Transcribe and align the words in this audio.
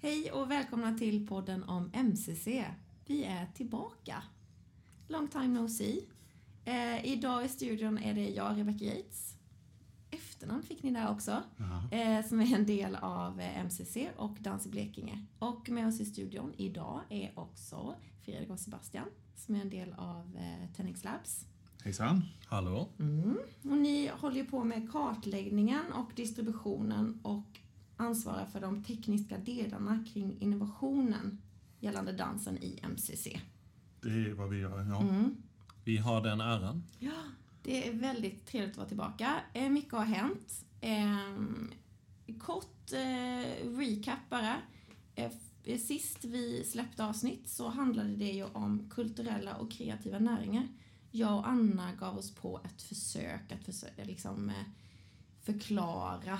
Hej 0.00 0.32
och 0.32 0.50
välkomna 0.50 0.94
till 0.94 1.26
podden 1.26 1.64
om 1.64 1.90
MCC. 1.92 2.46
Vi 3.06 3.24
är 3.24 3.46
tillbaka. 3.54 4.22
Long 5.08 5.28
time 5.28 5.48
no 5.60 5.68
see. 5.68 6.04
Eh, 6.64 7.06
idag 7.06 7.44
i 7.44 7.48
studion 7.48 7.98
är 7.98 8.14
det 8.14 8.28
jag, 8.28 8.58
Rebecca 8.58 8.84
Yates. 8.84 9.34
Efternamn 10.10 10.62
fick 10.62 10.82
ni 10.82 10.90
där 10.90 11.10
också. 11.10 11.42
Eh, 11.90 12.26
som 12.26 12.40
är 12.40 12.54
en 12.54 12.66
del 12.66 12.96
av 12.96 13.40
eh, 13.40 13.64
MCC 13.64 13.96
och 14.16 14.36
Dans 14.40 14.66
i 14.66 14.68
Blekinge. 14.68 15.26
Och 15.38 15.68
med 15.68 15.86
oss 15.86 16.00
i 16.00 16.04
studion 16.04 16.52
idag 16.56 17.00
är 17.08 17.32
också 17.34 17.94
Fredrik 18.24 18.50
och 18.50 18.60
Sebastian 18.60 19.06
som 19.36 19.54
är 19.54 19.60
en 19.60 19.70
del 19.70 19.94
av 19.98 20.36
eh, 20.36 20.72
Tenix 20.76 21.04
Labs. 21.04 21.44
Hejsan. 21.84 22.24
Hallå? 22.46 22.88
Och 23.62 23.76
ni 23.76 24.10
håller 24.20 24.36
ju 24.36 24.44
på 24.44 24.64
med 24.64 24.92
kartläggningen 24.92 25.92
och 25.92 26.10
distributionen 26.14 27.20
och 27.22 27.60
ansvarar 27.96 28.46
för 28.46 28.60
de 28.60 28.84
tekniska 28.84 29.38
delarna 29.38 30.04
kring 30.12 30.40
innovationen 30.40 31.42
gällande 31.80 32.12
dansen 32.12 32.58
i 32.58 32.80
MCC. 32.82 33.28
Det 34.00 34.08
är 34.08 34.34
vad 34.34 34.50
vi 34.50 34.58
gör, 34.58 34.86
ja. 34.90 35.00
Mm. 35.00 35.36
Vi 35.84 35.96
har 35.96 36.20
den 36.20 36.40
äran. 36.40 36.84
Ja, 36.98 37.22
det 37.62 37.88
är 37.88 37.92
väldigt 37.92 38.46
trevligt 38.46 38.70
att 38.70 38.76
vara 38.76 38.88
tillbaka. 38.88 39.40
Eh, 39.52 39.68
mycket 39.68 39.92
har 39.92 40.04
hänt. 40.04 40.64
Eh, 40.80 42.38
kort 42.38 42.92
eh, 42.92 43.70
recap 43.78 44.18
bara. 44.30 44.56
Sist 45.78 46.24
vi 46.24 46.64
släppte 46.64 47.04
avsnitt 47.04 47.48
så 47.48 47.68
handlade 47.68 48.16
det 48.16 48.30
ju 48.30 48.44
om 48.44 48.90
kulturella 48.90 49.56
och 49.56 49.70
kreativa 49.72 50.18
näringar. 50.18 50.68
Jag 51.10 51.38
och 51.38 51.48
Anna 51.48 51.94
gav 51.94 52.18
oss 52.18 52.34
på 52.34 52.60
ett 52.64 52.82
försök 52.82 53.52
att 53.52 53.64
försöka 53.64 54.04
liksom, 54.04 54.52
förklara 55.42 56.38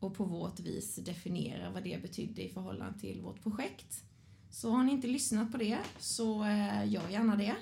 och 0.00 0.14
på 0.14 0.24
vårt 0.24 0.60
vis 0.60 0.96
definiera 0.96 1.70
vad 1.70 1.84
det 1.84 2.02
betydde 2.02 2.42
i 2.44 2.48
förhållande 2.48 2.98
till 3.00 3.20
vårt 3.20 3.42
projekt. 3.42 4.04
Så 4.50 4.70
har 4.70 4.84
ni 4.84 4.92
inte 4.92 5.06
lyssnat 5.06 5.52
på 5.52 5.58
det 5.58 5.78
så 5.98 6.44
eh, 6.44 6.88
gör 6.92 7.08
gärna 7.08 7.36
det. 7.36 7.54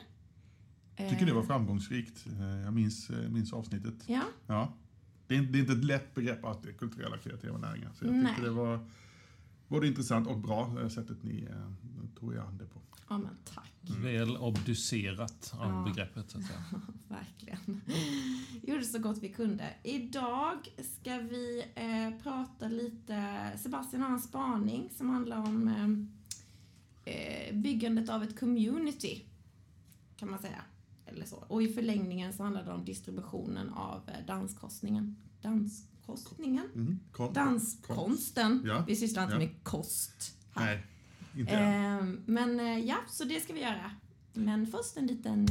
Jag 0.97 1.11
tycker 1.11 1.27
det 1.27 1.33
var 1.33 1.43
framgångsrikt. 1.43 2.27
Eh, 2.27 2.43
Jag 2.65 2.73
minns, 2.75 3.11
eh, 3.11 3.29
minns 3.31 3.53
avsnittet. 3.53 3.95
Ja, 4.07 4.23
Ja. 4.47 4.73
Det 5.27 5.37
är, 5.37 5.43
det 5.43 5.59
är 5.59 5.61
inte 5.61 5.73
ett 5.73 5.85
lätt 5.85 6.15
begrepp 6.15 6.45
att 6.45 6.63
det 6.63 6.69
är 6.69 6.73
kulturella 6.73 7.19
kreativa 7.19 7.59
näringar. 7.59 7.91
Så 7.99 8.05
jag 8.05 8.15
Nej. 8.15 8.27
tyckte 8.27 8.43
det 8.43 8.51
var 8.51 8.87
både 9.69 9.87
intressant 9.87 10.27
och 10.27 10.39
bra 10.39 10.81
eh, 10.83 10.89
sättet 10.89 11.23
ni 11.23 11.45
eh, 11.51 12.11
tog 12.21 12.35
er 12.35 12.39
an 12.39 12.59
det 12.59 12.67
på. 12.67 12.81
ja 13.09 13.19
men 13.19 13.37
tack. 13.55 13.73
Väl 14.03 14.37
obducerat 14.37 15.55
av 15.59 15.71
Ja. 15.71 15.85
begreppet, 15.93 16.31
så 16.31 16.39
att 16.39 16.45
säga. 16.45 16.65
Verkligen. 17.09 17.81
Gjorde 18.63 18.85
så 18.85 18.99
gott 18.99 19.19
vi 19.19 19.29
kunde. 19.29 19.75
Idag 19.83 20.59
ska 21.01 21.19
vi 21.19 21.65
eh, 21.75 22.23
prata 22.23 22.69
lite, 22.69 23.37
Sebastian 23.59 24.03
har 24.03 24.11
en 24.11 24.21
spaning 24.21 24.91
som 24.97 25.09
handlar 25.11 25.37
om 25.39 25.69
eh, 27.05 27.15
eh, 27.15 27.55
byggandet 27.57 28.09
av 28.09 28.23
ett 28.23 28.41
community, 28.41 29.25
kan 30.17 30.31
man 30.31 30.39
säga. 30.39 30.63
Eller 31.07 31.27
så. 31.27 31.37
Och 31.37 31.63
i 31.63 31.69
förlängningen 31.69 32.33
så 32.33 32.43
handlar 32.43 32.65
det 32.65 32.73
om 32.73 32.85
distributionen 32.85 33.69
av 33.71 34.01
eh, 34.07 34.27
danskostningen. 34.27 35.17
Danskostningen? 36.09 36.65
Mm. 36.75 36.99
Kon- 37.13 37.33
Danskonsten. 37.33 38.63
Ja. 38.67 38.85
Vi 38.87 38.97
sysslar 38.97 39.23
inte 39.23 39.35
Ja. 39.35 39.39
med 39.39 39.65
kost 39.65 40.35
här. 40.55 40.65
Nej, 40.67 40.87
inte. 41.43 41.53
Eh, 41.55 42.05
men 42.27 42.61
eh, 42.61 42.79
ja, 42.79 42.97
så 43.09 43.25
det 43.25 43.41
ska 43.41 43.53
vi 43.53 43.61
göra. 43.61 43.91
Men 44.33 44.67
först 44.67 44.97
en 44.97 45.07
liten 45.07 45.47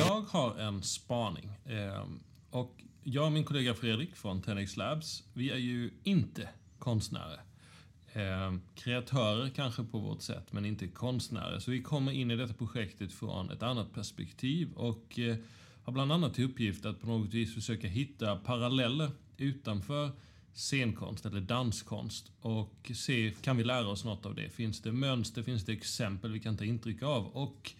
Jag 0.00 0.20
har 0.20 0.58
en 0.58 0.82
spaning. 0.82 1.58
Ehm, 1.66 2.20
och 2.50 2.82
jag 3.02 3.26
och 3.26 3.32
min 3.32 3.44
kollega 3.44 3.74
Fredrik 3.74 4.16
från 4.16 4.42
Tenix 4.42 4.76
Labs, 4.76 5.22
vi 5.32 5.50
är 5.50 5.56
ju 5.56 5.90
inte 6.02 6.48
konstnärer. 6.78 7.40
Ehm, 8.12 8.60
kreatörer 8.74 9.48
kanske 9.48 9.84
på 9.84 9.98
vårt 9.98 10.22
sätt, 10.22 10.52
men 10.52 10.64
inte 10.64 10.88
konstnärer. 10.88 11.58
Så 11.58 11.70
vi 11.70 11.82
kommer 11.82 12.12
in 12.12 12.30
i 12.30 12.36
detta 12.36 12.54
projektet 12.54 13.12
från 13.12 13.50
ett 13.50 13.62
annat 13.62 13.94
perspektiv 13.94 14.72
och 14.72 15.18
eh, 15.18 15.36
har 15.84 15.92
bland 15.92 16.12
annat 16.12 16.34
till 16.34 16.44
uppgift 16.44 16.86
att 16.86 17.00
på 17.00 17.06
något 17.06 17.34
vis 17.34 17.54
försöka 17.54 17.88
hitta 17.88 18.36
paralleller 18.36 19.10
utanför 19.36 20.10
scenkonst 20.54 21.26
eller 21.26 21.40
danskonst 21.40 22.32
och 22.40 22.90
se, 22.94 23.34
kan 23.42 23.56
vi 23.56 23.64
lära 23.64 23.88
oss 23.88 24.04
något 24.04 24.26
av 24.26 24.34
det? 24.34 24.50
Finns 24.50 24.82
det 24.82 24.92
mönster, 24.92 25.42
finns 25.42 25.64
det 25.64 25.72
exempel 25.72 26.32
vi 26.32 26.40
kan 26.40 26.56
ta 26.56 26.64
intryck 26.64 27.02
av? 27.02 27.26
Och 27.26 27.74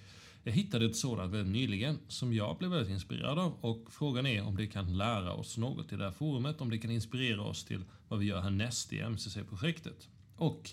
jag 0.44 0.52
hittade 0.52 0.86
ett 0.86 0.96
sådant 0.96 1.32
väldigt 1.32 1.52
nyligen 1.52 1.98
som 2.08 2.34
jag 2.34 2.58
blev 2.58 2.70
väldigt 2.70 2.90
inspirerad 2.90 3.38
av 3.38 3.54
och 3.60 3.86
frågan 3.90 4.26
är 4.26 4.42
om 4.42 4.56
det 4.56 4.66
kan 4.66 4.96
lära 4.96 5.32
oss 5.32 5.58
något 5.58 5.92
i 5.92 5.96
det 5.96 6.04
här 6.04 6.12
forumet, 6.12 6.60
om 6.60 6.70
det 6.70 6.78
kan 6.78 6.90
inspirera 6.90 7.42
oss 7.42 7.64
till 7.64 7.84
vad 8.08 8.18
vi 8.18 8.26
gör 8.26 8.40
härnäst 8.40 8.92
i 8.92 9.00
MCC-projektet. 9.00 10.08
Och 10.36 10.70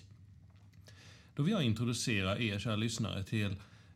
då 1.36 1.44
vill 1.44 1.54
jag 1.54 1.64
introducera 1.64 2.40
er 2.40 2.60
kära 2.60 2.76
lyssnare 2.76 3.24
till 3.24 3.56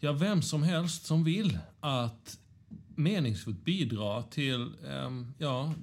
ja, 0.00 0.12
vem 0.12 0.42
som 0.42 0.62
helst 0.62 1.06
som 1.06 1.24
vill 1.24 1.58
att 1.80 2.38
meningsfullt 2.94 3.64
bidra 3.64 4.22
till 4.22 4.72
ehm, 4.88 5.32
ja, 5.38 5.74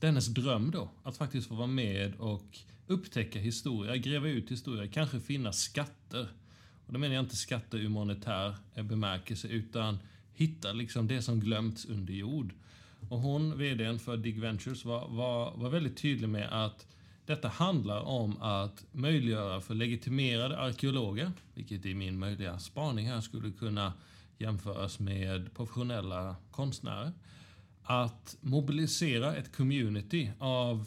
dennes 0.00 0.26
dröm 0.26 0.70
då. 0.70 0.90
Att 1.02 1.16
faktiskt 1.16 1.48
få 1.48 1.54
vara 1.54 1.66
med 1.66 2.14
och 2.14 2.58
upptäcka 2.86 3.38
historia, 3.38 3.96
gräva 3.96 4.28
ut 4.28 4.50
historia, 4.50 4.88
kanske 4.88 5.20
finna 5.20 5.52
skatter. 5.52 6.28
Och 6.88 6.94
då 6.94 6.98
menar 6.98 7.14
jag 7.14 7.24
inte 7.24 7.36
skatter 7.36 7.78
ur 7.78 7.88
monetär 7.88 8.56
bemärkelse, 8.74 9.48
utan 9.48 9.98
hitta 10.32 10.72
liksom 10.72 11.08
det 11.08 11.22
som 11.22 11.40
glömts 11.40 11.84
under 11.84 12.14
jord. 12.14 12.54
Och 13.08 13.18
hon, 13.18 13.58
VDn 13.58 13.98
för 13.98 14.16
Dig 14.16 14.32
Ventures, 14.32 14.84
var, 14.84 15.08
var, 15.08 15.56
var 15.56 15.70
väldigt 15.70 15.96
tydlig 15.96 16.28
med 16.28 16.48
att 16.64 16.86
detta 17.26 17.48
handlar 17.48 18.00
om 18.00 18.42
att 18.42 18.84
möjliggöra 18.92 19.60
för 19.60 19.74
legitimerade 19.74 20.58
arkeologer, 20.58 21.32
vilket 21.54 21.86
i 21.86 21.94
min 21.94 22.18
möjliga 22.18 22.58
spaning 22.58 23.08
här 23.08 23.20
skulle 23.20 23.50
kunna 23.50 23.92
jämföras 24.38 24.98
med 24.98 25.54
professionella 25.54 26.36
konstnärer, 26.50 27.12
att 27.82 28.36
mobilisera 28.40 29.36
ett 29.36 29.56
community 29.56 30.30
av 30.38 30.86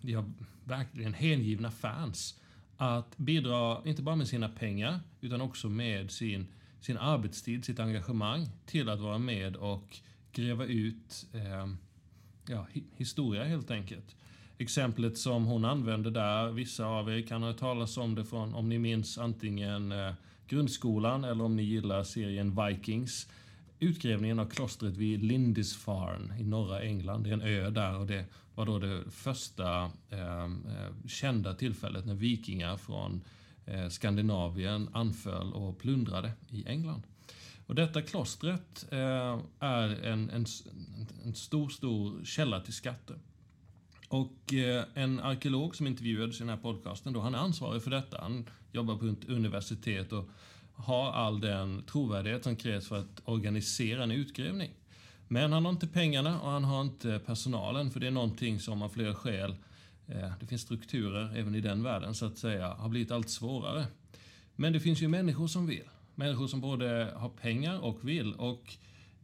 ja, 0.00 0.24
verkligen 0.64 1.14
hängivna 1.14 1.70
fans 1.70 2.34
att 2.82 3.18
bidra, 3.18 3.82
inte 3.84 4.02
bara 4.02 4.16
med 4.16 4.28
sina 4.28 4.48
pengar, 4.48 5.00
utan 5.20 5.40
också 5.40 5.68
med 5.68 6.10
sin, 6.10 6.46
sin 6.80 6.98
arbetstid, 6.98 7.64
sitt 7.64 7.80
engagemang 7.80 8.48
till 8.66 8.88
att 8.88 9.00
vara 9.00 9.18
med 9.18 9.56
och 9.56 9.96
gräva 10.32 10.64
ut 10.64 11.26
eh, 11.32 11.66
ja, 12.48 12.66
historia 12.96 13.44
helt 13.44 13.70
enkelt. 13.70 14.16
Exemplet 14.58 15.18
som 15.18 15.44
hon 15.44 15.64
använde 15.64 16.10
där, 16.10 16.50
vissa 16.50 16.86
av 16.86 17.10
er 17.10 17.22
kan 17.22 17.42
ha 17.42 17.48
hört 17.48 17.58
talas 17.58 17.96
om 17.96 18.14
det 18.14 18.24
från, 18.24 18.54
om 18.54 18.68
ni 18.68 18.78
minns 18.78 19.18
antingen 19.18 19.92
eh, 19.92 20.12
grundskolan 20.46 21.24
eller 21.24 21.44
om 21.44 21.56
ni 21.56 21.62
gillar 21.62 22.04
serien 22.04 22.66
Vikings. 22.66 23.28
Utgrävningen 23.82 24.38
av 24.38 24.46
klostret 24.46 24.96
vid 24.96 25.22
Lindisfarne 25.22 26.38
i 26.38 26.44
norra 26.44 26.82
England. 26.82 27.24
Det 27.24 27.30
är 27.30 27.34
en 27.34 27.42
ö 27.42 27.70
där 27.70 27.98
och 27.98 28.06
det 28.06 28.24
var 28.54 28.66
då 28.66 28.78
det 28.78 29.10
första 29.10 29.90
ehm, 30.10 30.66
eh, 30.66 31.08
kända 31.08 31.54
tillfället 31.54 32.06
när 32.06 32.14
vikingar 32.14 32.76
från 32.76 33.24
eh, 33.66 33.88
Skandinavien 33.88 34.88
anföll 34.92 35.52
och 35.52 35.78
plundrade 35.78 36.32
i 36.50 36.64
England. 36.66 37.02
Och 37.66 37.74
detta 37.74 38.02
klostret 38.02 38.86
eh, 38.90 39.40
är 39.58 40.04
en, 40.04 40.30
en, 40.30 40.46
en 41.24 41.34
stor, 41.34 41.68
stor 41.68 42.24
källa 42.24 42.60
till 42.60 42.74
skatter. 42.74 43.16
Och 44.08 44.54
eh, 44.54 44.84
en 44.94 45.20
arkeolog 45.20 45.76
som 45.76 45.86
intervjuades 45.86 46.36
i 46.36 46.38
den 46.38 46.48
här 46.48 46.56
podcasten, 46.56 47.12
då, 47.12 47.20
han 47.20 47.34
är 47.34 47.38
ansvarig 47.38 47.82
för 47.82 47.90
detta. 47.90 48.20
Han 48.20 48.48
jobbar 48.72 48.96
på 48.96 49.06
ett 49.06 49.28
universitet 49.28 50.12
och 50.12 50.28
har 50.74 51.12
all 51.12 51.40
den 51.40 51.82
trovärdighet 51.82 52.44
som 52.44 52.56
krävs 52.56 52.88
för 52.88 52.98
att 52.98 53.22
organisera 53.24 54.02
en 54.02 54.10
utgrävning. 54.10 54.70
Men 55.28 55.52
han 55.52 55.64
har 55.64 55.72
inte 55.72 55.86
pengarna 55.86 56.40
och 56.40 56.50
han 56.50 56.64
har 56.64 56.82
inte 56.82 57.20
personalen, 57.26 57.90
för 57.90 58.00
det 58.00 58.06
är 58.06 58.10
någonting 58.10 58.60
som 58.60 58.82
av 58.82 58.88
flera 58.88 59.14
skäl, 59.14 59.54
eh, 60.06 60.32
det 60.40 60.46
finns 60.46 60.62
strukturer 60.62 61.36
även 61.36 61.54
i 61.54 61.60
den 61.60 61.82
världen 61.82 62.14
så 62.14 62.26
att 62.26 62.38
säga, 62.38 62.68
har 62.68 62.88
blivit 62.88 63.10
allt 63.10 63.30
svårare. 63.30 63.86
Men 64.56 64.72
det 64.72 64.80
finns 64.80 65.02
ju 65.02 65.08
människor 65.08 65.46
som 65.46 65.66
vill. 65.66 65.88
Människor 66.14 66.46
som 66.46 66.60
både 66.60 67.12
har 67.16 67.28
pengar 67.28 67.78
och 67.78 68.08
vill. 68.08 68.34
Och 68.34 68.74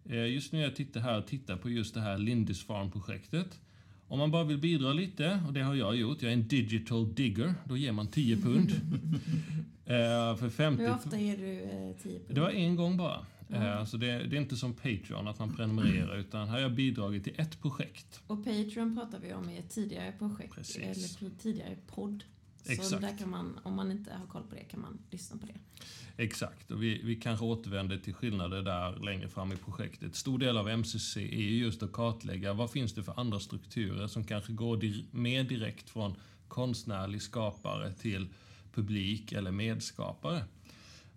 eh, 0.04 0.26
just 0.26 0.52
nu 0.52 0.60
jag 0.60 0.76
tittar 0.76 1.00
här 1.00 1.22
tittar 1.22 1.56
på 1.56 1.70
just 1.70 1.94
det 1.94 2.00
här 2.00 2.18
Lindisfarne-projektet. 2.18 3.60
Om 4.08 4.18
man 4.18 4.30
bara 4.30 4.44
vill 4.44 4.58
bidra 4.58 4.92
lite, 4.92 5.40
och 5.46 5.52
det 5.52 5.60
har 5.60 5.74
jag 5.74 5.96
gjort, 5.96 6.22
jag 6.22 6.32
är 6.32 6.36
en 6.36 6.48
digital 6.48 7.14
digger, 7.14 7.54
då 7.64 7.76
ger 7.76 7.92
man 7.92 8.06
10 8.06 8.36
pund. 8.36 8.70
eh, 9.84 10.36
för 10.36 10.48
50 10.50 10.82
Hur 10.82 10.90
ofta 10.90 11.18
ger 11.18 11.36
du 11.36 11.62
eh, 11.62 11.96
10 12.02 12.18
pund? 12.18 12.34
Det 12.34 12.40
var 12.40 12.50
en 12.50 12.76
gång 12.76 12.96
bara. 12.96 13.26
Mm. 13.50 13.86
Så 13.86 13.96
det, 13.96 14.06
det 14.06 14.36
är 14.36 14.40
inte 14.40 14.56
som 14.56 14.74
Patreon, 14.74 15.28
att 15.28 15.38
man 15.38 15.56
prenumererar, 15.56 16.16
utan 16.16 16.48
här 16.48 16.54
har 16.54 16.60
jag 16.60 16.72
bidragit 16.72 17.24
till 17.24 17.34
ett 17.36 17.60
projekt. 17.62 18.20
Och 18.26 18.44
Patreon 18.44 18.96
pratar 18.96 19.18
vi 19.18 19.32
om 19.32 19.50
i 19.50 19.58
ett 19.58 19.70
tidigare 19.70 20.12
projekt, 20.18 20.54
Precis. 20.54 20.76
eller 21.20 21.30
tidigare 21.38 21.76
podd. 21.86 22.24
Så 22.76 22.82
Exakt. 22.82 23.02
där 23.02 23.18
kan 23.18 23.30
man, 23.30 23.60
om 23.62 23.74
man 23.74 23.90
inte 23.90 24.12
har 24.12 24.26
koll 24.26 24.42
på 24.42 24.54
det, 24.54 24.64
kan 24.64 24.80
man 24.80 24.98
lyssna 25.10 25.36
på 25.36 25.46
det. 25.46 25.54
Exakt, 26.22 26.70
och 26.70 26.82
vi, 26.82 27.00
vi 27.04 27.16
kanske 27.16 27.44
återvänder 27.44 27.98
till 27.98 28.14
skillnader 28.14 28.62
där 28.62 28.96
längre 28.96 29.28
fram 29.28 29.52
i 29.52 29.56
projektet. 29.56 30.14
Stor 30.14 30.38
del 30.38 30.56
av 30.56 30.68
MCC 30.68 31.16
är 31.16 31.22
ju 31.22 31.58
just 31.58 31.82
att 31.82 31.92
kartlägga 31.92 32.52
vad 32.52 32.70
finns 32.70 32.94
det 32.94 33.02
för 33.02 33.20
andra 33.20 33.40
strukturer 33.40 34.06
som 34.06 34.24
kanske 34.24 34.52
går 34.52 34.76
dir 34.76 35.04
mer 35.10 35.44
direkt 35.44 35.90
från 35.90 36.14
konstnärlig 36.48 37.22
skapare 37.22 37.92
till 37.92 38.28
publik 38.74 39.32
eller 39.32 39.50
medskapare. 39.50 40.44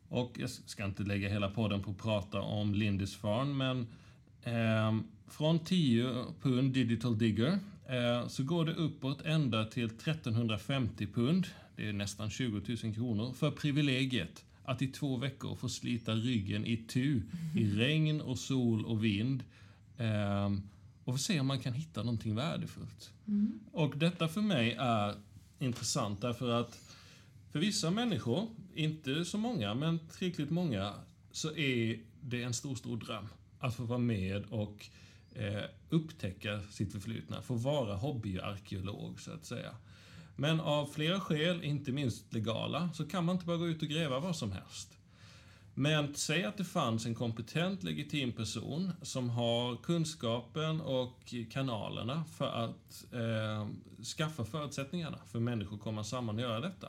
Och 0.07 0.31
jag 0.39 0.49
ska 0.49 0.85
inte 0.85 1.03
lägga 1.03 1.29
hela 1.29 1.49
podden 1.49 1.83
på 1.83 1.91
att 1.91 1.97
prata 1.97 2.41
om 2.41 2.73
Lindisfarne, 2.73 3.53
men 3.53 3.87
ehm, 4.43 5.03
från 5.27 5.59
10 5.59 6.25
pund 6.41 6.73
Digital 6.73 7.17
Digger 7.17 7.47
eh, 7.47 7.57
så 8.27 8.43
går 8.43 8.65
det 8.65 8.73
uppåt 8.73 9.21
ända 9.25 9.65
till 9.65 9.85
1350 9.85 11.07
pund, 11.07 11.47
det 11.75 11.89
är 11.89 11.93
nästan 11.93 12.29
20 12.29 12.77
000 12.83 12.93
kronor, 12.95 13.33
för 13.33 13.51
privilegiet 13.51 14.45
att 14.63 14.81
i 14.81 14.87
två 14.87 15.17
veckor 15.17 15.55
få 15.55 15.69
slita 15.69 16.15
ryggen 16.15 16.65
i 16.65 16.77
tu 16.77 17.21
i 17.55 17.65
regn 17.65 18.21
och 18.21 18.39
sol 18.39 18.85
och 18.85 19.03
vind. 19.03 19.43
Ehm, 19.97 20.61
och 21.03 21.19
se 21.19 21.39
om 21.39 21.47
man 21.47 21.59
kan 21.59 21.73
hitta 21.73 22.03
någonting 22.03 22.35
värdefullt. 22.35 23.11
Och 23.71 23.97
detta 23.97 24.27
för 24.27 24.41
mig 24.41 24.75
är 24.79 25.15
intressant 25.59 26.21
därför 26.21 26.49
att 26.49 26.79
för 27.51 27.59
vissa 27.59 27.91
människor, 27.91 28.47
inte 28.75 29.25
så 29.25 29.37
många, 29.37 29.73
men 29.73 29.99
tillräckligt 29.99 30.49
många, 30.49 30.93
så 31.31 31.55
är 31.55 31.99
det 32.21 32.43
en 32.43 32.53
stor, 32.53 32.75
stor 32.75 32.97
dröm 32.97 33.27
att 33.59 33.75
få 33.75 33.83
vara 33.83 33.99
med 33.99 34.45
och 34.49 34.89
eh, 35.35 35.63
upptäcka 35.89 36.61
sitt 36.71 36.91
förflutna, 36.91 37.41
få 37.41 37.53
vara 37.53 37.95
hobbyarkeolog 37.95 39.21
så 39.21 39.31
att 39.31 39.45
säga. 39.45 39.75
Men 40.35 40.59
av 40.59 40.85
flera 40.85 41.19
skäl, 41.19 41.63
inte 41.63 41.91
minst 41.91 42.33
legala, 42.33 42.89
så 42.93 43.05
kan 43.05 43.25
man 43.25 43.35
inte 43.35 43.45
bara 43.45 43.57
gå 43.57 43.67
ut 43.67 43.81
och 43.81 43.87
gräva 43.87 44.19
vad 44.19 44.35
som 44.35 44.51
helst. 44.51 44.97
Men 45.73 46.15
säg 46.15 46.43
att 46.43 46.57
det 46.57 46.63
fanns 46.63 47.05
en 47.05 47.15
kompetent, 47.15 47.83
legitim 47.83 48.31
person 48.31 48.91
som 49.01 49.29
har 49.29 49.75
kunskapen 49.75 50.81
och 50.81 51.33
kanalerna 51.51 52.23
för 52.37 52.65
att 52.65 53.05
eh, 53.13 53.67
skaffa 54.17 54.45
förutsättningarna 54.45 55.17
för 55.27 55.39
människor 55.39 55.75
att 55.75 55.81
komma 55.81 56.03
samman 56.03 56.35
och 56.35 56.41
göra 56.41 56.59
detta. 56.59 56.87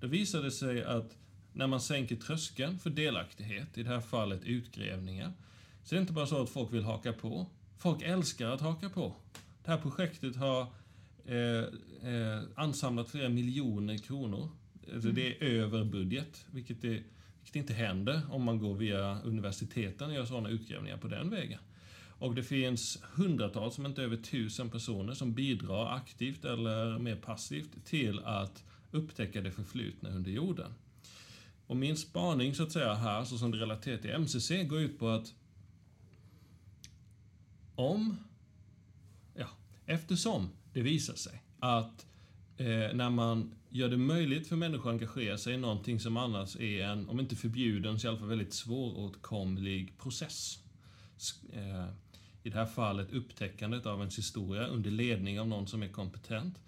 Då 0.00 0.06
visar 0.06 0.42
det 0.42 0.50
sig 0.50 0.84
att 0.84 1.16
när 1.52 1.66
man 1.66 1.80
sänker 1.80 2.16
tröskeln 2.16 2.78
för 2.78 2.90
delaktighet, 2.90 3.78
i 3.78 3.82
det 3.82 3.88
här 3.88 4.00
fallet 4.00 4.44
utgrävningar, 4.44 5.32
så 5.84 5.94
är 5.94 5.96
det 5.96 6.00
inte 6.00 6.12
bara 6.12 6.26
så 6.26 6.42
att 6.42 6.50
folk 6.50 6.72
vill 6.72 6.84
haka 6.84 7.12
på. 7.12 7.46
Folk 7.80 8.02
älskar 8.02 8.46
att 8.46 8.60
haka 8.60 8.88
på. 8.88 9.14
Det 9.64 9.70
här 9.70 9.78
projektet 9.78 10.36
har 10.36 10.66
eh, 11.24 11.64
eh, 12.12 12.42
ansamlat 12.54 13.10
flera 13.10 13.28
miljoner 13.28 13.96
kronor. 13.96 14.48
Alltså 14.94 15.08
det 15.08 15.36
är 15.36 15.42
över 15.42 15.84
budget, 15.84 16.46
vilket, 16.50 16.84
är, 16.84 17.02
vilket 17.40 17.56
inte 17.56 17.72
händer 17.72 18.20
om 18.30 18.42
man 18.44 18.58
går 18.58 18.74
via 18.74 19.20
universiteten 19.22 20.08
och 20.08 20.14
gör 20.14 20.24
sådana 20.24 20.48
utgrävningar 20.48 20.96
på 20.96 21.08
den 21.08 21.30
vägen. 21.30 21.58
Och 22.18 22.34
det 22.34 22.42
finns 22.42 23.02
hundratals, 23.14 23.78
om 23.78 23.86
inte 23.86 24.02
över 24.02 24.16
tusen 24.16 24.70
personer 24.70 25.14
som 25.14 25.34
bidrar 25.34 25.96
aktivt 25.96 26.44
eller 26.44 26.98
mer 26.98 27.16
passivt 27.16 27.84
till 27.84 28.18
att 28.24 28.64
upptäcka 28.90 29.40
det 29.40 29.50
förflutna 29.50 30.10
under 30.10 30.30
jorden. 30.30 30.74
Och 31.66 31.76
min 31.76 31.96
spaning 31.96 32.54
så 32.54 32.62
att 32.62 32.72
säga 32.72 32.94
här, 32.94 33.24
så 33.24 33.38
som 33.38 33.50
det 33.50 33.58
relaterar 33.58 33.98
till 33.98 34.10
MCC, 34.10 34.50
går 34.68 34.80
ut 34.80 34.98
på 34.98 35.08
att 35.08 35.34
om, 37.80 38.16
ja, 39.34 39.48
eftersom 39.86 40.48
det 40.72 40.82
visar 40.82 41.14
sig 41.14 41.42
att 41.58 42.06
eh, 42.56 42.66
när 42.94 43.10
man 43.10 43.54
gör 43.68 43.88
det 43.88 43.96
möjligt 43.96 44.48
för 44.48 44.56
människor 44.56 44.90
att 44.90 44.94
engagera 44.94 45.38
sig 45.38 45.54
i 45.54 45.56
någonting 45.56 46.00
som 46.00 46.16
annars 46.16 46.56
är 46.56 46.84
en, 46.84 47.08
om 47.08 47.20
inte 47.20 47.36
förbjuden, 47.36 48.00
så 48.00 48.06
i 48.06 48.08
alla 48.08 48.18
fall 48.18 48.28
väldigt 48.28 48.54
svåråtkomlig 48.54 49.98
process. 49.98 50.58
Eh, 51.52 51.86
I 52.42 52.50
det 52.50 52.56
här 52.56 52.66
fallet 52.66 53.12
upptäckandet 53.12 53.86
av 53.86 53.98
ens 53.98 54.18
historia 54.18 54.66
under 54.66 54.90
ledning 54.90 55.40
av 55.40 55.48
någon 55.48 55.66
som 55.66 55.82
är 55.82 55.88
kompetent. 55.88 56.58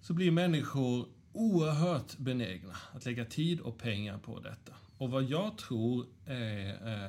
Så 0.00 0.14
blir 0.14 0.30
människor 0.30 1.08
oerhört 1.32 2.18
benägna 2.18 2.76
att 2.92 3.04
lägga 3.04 3.24
tid 3.24 3.60
och 3.60 3.78
pengar 3.78 4.18
på 4.18 4.40
detta. 4.40 4.72
Och 4.98 5.10
vad 5.10 5.24
jag 5.24 5.58
tror 5.58 6.06
är, 6.26 6.36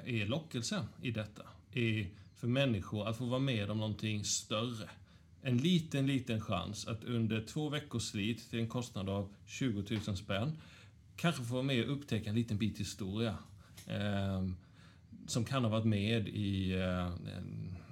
är 0.06 0.26
lockelsen 0.26 0.86
i 1.02 1.12
detta, 1.12 1.44
är 1.72 2.08
för 2.44 2.48
människor 2.48 3.08
att 3.08 3.18
få 3.18 3.26
vara 3.26 3.40
med 3.40 3.72
om 3.72 3.78
någonting 3.78 4.24
större. 4.24 4.90
En 5.42 5.58
liten, 5.58 6.08
liten 6.08 6.42
chans 6.42 6.88
att 6.88 7.04
under 7.04 7.42
två 7.42 7.70
veckors 7.70 8.04
slit 8.04 8.50
till 8.50 8.60
en 8.60 8.68
kostnad 8.68 9.10
av 9.10 9.34
20 9.46 10.00
000 10.08 10.18
spänn 10.18 10.58
kanske 11.16 11.44
få 11.44 11.54
vara 11.54 11.64
med 11.64 11.86
och 11.86 11.94
upptäcka 11.94 12.30
en 12.30 12.36
liten 12.36 12.58
bit 12.58 12.80
historia. 12.80 13.38
Eh, 13.88 14.48
som 15.28 15.46
kan 15.46 15.64
ha 15.64 15.72
varit 15.72 15.86
med 15.86 16.28
i 16.28 16.72
eh, 16.72 17.12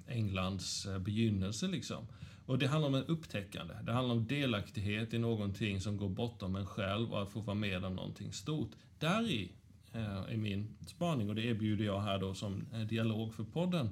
Englands 0.08 0.86
eh, 0.86 1.00
begynnelse 1.00 1.68
liksom. 1.68 2.08
Och 2.46 2.60
det 2.60 2.68
handlar 2.68 2.88
om 2.88 2.96
en 2.96 3.06
upptäckande. 3.06 3.74
Det 3.84 3.92
handlar 3.92 4.16
om 4.16 4.28
delaktighet 4.28 5.14
i 5.14 5.18
någonting 5.18 5.82
som 5.82 5.98
går 5.98 6.10
bortom 6.10 6.56
en 6.56 6.66
själv 6.66 7.14
och 7.14 7.22
att 7.22 7.32
få 7.32 7.42
vara 7.42 7.56
med 7.56 7.86
om 7.86 7.96
någonting 7.96 8.34
stort. 8.34 8.72
Där 9.00 9.30
i 9.30 9.52
eh, 9.94 10.34
är 10.34 10.38
min 10.38 10.76
spaning 10.88 11.30
och 11.30 11.36
det 11.36 11.46
erbjuder 11.46 11.86
jag 11.86 12.02
här 12.02 12.20
då 12.20 12.34
som 12.34 12.66
eh, 12.74 12.80
dialog 12.80 13.34
för 13.34 13.44
podden. 13.44 13.90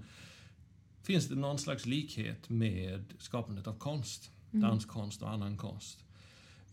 Finns 1.04 1.28
det 1.28 1.36
någon 1.36 1.60
slags 1.60 1.86
likhet 1.86 2.50
med 2.50 3.14
skapandet 3.20 3.68
av 3.68 3.74
konst? 3.74 4.32
Danskonst 4.52 5.22
och 5.22 5.30
annan 5.30 5.58
konst. 5.58 6.04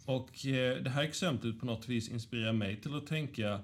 Och 0.04 0.46
eh, 0.46 0.82
det 0.82 0.90
här 0.90 1.02
exemplet 1.02 1.60
på 1.60 1.66
något 1.66 1.88
vis 1.88 2.08
inspirerar 2.08 2.52
mig 2.52 2.80
till 2.80 2.94
att 2.94 3.06
tänka 3.06 3.60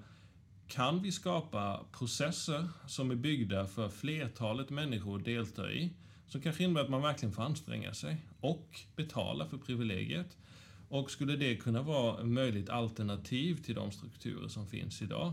kan 0.69 1.03
vi 1.03 1.13
skapa 1.13 1.85
processer 1.93 2.69
som 2.87 3.11
är 3.11 3.15
byggda 3.15 3.67
för 3.67 3.89
flertalet 3.89 4.71
människor 4.71 5.19
att 5.19 5.25
delta 5.25 5.73
i, 5.73 5.91
som 6.27 6.41
kanske 6.41 6.65
innebär 6.65 6.81
att 6.81 6.91
man 6.91 7.03
verkligen 7.03 7.33
får 7.33 7.43
anstränga 7.43 7.95
sig 7.95 8.17
och 8.41 8.81
betala 8.97 9.47
för 9.47 9.59
privilegiet? 9.59 10.37
Och 10.89 11.11
skulle 11.11 11.37
det 11.37 11.57
kunna 11.57 11.83
vara 11.83 12.21
ett 12.21 12.27
möjligt 12.27 12.69
alternativ 12.69 13.63
till 13.63 13.75
de 13.75 13.93
strukturer 13.93 14.49
som 14.49 14.67
finns 14.67 15.03
idag? 15.03 15.33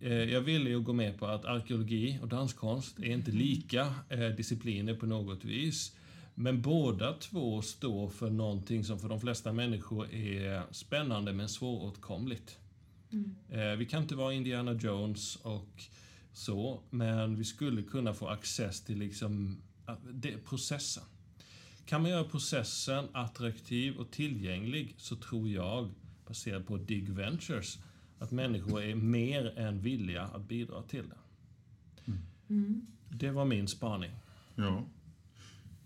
Eh, 0.00 0.12
Jag 0.12 0.40
ville 0.40 0.70
ju 0.70 0.80
gå 0.80 0.92
med 0.92 1.18
på 1.18 1.26
att 1.26 1.44
arkeologi 1.44 2.18
och 2.22 2.28
danskonst 2.28 2.98
är 2.98 3.04
inte 3.10 3.30
lika 3.30 3.94
eh, 4.08 4.28
discipliner 4.28 4.94
på 4.94 5.06
något 5.06 5.44
vis. 5.44 5.96
Men 6.34 6.62
båda 6.62 7.12
två 7.12 7.62
står 7.62 8.08
för 8.08 8.30
någonting 8.30 8.84
som 8.84 8.98
för 8.98 9.08
de 9.08 9.20
flesta 9.20 9.52
människor 9.52 10.14
är 10.14 10.62
spännande 10.70 11.32
men 11.32 11.48
svåråtkomligt. 11.48 12.58
Eh, 13.50 13.76
Vi 13.78 13.86
kan 13.86 14.02
inte 14.02 14.14
vara 14.14 14.32
Indiana 14.34 14.72
Jones 14.72 15.36
och 15.36 15.82
så, 16.32 16.80
men 16.90 17.36
vi 17.36 17.44
skulle 17.44 17.82
kunna 17.82 18.14
få 18.14 18.28
access 18.28 18.80
till 18.84 18.98
liksom, 18.98 19.56
processen. 20.44 21.02
Kan 21.86 22.02
man 22.02 22.10
göra 22.10 22.24
processen 22.24 23.04
attraktiv 23.12 23.96
och 23.96 24.10
tillgänglig 24.10 24.94
så 24.98 25.16
tror 25.16 25.48
jag, 25.48 25.90
baserat 26.26 26.66
på 26.66 26.76
Dig 26.76 27.00
Ventures, 27.00 27.78
att 28.18 28.30
människor 28.30 28.82
är 28.82 28.94
mer 28.94 29.58
än 29.58 29.80
villiga 29.80 30.22
att 30.22 30.48
bidra 30.48 30.82
till 30.82 31.04
det. 31.08 31.16
Det 33.08 33.30
var 33.30 33.44
min 33.44 33.68
spaning. 33.68 34.10
Ja. 34.54 34.84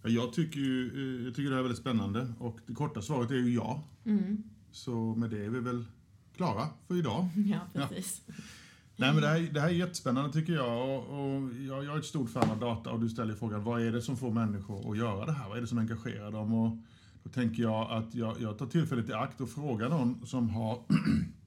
Ja, 0.03 0.09
Jag 0.09 0.33
tycker, 0.33 0.61
ju, 0.61 0.89
eh, 1.19 1.25
jag 1.25 1.35
tycker 1.35 1.51
det 1.51 1.55
här 1.57 1.59
är 1.59 1.63
väldigt 1.63 1.81
spännande 1.81 2.33
och 2.39 2.59
det 2.67 2.75
korta 2.75 3.03
svaret 3.03 3.31
är 3.31 3.35
ju 3.35 3.55
ja. 3.55 3.85
Mm. 4.05 4.43
Så 4.73 5.15
med 5.15 5.31
det 5.31 5.45
är 5.45 5.49
vi 5.51 5.61
väl 5.61 5.85
klara 6.37 6.69
för 6.87 6.97
idag. 6.99 7.29
Ja, 7.75 7.89
precis. 7.89 8.23
Nej, 8.97 9.13
men 9.13 9.23
det, 9.23 9.29
här, 9.29 9.41
det 9.41 9.61
här 9.61 9.69
är 9.69 9.73
jättespännande 9.73 10.33
tycker 10.33 10.53
jag. 10.53 10.89
Och, 10.89 11.21
och 11.21 11.55
jag, 11.55 11.85
jag 11.85 11.95
är 11.95 11.99
ett 11.99 12.05
stort 12.05 12.31
fan 12.31 12.51
av 12.51 12.61
data 12.61 12.91
och 12.91 13.01
du 13.01 13.09
ställer 13.09 13.35
frågan 13.35 13.65
vad 13.65 13.83
är 13.83 13.93
det 13.93 14.03
som 14.03 14.17
får 14.17 14.31
människor 14.31 14.91
att 14.91 14.99
göra 14.99 15.27
det 15.27 15.33
här? 15.33 15.49
Vad 15.49 15.57
är 15.57 15.61
det 15.61 15.67
som 15.67 15.79
engagerar 15.79 16.31
dem? 16.31 16.55
Och 16.55 16.77
Då 17.23 17.31
tänker 17.31 17.63
jag 17.63 17.91
att 17.91 18.15
jag, 18.15 18.41
jag 18.41 18.59
tar 18.59 18.67
tillfället 18.67 19.09
i 19.09 19.13
akt 19.13 19.41
och 19.41 19.51
frågar 19.51 19.89
någon 19.89 20.27
som 20.27 20.51
har 20.51 20.83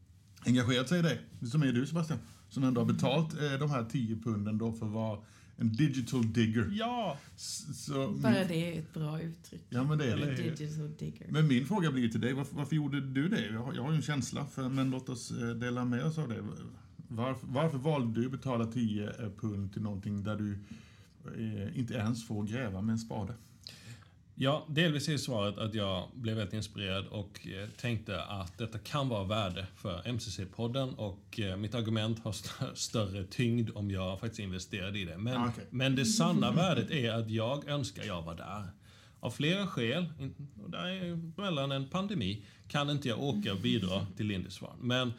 engagerat 0.45 0.89
sig 0.89 0.99
i 0.99 1.01
det, 1.01 1.47
som 1.47 1.61
är 1.63 1.71
du 1.73 1.85
Sebastian, 1.85 2.19
som 2.49 2.63
ändå 2.63 2.81
har 2.81 2.85
betalt 2.85 3.33
eh, 3.33 3.59
de 3.59 3.69
här 3.71 3.83
10 3.85 4.15
punden 4.15 4.57
då 4.57 4.71
för 4.73 4.85
att 4.85 4.91
vara 4.91 5.19
en 5.57 5.73
digital 5.73 6.33
digger. 6.33 6.69
Ja! 6.71 7.17
S- 7.35 7.85
Så, 7.85 8.11
Bara 8.11 8.33
det 8.43 8.75
är 8.75 8.79
ett 8.79 8.93
bra 8.93 9.21
uttryck. 9.21 9.61
ja, 9.69 9.83
men 9.83 9.97
det 9.97 10.05
är 10.11 10.17
det. 10.17 10.35
Digital 10.35 10.91
digger. 10.99 11.27
Men 11.29 11.47
min 11.47 11.65
fråga 11.65 11.91
blir 11.91 12.09
till 12.09 12.21
dig, 12.21 12.33
varför, 12.33 12.55
varför 12.55 12.75
gjorde 12.75 13.01
du 13.01 13.29
det? 13.29 13.45
Jag 13.51 13.59
har, 13.63 13.73
jag 13.73 13.83
har 13.83 13.89
ju 13.91 13.95
en 13.95 14.01
känsla, 14.01 14.45
för, 14.45 14.69
men 14.69 14.89
låt 14.89 15.09
oss 15.09 15.31
eh, 15.31 15.47
dela 15.49 15.85
med 15.85 16.03
oss 16.05 16.17
av 16.17 16.29
det. 16.29 16.43
Varför, 17.07 17.47
varför 17.47 17.77
valde 17.77 18.19
du 18.21 18.25
att 18.25 18.31
betala 18.31 18.65
10 18.65 19.11
pund 19.39 19.73
till 19.73 19.81
någonting 19.81 20.23
där 20.23 20.35
du 20.35 20.51
eh, 21.37 21.79
inte 21.79 21.93
ens 21.93 22.27
får 22.27 22.43
gräva 22.43 22.81
med 22.81 22.93
en 22.93 22.99
spade? 22.99 23.33
Ja, 24.35 24.65
delvis 24.69 25.09
är 25.09 25.17
svaret 25.17 25.57
att 25.57 25.73
jag 25.73 26.09
blev 26.13 26.35
väldigt 26.37 26.53
inspirerad 26.53 27.05
och 27.07 27.47
eh, 27.47 27.69
tänkte 27.69 28.23
att 28.23 28.57
detta 28.57 28.79
kan 28.79 29.09
vara 29.09 29.23
värde 29.23 29.67
för 29.75 30.01
MCC-podden 30.05 30.95
och 30.95 31.39
eh, 31.39 31.57
mitt 31.57 31.75
argument 31.75 32.19
har 32.23 32.31
st- 32.31 32.65
större 32.75 33.23
tyngd 33.23 33.69
om 33.75 33.91
jag 33.91 34.19
faktiskt 34.19 34.39
investerade 34.39 34.99
i 34.99 35.05
det. 35.05 35.17
Men, 35.17 35.37
Ah, 35.41 35.47
okej. 35.49 35.65
men 35.69 35.95
det 35.95 36.05
sanna 36.05 36.51
värdet 36.51 36.91
är 36.91 37.11
att 37.11 37.29
jag 37.29 37.67
önskar 37.67 38.03
jag 38.03 38.21
var 38.21 38.35
där. 38.35 38.63
Av 39.19 39.31
flera 39.31 39.67
skäl, 39.67 40.05
och 40.63 40.69
där 40.69 40.85
är 40.87 41.41
mellan 41.41 41.71
en 41.71 41.87
pandemi, 41.87 42.45
kan 42.67 42.89
inte 42.89 43.07
jag 43.09 43.23
åka 43.23 43.53
och 43.53 43.59
bidra 43.59 44.05
till 44.17 44.25
Lindisfarne. 44.27 44.79
Men 44.83 45.13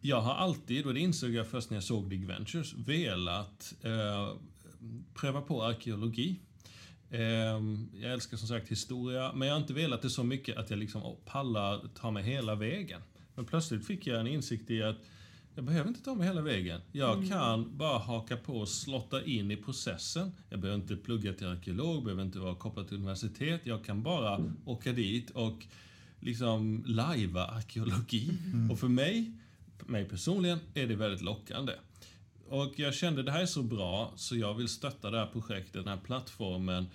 jag 0.00 0.20
har 0.20 0.34
alltid, 0.34 0.86
och 0.86 0.94
det 0.94 1.00
insåg 1.00 1.30
jag 1.30 1.46
först 1.46 1.70
när 1.70 1.76
jag 1.76 1.84
såg 1.84 2.08
Big 2.08 2.26
Ventures, 2.26 2.74
velat 2.74 3.74
eh, 3.82 4.32
pröva 5.14 5.40
på 5.40 5.62
arkeologi. 5.62 6.40
Ehm, 7.14 7.88
jag 8.00 8.12
älskar 8.12 8.36
som 8.36 8.48
sagt 8.48 8.68
historia, 8.68 9.32
men 9.34 9.48
jag 9.48 9.54
har 9.54 9.60
inte 9.60 9.72
velat 9.72 10.02
det 10.02 10.10
så 10.10 10.24
mycket 10.24 10.56
att 10.56 10.70
jag 10.70 10.78
liksom 10.78 11.16
pallar 11.24 11.80
ta 11.94 12.10
mig 12.10 12.22
hela 12.22 12.54
vägen. 12.54 13.00
Men 13.34 13.44
plötsligt 13.44 13.86
fick 13.86 14.06
jag 14.06 14.20
en 14.20 14.26
insikt 14.26 14.70
i 14.70 14.82
att 14.82 14.96
jag 15.54 15.64
behöver 15.64 15.88
inte 15.88 16.02
ta 16.02 16.14
mig 16.14 16.26
hela 16.26 16.40
vägen. 16.40 16.80
Jag 16.92 17.28
kan 17.28 17.76
bara 17.76 17.98
haka 17.98 18.36
på 18.36 18.56
och 18.56 18.68
slotta 18.68 19.24
in 19.24 19.50
i 19.50 19.56
processen. 19.56 20.32
Jag 20.50 20.60
behöver 20.60 20.82
inte 20.82 20.96
plugga 20.96 21.32
till 21.32 21.46
arkeolog, 21.46 22.04
behöver 22.04 22.22
inte 22.22 22.38
vara 22.38 22.54
kopplad 22.54 22.88
till 22.88 22.96
universitet. 22.96 23.60
Jag 23.64 23.84
kan 23.84 24.02
bara 24.02 24.52
åka 24.64 24.92
dit 24.92 25.30
och 25.30 25.66
liksom 26.20 26.84
lajva 26.86 27.46
arkeologi. 27.46 28.30
Och 28.70 28.78
för 28.78 28.88
mig, 28.88 29.32
mig 29.86 30.04
personligen, 30.04 30.58
är 30.74 30.86
det 30.86 30.94
väldigt 30.94 31.22
lockande. 31.22 31.72
Och 32.48 32.72
jag 32.76 32.94
kände 32.94 33.22
det 33.22 33.32
här 33.32 33.42
är 33.42 33.46
så 33.46 33.62
bra 33.62 34.12
så 34.16 34.36
jag 34.36 34.54
vill 34.54 34.68
stötta 34.68 35.10
det 35.10 35.18
här 35.18 35.26
projektet, 35.26 35.72
den 35.72 35.88
här 35.88 36.04
plattformen. 36.04 36.86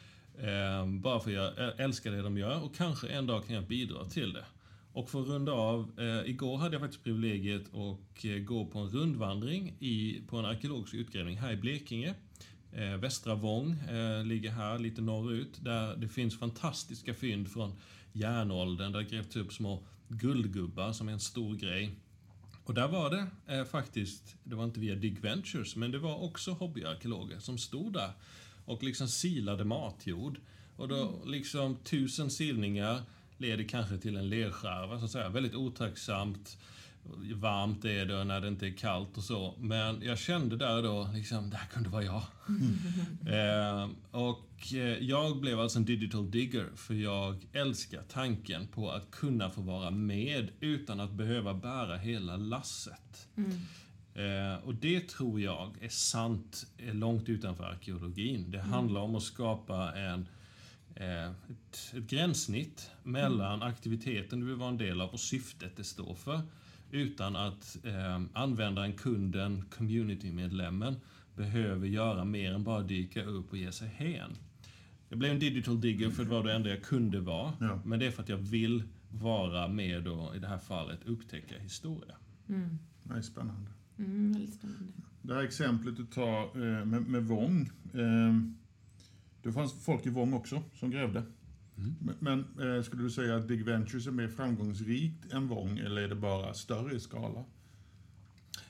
Eh, 0.44 0.86
bara 0.86 1.20
för 1.20 1.32
jag 1.32 1.80
älskar 1.80 2.12
det 2.12 2.22
de 2.22 2.38
gör 2.38 2.64
och 2.64 2.76
kanske 2.76 3.08
en 3.08 3.28
dag 3.28 3.46
kan 3.46 3.56
jag 3.56 3.68
bidra 3.68 4.06
till 4.06 4.34
det. 4.34 4.46
Och 4.94 5.10
för 5.10 5.22
att 5.22 5.28
runda 5.28 5.52
av, 5.52 5.92
eh, 6.00 6.30
igår 6.30 6.58
hade 6.58 6.76
jag 6.76 6.82
faktiskt 6.82 7.04
privilegiet 7.04 7.76
att 7.76 8.26
eh, 8.26 8.38
gå 8.38 8.66
på 8.66 8.80
en 8.80 8.90
rundvandring 8.90 9.76
i, 9.80 10.22
på 10.28 10.38
en 10.38 10.46
arkeologisk 10.46 10.94
utgrävning 10.94 11.38
här 11.38 11.52
i 11.52 11.56
Blekinge. 11.56 12.14
Eh, 12.72 12.98
Västra 12.98 13.36
Vång 13.36 13.72
eh, 13.72 14.26
ligger 14.26 14.52
här 14.52 14.80
lite 14.80 15.02
norrut 15.02 15.64
där 15.64 15.96
det 15.96 16.08
finns 16.08 16.40
fantastiska 16.40 17.14
fynd 17.14 17.52
från 17.52 17.74
järnåldern 18.14 18.92
där 18.92 19.00
det 19.00 19.10
grävts 19.10 19.36
upp 19.36 19.54
små 19.54 19.84
guldgubbar 20.08 20.92
som 20.94 21.08
är 21.08 21.14
en 21.14 21.20
stor 21.20 21.56
grej. 21.56 21.92
Och 22.64 22.74
där 22.74 22.88
var 22.88 23.10
det 23.10 23.56
eh, 23.56 23.66
faktiskt, 23.66 24.36
det 24.44 24.56
var 24.56 24.64
inte 24.64 24.80
via 24.80 24.96
Dig 24.96 25.18
Ventures, 25.22 25.76
men 25.76 25.92
det 25.92 26.00
var 26.00 26.24
också 26.24 26.52
hobbyarkeologer 26.52 27.40
som 27.40 27.58
stod 27.58 27.94
där 27.94 28.12
och 28.70 28.84
liksom 28.84 29.08
silade 29.08 29.66
matjord. 29.66 30.40
Och 30.76 30.88
då 30.88 31.22
liksom 31.26 31.76
tusen 31.76 32.30
silningar 32.30 33.02
leder 33.38 33.64
kanske 33.64 33.98
till 33.98 34.18
en 34.18 34.30
lerskärva, 34.30 35.00
så 35.00 35.06
att 35.06 35.12
säga. 35.12 35.30
Väldigt 35.30 35.56
otacksamt. 35.56 36.58
Varmt 37.36 37.86
är 37.86 38.06
det 38.06 38.24
när 38.24 38.42
det 38.42 38.48
inte 38.48 38.68
är 38.68 38.78
kallt 38.78 39.18
och 39.18 39.24
så. 39.24 39.56
Men 39.60 40.02
jag 40.02 40.20
kände 40.20 40.58
där 40.58 40.84
då, 40.84 41.10
liksom, 41.14 41.50
det 41.50 41.58
här 41.58 41.68
kunde 41.68 41.90
vara 41.90 42.04
jag. 42.04 42.24
eh, 43.28 43.90
och 44.12 44.74
eh, 44.74 44.80
jag 44.80 45.40
blev 45.40 45.60
alltså 45.60 45.80
en 45.80 45.86
digital 45.86 46.32
digger, 46.32 46.70
för 46.76 46.94
jag 46.94 47.48
älskar 47.54 48.02
tanken 48.10 48.68
på 48.68 48.92
att 48.92 49.12
kunna 49.12 49.50
få 49.50 49.62
vara 49.62 49.92
med 49.92 50.50
utan 50.60 51.00
att 51.00 51.12
behöva 51.12 51.54
bära 51.54 51.98
hela 51.98 52.38
lasset. 52.38 53.28
Eh, 53.38 53.44
och 54.64 54.76
det 54.76 55.08
tror 55.10 55.42
jag 55.42 55.76
är 55.82 55.90
sant 55.90 56.68
eh, 56.78 56.96
långt 56.96 57.30
utanför 57.30 57.64
arkeologin. 57.64 58.52
Det 58.52 58.60
handlar 58.60 59.02
om 59.02 59.16
att 59.16 59.24
skapa 59.24 59.94
en, 59.96 60.28
eh, 60.96 61.26
ett, 61.26 61.94
ett 61.94 62.04
gränssnitt 62.04 62.92
mellan 63.04 63.64
aktiviteten 63.64 64.40
du 64.40 64.46
vill 64.46 64.56
vara 64.56 64.70
en 64.70 64.78
del 64.78 65.02
av 65.02 65.10
och 65.10 65.20
syftet 65.20 65.76
det 65.76 65.84
står 65.84 66.14
för. 66.14 66.42
Utan 66.92 67.36
att 67.36 67.78
eh, 67.84 68.22
användaren, 68.34 68.94
kunden, 68.94 69.66
communitymedlemmen 69.78 70.96
behöver 71.36 71.88
göra 71.88 72.26
mer 72.26 72.54
än 72.54 72.64
bara 72.64 72.82
dyka 72.82 73.24
upp 73.24 73.52
och 73.52 73.58
ge 73.58 73.72
sig 73.72 73.88
hän. 73.88 74.36
Jag 75.10 75.20
blev 75.20 75.32
en 75.32 75.40
digital 75.40 75.82
digger 75.82 76.10
för 76.10 76.24
det 76.24 76.30
var 76.30 76.44
det 76.44 76.54
enda 76.54 76.70
jag 76.70 76.84
kunde 76.84 77.20
vara. 77.20 77.54
Ja. 77.60 77.82
Men 77.86 78.00
det 78.00 78.06
är 78.06 78.12
för 78.12 78.24
att 78.24 78.30
jag 78.30 78.38
vill 78.38 78.84
vara 79.10 79.68
med 79.68 80.08
och 80.08 80.36
i 80.36 80.40
det 80.40 80.48
här 80.48 80.58
fallet 80.58 81.00
upptäcka 81.06 81.60
historia. 81.60 82.16
Mm. 82.50 82.80
Det 83.04 83.14
är 83.14 83.22
spännande. 83.22 83.72
Mm, 84.00 84.34
väldigt 84.34 84.54
spännande. 84.54 84.94
Det 85.22 85.34
här 85.34 85.44
exemplet 85.44 85.98
du 85.98 86.06
tar 86.06 86.44
eh, 86.44 86.86
med, 86.86 87.02
med 87.02 87.24
Vång. 87.24 87.70
Eh, 87.94 88.40
det 89.44 89.52
fanns 89.52 89.86
folk 89.86 90.06
i 90.06 90.10
Vång 90.10 90.34
också 90.34 90.64
som 90.76 90.92
grävde. 90.92 91.24
Mm. 91.78 91.96
Men, 92.00 92.46
men 92.56 92.76
eh, 92.78 92.84
skulle 92.84 93.04
du 93.04 93.10
säga 93.10 93.36
att 93.36 93.48
Dig 93.48 93.64
Ventures 93.64 94.08
är 94.08 94.12
mer 94.12 94.28
framgångsrikt 94.28 95.34
än 95.34 95.48
Vång 95.48 95.78
eller 95.78 96.02
är 96.02 96.08
det 96.08 96.16
bara 96.16 96.54
större 96.54 96.96
i 96.96 97.00
skala? 97.00 97.44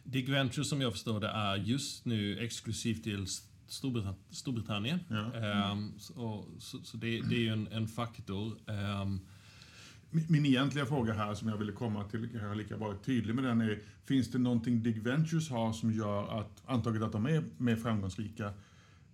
Dig 0.03 0.25
Venture 0.25 0.65
som 0.65 0.81
jag 0.81 0.91
förstår 0.91 1.19
det 1.19 1.27
är 1.27 1.55
just 1.55 2.05
nu 2.05 2.39
exklusivt 2.39 3.03
till 3.03 3.25
Storbrit- 3.67 4.15
Storbritannien. 4.29 4.99
Ja. 5.09 5.33
Ehm, 5.33 5.93
så 5.99 6.45
så, 6.59 6.77
så 6.83 6.97
det, 6.97 7.21
det 7.21 7.35
är 7.35 7.39
ju 7.39 7.49
en, 7.49 7.67
en 7.67 7.87
faktor. 7.87 8.57
Ehm, 8.67 9.19
min 10.11 10.45
egentliga 10.45 10.85
fråga 10.85 11.13
här 11.13 11.33
som 11.33 11.49
jag 11.49 11.57
ville 11.57 11.71
komma 11.71 12.03
till, 12.03 12.29
jag 12.33 12.47
har 12.47 12.55
lika 12.55 12.77
varit 12.77 13.03
tydlig 13.03 13.35
med 13.35 13.43
den, 13.43 13.61
är 13.61 13.79
finns 14.05 14.31
det 14.31 14.37
någonting 14.37 14.83
Dig 14.83 14.99
Ventures 14.99 15.49
har 15.49 15.73
som 15.73 15.91
gör 15.91 16.39
att, 16.39 16.63
antaget 16.65 17.01
att 17.01 17.11
de 17.11 17.25
är 17.25 17.43
mer 17.57 17.75
framgångsrika, 17.75 18.45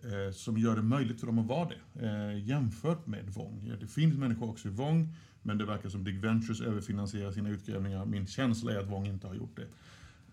eh, 0.03 0.33
som 0.33 0.57
gör 0.57 0.75
det 0.75 0.81
möjligt 0.81 1.19
för 1.19 1.27
dem 1.27 1.39
att 1.39 1.45
vara 1.45 1.69
det, 1.69 2.05
eh, 2.05 2.47
jämfört 2.47 3.07
med 3.07 3.29
Vång? 3.29 3.67
Ja, 3.69 3.75
Det 3.79 3.87
finns 3.87 4.17
människor 4.17 4.49
också 4.49 4.67
i 4.67 4.71
Vång, 4.71 5.15
men 5.41 5.57
det 5.57 5.65
verkar 5.65 5.89
som 5.89 6.03
Dig 6.03 6.17
Ventures 6.17 6.61
överfinansierar 6.61 7.31
sina 7.31 7.49
utgrävningar. 7.49 8.05
Min 8.05 8.27
känsla 8.27 8.73
är 8.73 8.79
att 8.79 8.91
Vång 8.91 9.07
inte 9.07 9.27
har 9.27 9.35
gjort 9.35 9.55
det. 9.55 9.67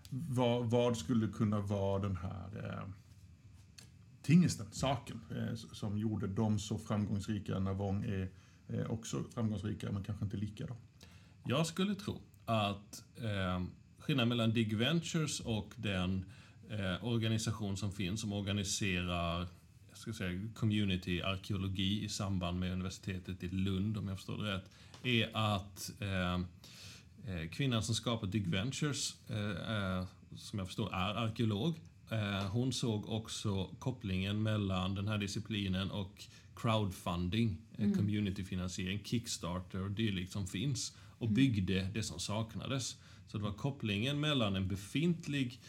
Vad, 0.09 0.69
vad 0.69 0.97
skulle 0.97 1.27
kunna 1.27 1.59
vara 1.59 2.01
den 2.01 2.15
här 2.15 2.47
eh, 2.63 2.89
tingesten, 4.21 4.67
saken, 4.71 5.19
eh, 5.29 5.55
som 5.55 5.97
gjorde 5.97 6.27
dem 6.27 6.59
så 6.59 6.77
framgångsrika 6.77 7.59
när 7.59 7.73
Vång 7.73 8.03
är 8.03 8.21
eh, 8.21 8.27
Eh, 8.73 8.91
också 8.91 9.23
framgångsrika, 9.33 9.91
men 9.91 10.03
kanske 10.03 10.25
inte 10.25 10.37
lika 10.37 10.65
då? 10.65 10.75
jag 11.45 11.67
skulle 11.67 11.95
tro 11.95 12.21
att 12.45 13.03
eh, 13.17 13.63
skillnaden 13.99 14.29
mellan 14.29 14.53
Dig 14.53 14.75
Ventures 14.75 15.39
och 15.39 15.73
den 15.75 16.25
eh, 16.69 17.05
organisation 17.05 17.77
som 17.77 17.91
finns 17.91 18.21
som 18.21 18.33
organiserar 18.33 19.47
jag 19.93 19.97
ska 19.97 20.13
säga, 20.13 20.39
community-arkeologi 20.55 22.03
i 22.03 22.09
samband 22.09 22.59
med 22.59 22.71
universitetet 22.71 23.43
i 23.43 23.49
Lund, 23.49 23.97
om 23.97 24.07
jag 24.07 24.17
förstår 24.17 24.37
det 24.37 24.53
rätt, 24.55 24.69
är 25.03 25.29
att 25.33 25.91
eh, 25.99 26.33
eh, 26.33 27.49
kvinnan 27.51 27.83
som 27.83 27.95
skapar 27.95 28.27
Dig 28.27 28.43
Ventures, 28.47 29.15
eh, 29.27 29.49
eh, 29.49 30.05
som 30.35 30.59
jag 30.59 30.67
förstår 30.67 30.93
är 30.93 31.15
arkeolog, 31.15 31.79
eh, 32.09 32.47
hon 32.47 32.73
såg 32.73 33.09
också 33.09 33.65
kopplingen 33.79 34.43
mellan 34.43 34.95
den 34.95 35.07
här 35.07 35.17
disciplinen 35.17 35.91
och 35.91 36.23
crowdfunding, 36.55 37.57
mm. 37.77 37.93
communityfinansiering, 37.93 38.99
Kickstarter 39.03 39.83
och 39.83 39.91
dylikt 39.91 40.31
som 40.31 40.47
finns 40.47 40.97
och 41.17 41.29
byggde 41.29 41.89
det 41.93 42.03
som 42.03 42.19
saknades. 42.19 42.97
Så 43.27 43.37
det 43.37 43.43
var 43.43 43.53
kopplingen 43.53 44.19
mellan 44.19 44.55
en 44.55 44.67
befintlig 44.67 45.59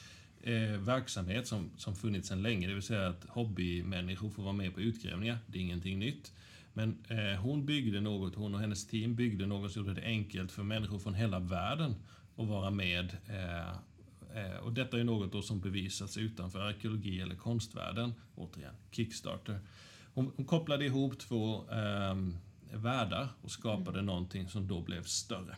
eh, 0.42 0.78
verksamhet 0.78 1.46
som, 1.46 1.70
som 1.76 1.96
funnits 1.96 2.28
sedan 2.28 2.42
länge, 2.42 2.68
det 2.68 2.74
vill 2.74 2.82
säga 2.82 3.08
att 3.08 3.24
hobbymänniskor 3.28 4.30
får 4.30 4.42
vara 4.42 4.52
med 4.52 4.74
på 4.74 4.80
utgrävningar, 4.80 5.38
det 5.46 5.58
är 5.58 5.62
ingenting 5.62 5.98
nytt. 5.98 6.32
Men 6.72 6.98
eh, 7.08 7.40
hon 7.40 7.66
byggde 7.66 8.00
något, 8.00 8.34
hon 8.34 8.54
och 8.54 8.60
hennes 8.60 8.86
team 8.86 9.14
byggde 9.14 9.46
något 9.46 9.72
som 9.72 9.82
gjorde 9.82 10.00
det 10.00 10.06
enkelt 10.06 10.52
för 10.52 10.62
människor 10.62 10.98
från 10.98 11.14
hela 11.14 11.38
världen 11.38 11.94
att 12.36 12.46
vara 12.46 12.70
med. 12.70 13.16
Eh, 13.28 13.68
eh, 14.38 14.56
och 14.62 14.72
detta 14.72 15.00
är 15.00 15.04
något 15.04 15.44
som 15.44 15.60
bevisats 15.60 16.16
utanför 16.16 16.60
arkeologi 16.60 17.20
eller 17.20 17.34
konstvärlden. 17.34 18.14
Återigen, 18.34 18.74
Kickstarter. 18.90 19.60
Hon, 20.14 20.32
hon 20.36 20.46
kopplade 20.46 20.84
ihop 20.84 21.18
två 21.18 21.56
eh, 21.70 22.16
världar 22.78 23.28
och 23.42 23.50
skapade 23.50 23.98
mm. 23.98 24.06
någonting 24.06 24.48
som 24.48 24.66
då 24.68 24.80
blev 24.80 25.02
större. 25.02 25.56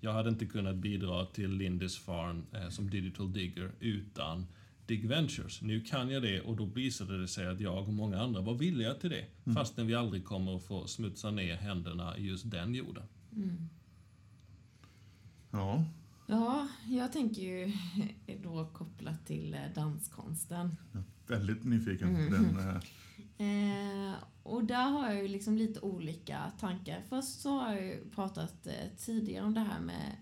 Jag 0.00 0.12
hade 0.12 0.28
inte 0.28 0.46
kunnat 0.46 0.76
bidra 0.76 1.26
till 1.26 1.50
Lindisfarne 1.50 2.42
eh, 2.52 2.68
som 2.68 2.90
digital 2.90 3.32
digger 3.32 3.70
utan 3.80 4.46
Dig 4.86 5.06
Ventures. 5.06 5.62
Nu 5.62 5.80
kan 5.80 6.10
jag 6.10 6.22
det 6.22 6.40
och 6.40 6.56
då 6.56 6.64
visade 6.64 7.20
det 7.20 7.28
sig 7.28 7.46
att 7.46 7.60
jag 7.60 7.88
och 7.88 7.94
många 7.94 8.20
andra 8.22 8.40
var 8.40 8.54
villiga 8.54 8.94
till 8.94 9.10
det. 9.10 9.26
Fastän 9.54 9.86
vi 9.86 9.94
aldrig 9.94 10.24
kommer 10.24 10.56
att 10.56 10.64
få 10.64 10.86
smutsa 10.86 11.30
ner 11.30 11.56
händerna 11.56 12.18
i 12.18 12.26
just 12.26 12.50
den 12.50 12.74
jorden. 12.74 13.02
Ja, 15.50 15.84
Ja, 16.26 16.68
jag 16.88 17.12
tänker 17.12 17.42
ju 17.42 17.72
då 18.42 18.66
kopplat 18.72 19.26
till 19.26 19.54
eh, 19.54 19.60
danskonsten. 19.74 20.76
väldigt 21.26 21.64
nyfiken 21.64 22.08
Mm. 22.16 22.28
på 22.30 22.34
den. 22.36 22.68
eh, 22.68 22.82
Eh, 23.38 24.14
och 24.42 24.64
där 24.64 24.88
har 24.90 25.10
jag 25.12 25.22
ju 25.22 25.28
liksom 25.28 25.56
lite 25.56 25.80
olika 25.80 26.52
tankar. 26.60 27.02
Först 27.08 27.40
så 27.40 27.58
har 27.58 27.74
jag 27.74 27.84
ju 27.84 28.10
pratat 28.10 28.66
eh, 28.66 28.96
tidigare 28.98 29.44
om 29.44 29.54
det 29.54 29.60
här 29.60 29.80
med 29.80 30.16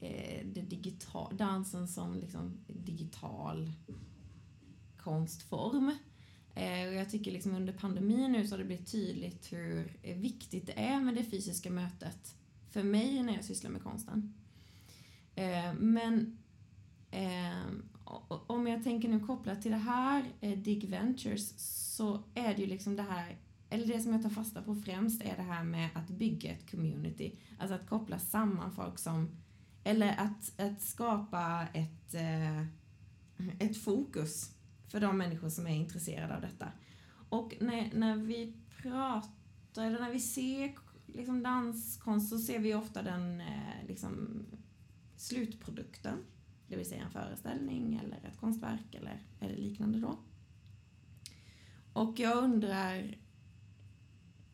eh, 0.00 0.46
det 0.46 0.60
digital, 0.60 1.36
dansen 1.36 1.88
som 1.88 2.14
liksom 2.14 2.64
digital 2.66 3.72
konstform. 4.96 5.96
Eh, 6.54 6.88
och 6.88 6.94
jag 6.94 7.10
tycker 7.10 7.32
liksom 7.32 7.54
under 7.54 7.72
pandemin 7.72 8.32
nu 8.32 8.46
så 8.46 8.52
har 8.54 8.58
det 8.58 8.64
blivit 8.64 8.92
tydligt 8.92 9.52
hur 9.52 9.98
eh, 10.02 10.16
viktigt 10.16 10.66
det 10.66 10.78
är 10.78 11.00
med 11.00 11.14
det 11.14 11.24
fysiska 11.24 11.70
mötet 11.70 12.34
för 12.70 12.82
mig 12.82 13.22
när 13.22 13.34
jag 13.34 13.44
sysslar 13.44 13.70
med 13.70 13.82
konsten. 13.82 14.34
Eh, 15.34 15.74
men 15.74 16.38
eh, 17.10 17.66
om 18.46 18.66
jag 18.66 18.84
tänker 18.84 19.08
nu 19.08 19.20
kopplat 19.20 19.62
till 19.62 19.70
det 19.70 19.76
här, 19.76 20.24
eh, 20.40 20.58
Dig 20.58 20.86
Ventures, 20.86 21.54
så 21.96 22.22
är 22.34 22.54
det 22.54 22.60
ju 22.60 22.66
liksom 22.66 22.96
det 22.96 23.02
här, 23.02 23.36
eller 23.70 23.86
det 23.86 24.00
som 24.00 24.12
jag 24.12 24.22
tar 24.22 24.30
fasta 24.30 24.62
på 24.62 24.74
främst 24.74 25.22
är 25.22 25.36
det 25.36 25.42
här 25.42 25.64
med 25.64 25.90
att 25.94 26.08
bygga 26.08 26.52
ett 26.52 26.70
community. 26.70 27.38
Alltså 27.58 27.74
att 27.74 27.88
koppla 27.88 28.18
samman 28.18 28.72
folk 28.72 28.98
som, 28.98 29.30
eller 29.84 30.16
att, 30.18 30.60
att 30.60 30.82
skapa 30.82 31.66
ett, 31.74 32.14
eh, 32.14 32.60
ett 33.58 33.76
fokus 33.76 34.50
för 34.88 35.00
de 35.00 35.18
människor 35.18 35.48
som 35.48 35.66
är 35.66 35.74
intresserade 35.74 36.34
av 36.34 36.40
detta. 36.40 36.72
Och 37.28 37.54
när, 37.60 37.90
när 37.94 38.16
vi 38.16 38.56
pratar, 38.82 39.86
eller 39.86 40.00
när 40.00 40.12
vi 40.12 40.20
ser 40.20 40.74
liksom 41.06 41.42
danskonst 41.42 42.28
så 42.28 42.38
ser 42.38 42.58
vi 42.58 42.74
ofta 42.74 43.02
den 43.02 43.40
eh, 43.40 43.86
liksom, 43.88 44.42
slutprodukten. 45.16 46.18
Det 46.68 46.76
vill 46.76 46.88
säga 46.88 47.04
en 47.04 47.10
föreställning 47.10 48.00
eller 48.04 48.16
ett 48.16 48.40
konstverk 48.40 48.94
eller, 48.94 49.22
eller 49.40 49.56
liknande 49.56 49.98
då. 49.98 50.18
Och 51.92 52.18
jag 52.18 52.44
undrar 52.44 53.16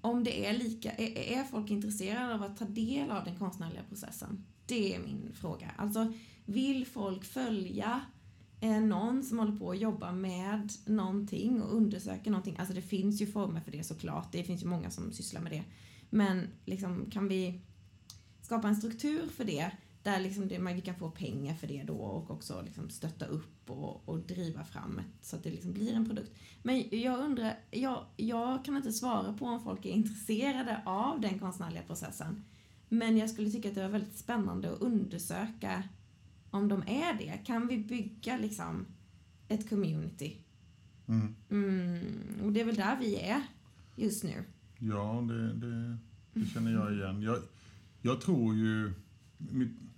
om 0.00 0.24
det 0.24 0.46
är 0.46 0.58
lika, 0.58 0.90
är, 0.90 1.38
är 1.38 1.44
folk 1.44 1.70
intresserade 1.70 2.34
av 2.34 2.42
att 2.42 2.56
ta 2.56 2.64
del 2.64 3.10
av 3.10 3.24
den 3.24 3.38
konstnärliga 3.38 3.82
processen? 3.88 4.44
Det 4.66 4.94
är 4.94 4.98
min 4.98 5.32
fråga. 5.34 5.70
Alltså, 5.76 6.12
vill 6.44 6.86
folk 6.86 7.24
följa 7.24 8.00
eh, 8.60 8.80
någon 8.80 9.22
som 9.22 9.38
håller 9.38 9.56
på 9.56 9.70
att 9.70 9.78
jobba 9.78 10.12
med 10.12 10.72
någonting 10.86 11.62
och 11.62 11.76
undersöker 11.76 12.30
någonting? 12.30 12.56
Alltså 12.58 12.74
det 12.74 12.82
finns 12.82 13.22
ju 13.22 13.26
former 13.26 13.60
för 13.60 13.70
det 13.72 13.84
såklart. 13.84 14.32
Det 14.32 14.44
finns 14.44 14.62
ju 14.62 14.66
många 14.66 14.90
som 14.90 15.12
sysslar 15.12 15.40
med 15.40 15.52
det. 15.52 15.64
Men 16.10 16.48
liksom, 16.64 17.10
kan 17.10 17.28
vi 17.28 17.60
skapa 18.42 18.68
en 18.68 18.76
struktur 18.76 19.28
för 19.28 19.44
det 19.44 19.72
där 20.02 20.20
liksom 20.20 20.48
det, 20.48 20.58
man, 20.58 20.80
kan 20.80 20.94
få 20.94 21.10
pengar 21.10 21.54
för 21.54 21.66
det 21.66 21.82
då 21.82 21.96
och 21.96 22.30
också 22.30 22.62
liksom 22.64 22.90
stötta 22.90 23.26
upp 23.26 23.70
och, 23.70 24.08
och 24.08 24.18
driva 24.18 24.64
fram 24.64 24.98
ett, 24.98 25.26
så 25.26 25.36
att 25.36 25.42
det 25.42 25.50
liksom 25.50 25.72
blir 25.72 25.94
en 25.94 26.06
produkt. 26.06 26.32
Men 26.62 26.84
jag 26.90 27.18
undrar, 27.18 27.58
jag, 27.70 28.04
jag 28.16 28.64
kan 28.64 28.76
inte 28.76 28.92
svara 28.92 29.32
på 29.32 29.46
om 29.46 29.60
folk 29.60 29.86
är 29.86 29.90
intresserade 29.90 30.82
av 30.86 31.20
den 31.20 31.38
konstnärliga 31.38 31.82
processen. 31.82 32.44
Men 32.88 33.16
jag 33.16 33.30
skulle 33.30 33.50
tycka 33.50 33.68
att 33.68 33.74
det 33.74 33.82
var 33.82 33.88
väldigt 33.88 34.18
spännande 34.18 34.72
att 34.72 34.80
undersöka 34.80 35.82
om 36.50 36.68
de 36.68 36.82
är 36.86 37.18
det. 37.18 37.40
Kan 37.46 37.66
vi 37.66 37.78
bygga 37.78 38.36
liksom 38.38 38.86
ett 39.48 39.68
community? 39.68 40.36
Mm. 41.08 41.34
Mm, 41.50 42.00
och 42.44 42.52
det 42.52 42.60
är 42.60 42.64
väl 42.64 42.74
där 42.74 42.96
vi 43.00 43.16
är 43.16 43.42
just 43.96 44.24
nu. 44.24 44.44
Ja, 44.78 45.24
det, 45.28 45.52
det, 45.54 45.98
det 46.34 46.46
känner 46.46 46.72
jag 46.72 46.92
igen. 46.94 47.22
Jag, 47.22 47.38
jag 48.02 48.20
tror 48.20 48.54
ju... 48.54 48.92
mitt- 49.38 49.89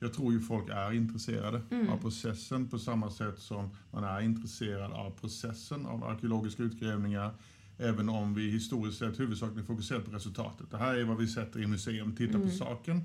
Jag 0.00 0.12
tror 0.14 0.32
ju 0.32 0.40
folk 0.40 0.68
är 0.68 0.92
intresserade 0.92 1.62
Mm. 1.70 1.88
av 1.88 1.96
processen 1.98 2.68
på 2.68 2.78
samma 2.78 3.10
sätt 3.10 3.38
som 3.38 3.70
man 3.90 4.04
är 4.04 4.20
intresserad 4.20 4.92
av 4.92 5.10
processen 5.10 5.86
av 5.86 6.04
arkeologiska 6.04 6.62
utgrävningar. 6.62 7.34
Även 7.78 8.08
om 8.08 8.34
vi 8.34 8.50
historiskt 8.50 8.98
sett 8.98 9.20
huvudsakligen 9.20 9.66
fokuserat 9.66 10.04
på 10.04 10.10
resultatet. 10.10 10.70
Det 10.70 10.76
här 10.78 10.94
är 10.94 11.04
vad 11.04 11.16
vi 11.18 11.26
sätter 11.26 11.60
i 11.62 11.66
museum, 11.66 12.16
tittar 12.16 12.32
på 12.38 12.44
Mm. 12.44 12.56
saken. 12.56 13.04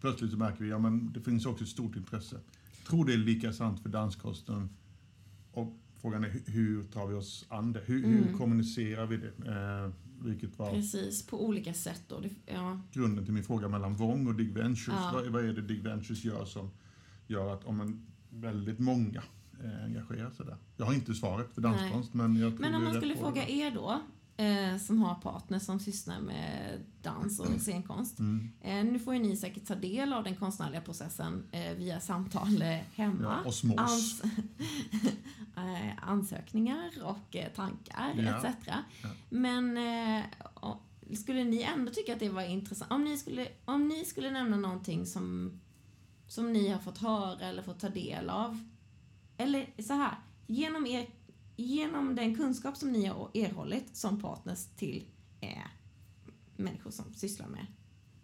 Plötsligt 0.00 0.30
så 0.30 0.36
märker 0.36 0.64
vi, 0.64 0.70
ja 0.70 0.78
men 0.78 1.12
det 1.12 1.20
finns 1.20 1.46
också 1.46 1.64
ett 1.64 1.70
stort 1.70 1.96
intresse. 1.96 2.36
Jag 2.78 2.86
tror 2.90 3.04
det 3.06 3.12
är 3.12 3.16
lika 3.18 3.52
sant 3.52 3.80
för 3.82 3.88
danskonsten. 3.88 4.68
Och 5.52 5.76
frågan 6.00 6.24
är 6.24 6.28
hu- 6.28 6.50
hur 6.50 6.82
tar 6.84 7.06
vi 7.06 7.14
oss 7.14 7.46
an 7.48 7.72
det? 7.72 7.80
Hur, 7.86 8.06
hur 8.06 8.22
Mm. 8.22 8.38
kommunicerar 8.38 9.06
vi 9.06 9.16
det? 9.16 9.26
Eh, 9.52 9.90
vilket 10.20 10.58
var 10.58 10.70
Precis, 10.70 11.26
på 11.26 11.44
olika 11.44 11.74
sätt 11.74 12.02
då. 12.08 12.20
Det, 12.20 12.30
ja. 12.46 12.80
grunden 12.92 13.24
till 13.24 13.34
min 13.34 13.44
fråga 13.44 13.68
mellan 13.68 13.94
Vong 13.94 14.26
och 14.26 14.34
Dig 14.34 14.50
Ventures. 14.50 14.86
Ja. 14.88 15.10
Vad, 15.14 15.26
vad 15.26 15.44
är 15.44 15.52
det 15.52 15.62
Dig 15.62 15.80
Ventures 15.80 16.24
gör 16.24 16.44
som 16.44 16.70
gör 17.26 17.54
att 17.54 17.64
om 17.64 17.80
en 17.80 18.06
väldigt 18.30 18.78
många 18.78 19.22
eh, 19.64 19.84
engagerar 19.84 20.30
sig 20.30 20.46
där? 20.46 20.56
Jag 20.76 20.86
har 20.86 20.94
inte 20.94 21.14
svaret 21.14 21.54
för 21.54 21.60
danskonst, 21.60 22.14
men 22.14 22.36
jag 22.36 22.52
tror 22.52 22.60
Men 22.60 22.74
om 22.74 22.84
man 22.84 22.94
skulle 22.94 23.16
fråga 23.16 23.48
er 23.48 23.70
då, 23.70 24.00
eh, 24.36 24.76
som 24.78 25.02
har 25.02 25.14
partners 25.14 25.62
som 25.62 25.80
sysslar 25.80 26.20
med 26.20 26.80
dans 27.02 27.40
och 27.40 27.60
scenkonst. 27.60 28.18
Mm. 28.18 28.50
Eh, 28.60 28.84
nu 28.92 28.98
får 28.98 29.14
ju 29.14 29.20
ni 29.20 29.36
säkert 29.36 29.66
ta 29.66 29.74
del 29.74 30.12
av 30.12 30.24
den 30.24 30.36
konstnärliga 30.36 30.80
processen 30.80 31.44
eh, 31.52 31.74
via 31.74 32.00
samtal 32.00 32.62
eh, 32.62 32.78
hemma. 32.94 33.40
Ja, 33.44 33.48
osmos. 33.48 33.78
Ans 33.78 34.22
eh, 35.56 36.08
ansökningar 36.08 36.90
och 37.04 37.36
eh, 37.36 37.52
tankar 37.52 38.12
Ja. 38.16 38.36
etc. 38.46 38.56
Ja. 38.66 39.08
Men 39.30 39.78
och, 40.54 40.76
skulle 41.16 41.44
ni 41.44 41.62
ändå 41.62 41.92
tycka 41.92 42.12
att 42.12 42.20
det 42.20 42.28
var 42.28 42.42
intressant? 42.42 42.92
Om 42.92 43.04
ni 43.04 43.18
skulle, 43.18 43.48
om 43.64 43.88
ni 43.88 44.04
skulle 44.04 44.30
nämna 44.30 44.56
någonting 44.56 45.06
som, 45.06 45.52
som 46.26 46.52
ni 46.52 46.68
har 46.68 46.78
fått 46.78 46.98
höra 46.98 47.46
eller 47.46 47.62
fått 47.62 47.80
ta 47.80 47.88
del 47.88 48.30
av. 48.30 48.64
Eller 49.36 49.82
så 49.82 49.92
här, 49.92 50.14
genom, 50.46 50.86
er, 50.86 51.06
genom 51.56 52.14
den 52.14 52.36
kunskap 52.36 52.76
som 52.76 52.92
ni 52.92 53.06
har 53.06 53.30
erhållit 53.34 53.96
som 53.96 54.20
partners 54.20 54.66
till 54.76 55.04
eh, 55.40 55.66
människor 56.56 56.90
som 56.90 57.14
sysslar 57.14 57.48
med 57.48 57.66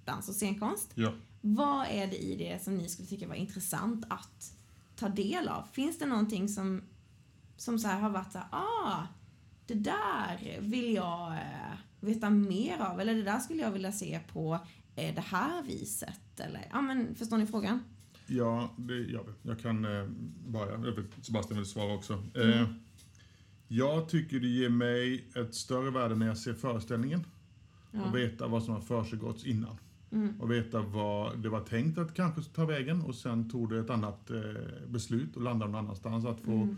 dans 0.04 0.28
och 0.28 0.34
scenkonst. 0.34 0.92
Ja. 0.94 1.12
Vad 1.40 1.86
är 1.86 2.06
det 2.06 2.16
i 2.16 2.36
det 2.36 2.64
som 2.64 2.76
ni 2.76 2.88
skulle 2.88 3.08
tycka 3.08 3.28
var 3.28 3.34
intressant 3.34 4.04
att 4.08 4.52
ta 4.96 5.08
del 5.08 5.48
av? 5.48 5.62
Finns 5.72 5.98
det 5.98 6.06
någonting 6.06 6.48
som, 6.48 6.82
som 7.56 7.78
så 7.78 7.88
här 7.88 8.00
har 8.00 8.10
varit 8.10 8.32
så 8.32 8.38
här, 8.38 8.48
ah, 8.50 9.06
det 9.66 9.74
där 9.74 10.58
vill 10.60 10.94
jag 10.94 11.32
eh, 11.32 11.78
veta 12.00 12.30
mer 12.30 12.78
av, 12.78 13.00
eller 13.00 13.14
det 13.14 13.22
där 13.22 13.38
skulle 13.38 13.62
jag 13.62 13.70
vilja 13.70 13.92
se 13.92 14.20
på 14.32 14.58
eh, 14.96 15.14
det 15.14 15.20
här 15.20 15.62
viset, 15.62 16.40
eller, 16.40 16.68
ja 16.70 16.80
men 16.80 17.14
förstår 17.14 17.38
ni 17.38 17.46
frågan? 17.46 17.80
Ja, 18.26 18.70
det, 18.76 18.94
ja, 18.94 19.20
jag 19.42 19.60
kan 19.60 19.84
eh, 19.84 20.06
börja. 20.46 20.72
Jag 20.72 20.92
vet, 20.92 21.24
Sebastian 21.24 21.58
vill 21.58 21.68
svara 21.68 21.94
också. 21.94 22.22
Mm. 22.34 22.66
Jag 23.72 24.08
tycker 24.08 24.40
det 24.40 24.48
ger 24.48 24.68
mig 24.68 25.24
ett 25.34 25.54
större 25.54 25.90
värde 25.90 26.14
när 26.16 26.26
jag 26.26 26.38
ser 26.38 26.54
föreställningen 26.54 27.24
Ja. 27.92 28.04
och 28.04 28.16
veta 28.16 28.46
vad 28.48 28.62
som 28.62 28.74
har 28.74 28.80
försiggått 28.80 29.46
innan. 29.46 29.76
Mm. 30.12 30.40
Och 30.40 30.50
veta 30.50 30.80
vad 30.82 31.38
det 31.38 31.48
var 31.48 31.60
tänkt 31.60 31.98
att 31.98 32.14
kanske 32.14 32.42
ta 32.42 32.64
vägen 32.64 33.02
och 33.02 33.14
sen 33.14 33.50
tog 33.50 33.70
det 33.70 33.78
ett 33.78 33.90
annat 33.90 34.30
eh, 34.30 34.38
beslut 34.88 35.36
och 35.36 35.42
landade 35.42 35.72
någon 35.72 35.84
annanstans. 35.84 36.24
Att 36.24 36.40
få 36.40 36.52
Mm. 36.52 36.76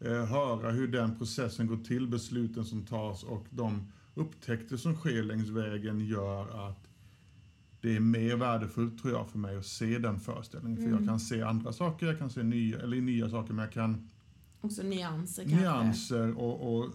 eh, 0.00 0.24
höra 0.26 0.70
hur 0.70 0.88
den 0.88 1.18
processen 1.18 1.66
går 1.66 1.76
till, 1.76 2.06
besluten 2.08 2.64
som 2.64 2.84
tas 2.86 3.22
och 3.24 3.46
de 3.50 3.92
upptäckter 4.14 4.76
som 4.76 4.94
sker 4.94 5.22
längs 5.22 5.48
vägen 5.48 6.00
gör 6.00 6.68
att 6.68 6.88
det 7.80 7.96
är 7.96 8.00
mer 8.00 8.36
värdefullt 8.36 9.02
tror 9.02 9.12
jag 9.14 9.28
för 9.30 9.38
mig 9.38 9.56
att 9.56 9.66
se 9.66 9.98
den 9.98 10.20
föreställningen. 10.20 10.76
För 10.76 10.84
jag 10.84 10.92
Mm. 10.92 11.06
kan 11.06 11.20
se 11.20 11.42
andra 11.42 11.72
saker, 11.72 12.06
jag 12.06 12.18
kan 12.18 12.30
se 12.30 12.42
nya, 12.42 12.78
eller 12.80 13.00
nya 13.00 13.30
saker, 13.30 13.54
men 13.54 13.64
jag 13.64 13.72
kan 13.72 14.08
Också 14.60 14.82
nyanser 14.82 15.42
kanske. 15.42 15.60
nyanser 15.60 16.38
och, 16.38 16.74
och 16.78 16.84
eh, 16.84 16.90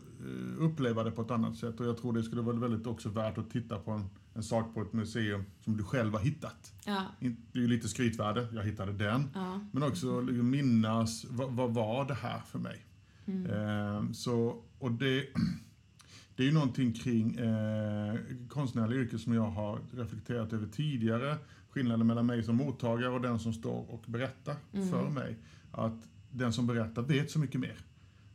uppleva 0.63 1.03
det 1.03 1.11
på 1.11 1.21
ett 1.21 1.31
annat 1.31 1.55
sätt. 1.57 1.79
Och 1.79 1.85
jag 1.85 1.97
tror 1.97 2.13
det 2.13 2.23
skulle 2.23 2.41
vara 2.41 2.55
väldigt 2.55 2.87
också 2.87 3.09
värt 3.09 3.37
att 3.37 3.49
titta 3.49 3.79
på 3.79 3.91
en, 3.91 4.09
en 4.33 4.43
sak 4.43 4.73
på 4.73 4.81
ett 4.81 4.93
museum 4.93 5.43
som 5.61 5.77
du 5.77 5.83
själv 5.83 6.13
har 6.13 6.19
hittat. 6.19 6.73
Ja, 6.85 7.03
Det 7.19 7.59
är 7.59 7.61
ju 7.61 7.67
lite 7.67 7.87
skrytvärde, 7.87 8.47
jag 8.53 8.63
hittade 8.63 8.91
den. 8.93 9.29
ja. 9.33 9.59
Men 9.71 9.83
också 9.83 10.21
liksom 10.21 10.49
minnas, 10.49 11.25
vad, 11.29 11.51
vad 11.51 11.73
var 11.73 12.05
det 12.05 12.13
här 12.13 12.39
för 12.39 12.59
mig? 12.59 12.85
Mm. 13.25 13.45
Eh, 13.51 14.11
så, 14.11 14.63
och 14.79 14.91
det, 14.91 15.25
det 16.35 16.43
är 16.43 16.47
ju 16.47 16.53
någonting 16.53 16.93
kring 16.93 17.35
eh, 17.35 18.15
konstnärliga 18.49 18.99
yrken 18.99 19.19
som 19.19 19.33
jag 19.33 19.49
har 19.49 19.79
reflekterat 19.91 20.53
över 20.53 20.67
tidigare. 20.67 21.37
Skillnaden 21.69 22.07
mellan 22.07 22.25
mig 22.25 22.43
som 22.43 22.55
mottagare 22.55 23.09
och 23.09 23.21
den 23.21 23.39
som 23.39 23.53
står 23.53 23.91
och 23.91 24.03
berättar 24.07 24.55
Mm. 24.73 24.89
för 24.89 25.09
mig. 25.09 25.37
Att 25.71 26.07
den 26.33 26.53
som 26.53 26.67
berättar 26.67 27.01
vet 27.01 27.31
så 27.31 27.39
mycket 27.39 27.61
mer. 27.61 27.77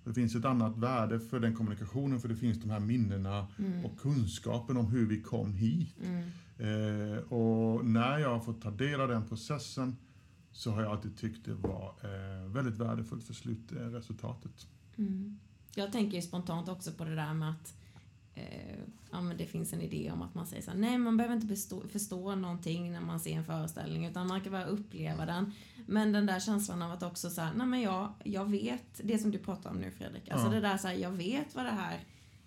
Det 0.04 0.14
finns 0.14 0.34
ett 0.34 0.44
annat 0.44 0.76
värde 0.78 1.20
för 1.20 1.40
den 1.40 1.54
kommunikationen 1.54 2.20
för 2.20 2.28
det 2.28 2.36
finns 2.36 2.60
de 2.60 2.70
här 2.70 2.80
minnena 2.80 3.46
Mm. 3.58 3.84
och 3.84 3.98
kunskapen 4.00 4.76
om 4.76 4.86
hur 4.86 5.06
vi 5.06 5.22
kom 5.22 5.54
hit. 5.54 5.96
Mm. 6.04 6.28
Eh, 6.58 7.18
och 7.18 7.84
när 7.84 8.18
jag 8.18 8.30
har 8.30 8.40
fått 8.40 8.62
ta 8.62 8.70
del 8.70 9.00
av 9.00 9.08
den 9.08 9.26
processen 9.28 9.96
så 10.52 10.70
har 10.70 10.82
jag 10.82 10.92
alltid 10.92 11.16
tyckt 11.16 11.44
det 11.44 11.54
var 11.54 11.94
eh, 12.02 12.50
väldigt 12.50 12.76
värdefullt 12.76 13.24
för 13.24 13.34
slutresultatet. 13.34 14.66
Mm. 14.96 15.38
Jag 15.74 15.92
tänker 15.92 16.20
spontant 16.20 16.68
också 16.68 16.92
på 16.92 17.04
det 17.04 17.14
där 17.14 17.34
med 17.34 17.50
att 17.50 17.74
eh, 18.38 18.78
ja, 19.12 19.20
men 19.20 19.36
det 19.36 19.46
finns 19.46 19.72
en 19.72 19.80
idé 19.80 20.10
om 20.12 20.22
att 20.22 20.34
man 20.34 20.46
säger 20.46 20.62
så 20.62 20.70
här, 20.70 20.78
nej 20.78 20.98
man 20.98 21.16
behöver 21.16 21.34
inte 21.34 21.46
bestå, 21.46 21.88
förstå 21.88 22.34
någonting 22.34 22.92
när 22.92 23.00
man 23.00 23.20
ser 23.20 23.32
en 23.36 23.44
föreställning 23.44 24.06
utan 24.06 24.26
man 24.28 24.40
kan 24.40 24.52
bara 24.52 24.64
uppleva 24.64 25.26
den. 25.26 25.52
Men 25.86 26.12
den 26.12 26.26
där 26.26 26.40
känslan 26.40 26.82
av 26.82 26.92
att 26.92 27.02
också 27.02 27.30
säga, 27.30 27.52
nej 27.56 27.66
men 27.66 27.80
jag, 27.80 28.12
jag 28.24 28.50
vet, 28.50 29.00
det 29.04 29.18
som 29.18 29.30
du 29.30 29.38
pratar 29.38 29.70
om 29.70 29.76
nu 29.76 29.90
Fredrik, 29.90 30.28
alltså 30.30 30.46
Ja. 30.46 30.52
det 30.52 30.60
där 30.60 30.76
så 30.76 30.88
här, 30.88 30.94
jag 30.94 31.10
vet 31.10 31.54
vad 31.54 31.64
det 31.64 31.70
här 31.70 32.00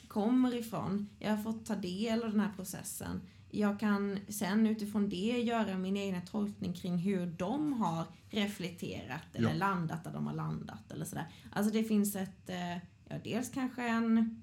kommer 0.07 0.55
ifrån, 0.55 1.09
jag 1.19 1.29
har 1.29 1.43
fått 1.43 1.65
ta 1.65 1.75
del 1.75 2.23
av 2.23 2.31
den 2.31 2.39
här 2.39 2.51
processen. 2.55 3.21
Jag 3.53 3.79
kan 3.79 4.19
sen 4.29 4.67
utifrån 4.67 5.09
det 5.09 5.41
göra 5.41 5.77
min 5.77 5.97
egen 5.97 6.25
tolkning 6.25 6.73
kring 6.73 6.97
hur 6.97 7.25
de 7.25 7.73
har 7.73 8.05
reflekterat 8.29 9.23
eller 9.33 9.49
Ja. 9.49 9.55
landat 9.55 10.03
där 10.03 10.13
de 10.13 10.27
har 10.27 10.33
landat 10.33 10.91
eller 10.91 11.05
sådär. 11.05 11.25
Alltså 11.51 11.73
det 11.73 11.83
finns 11.83 12.15
ett, 12.15 12.49
eh, 12.49 12.77
ja 13.09 13.15
dels 13.23 13.49
kanske 13.49 13.83
en, 13.87 14.41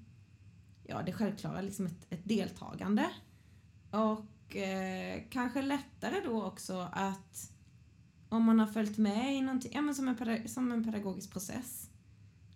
ja 0.89 1.01
det 1.01 1.13
självklara 1.13 1.61
liksom 1.61 1.85
ett, 1.85 2.05
ett 2.09 2.21
deltagande. 2.23 3.09
Och 3.91 4.55
eh, 4.55 5.21
kanske 5.29 5.61
lättare 5.61 6.21
då 6.25 6.43
också 6.43 6.89
att 6.91 7.51
om 8.29 8.43
man 8.43 8.59
har 8.59 8.67
följt 8.67 8.97
med 8.97 9.35
i 9.35 9.41
någonting, 9.41 9.71
ja 9.73 9.81
men 9.81 9.95
som 9.95 10.07
en, 10.07 10.49
som 10.49 10.71
en 10.71 10.83
pedagogisk 10.83 11.31
process. 11.31 11.89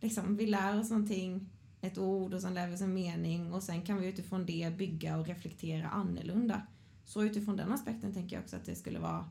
Liksom, 0.02 0.36
vi 0.36 0.46
lär 0.46 0.80
oss 0.80 0.90
någonting, 0.90 1.50
ett 1.82 1.98
ord 1.98 2.34
och 2.34 2.42
sen 2.42 2.54
lär 2.54 2.68
vi 2.68 2.76
oss 2.76 2.82
en 2.82 2.94
mening 2.94 3.54
och 3.54 3.64
sen 3.64 3.82
kan 3.82 4.02
vi 4.02 4.08
utifrån 4.08 4.46
det 4.46 4.78
bygga 4.78 5.18
och 5.18 5.28
reflektera 5.28 5.90
annorlunda. 5.90 6.62
Så 7.06 7.24
utifrån 7.24 7.58
den 7.58 7.72
aspekten 7.72 8.14
tänker 8.14 8.36
jag 8.36 8.44
också 8.44 8.56
att 8.56 8.66
det 8.66 8.76
skulle 8.76 9.00
vara 9.00 9.30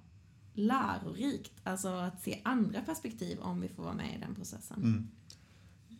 lärorikt, 0.54 1.52
alltså 1.62 1.88
att 1.88 2.22
se 2.22 2.40
andra 2.44 2.80
perspektiv 2.80 3.38
om 3.40 3.60
vi 3.60 3.68
får 3.68 3.82
vara 3.82 3.94
med 3.94 4.16
i 4.16 4.20
den 4.20 4.34
processen. 4.34 4.82
Mm. 4.82 5.08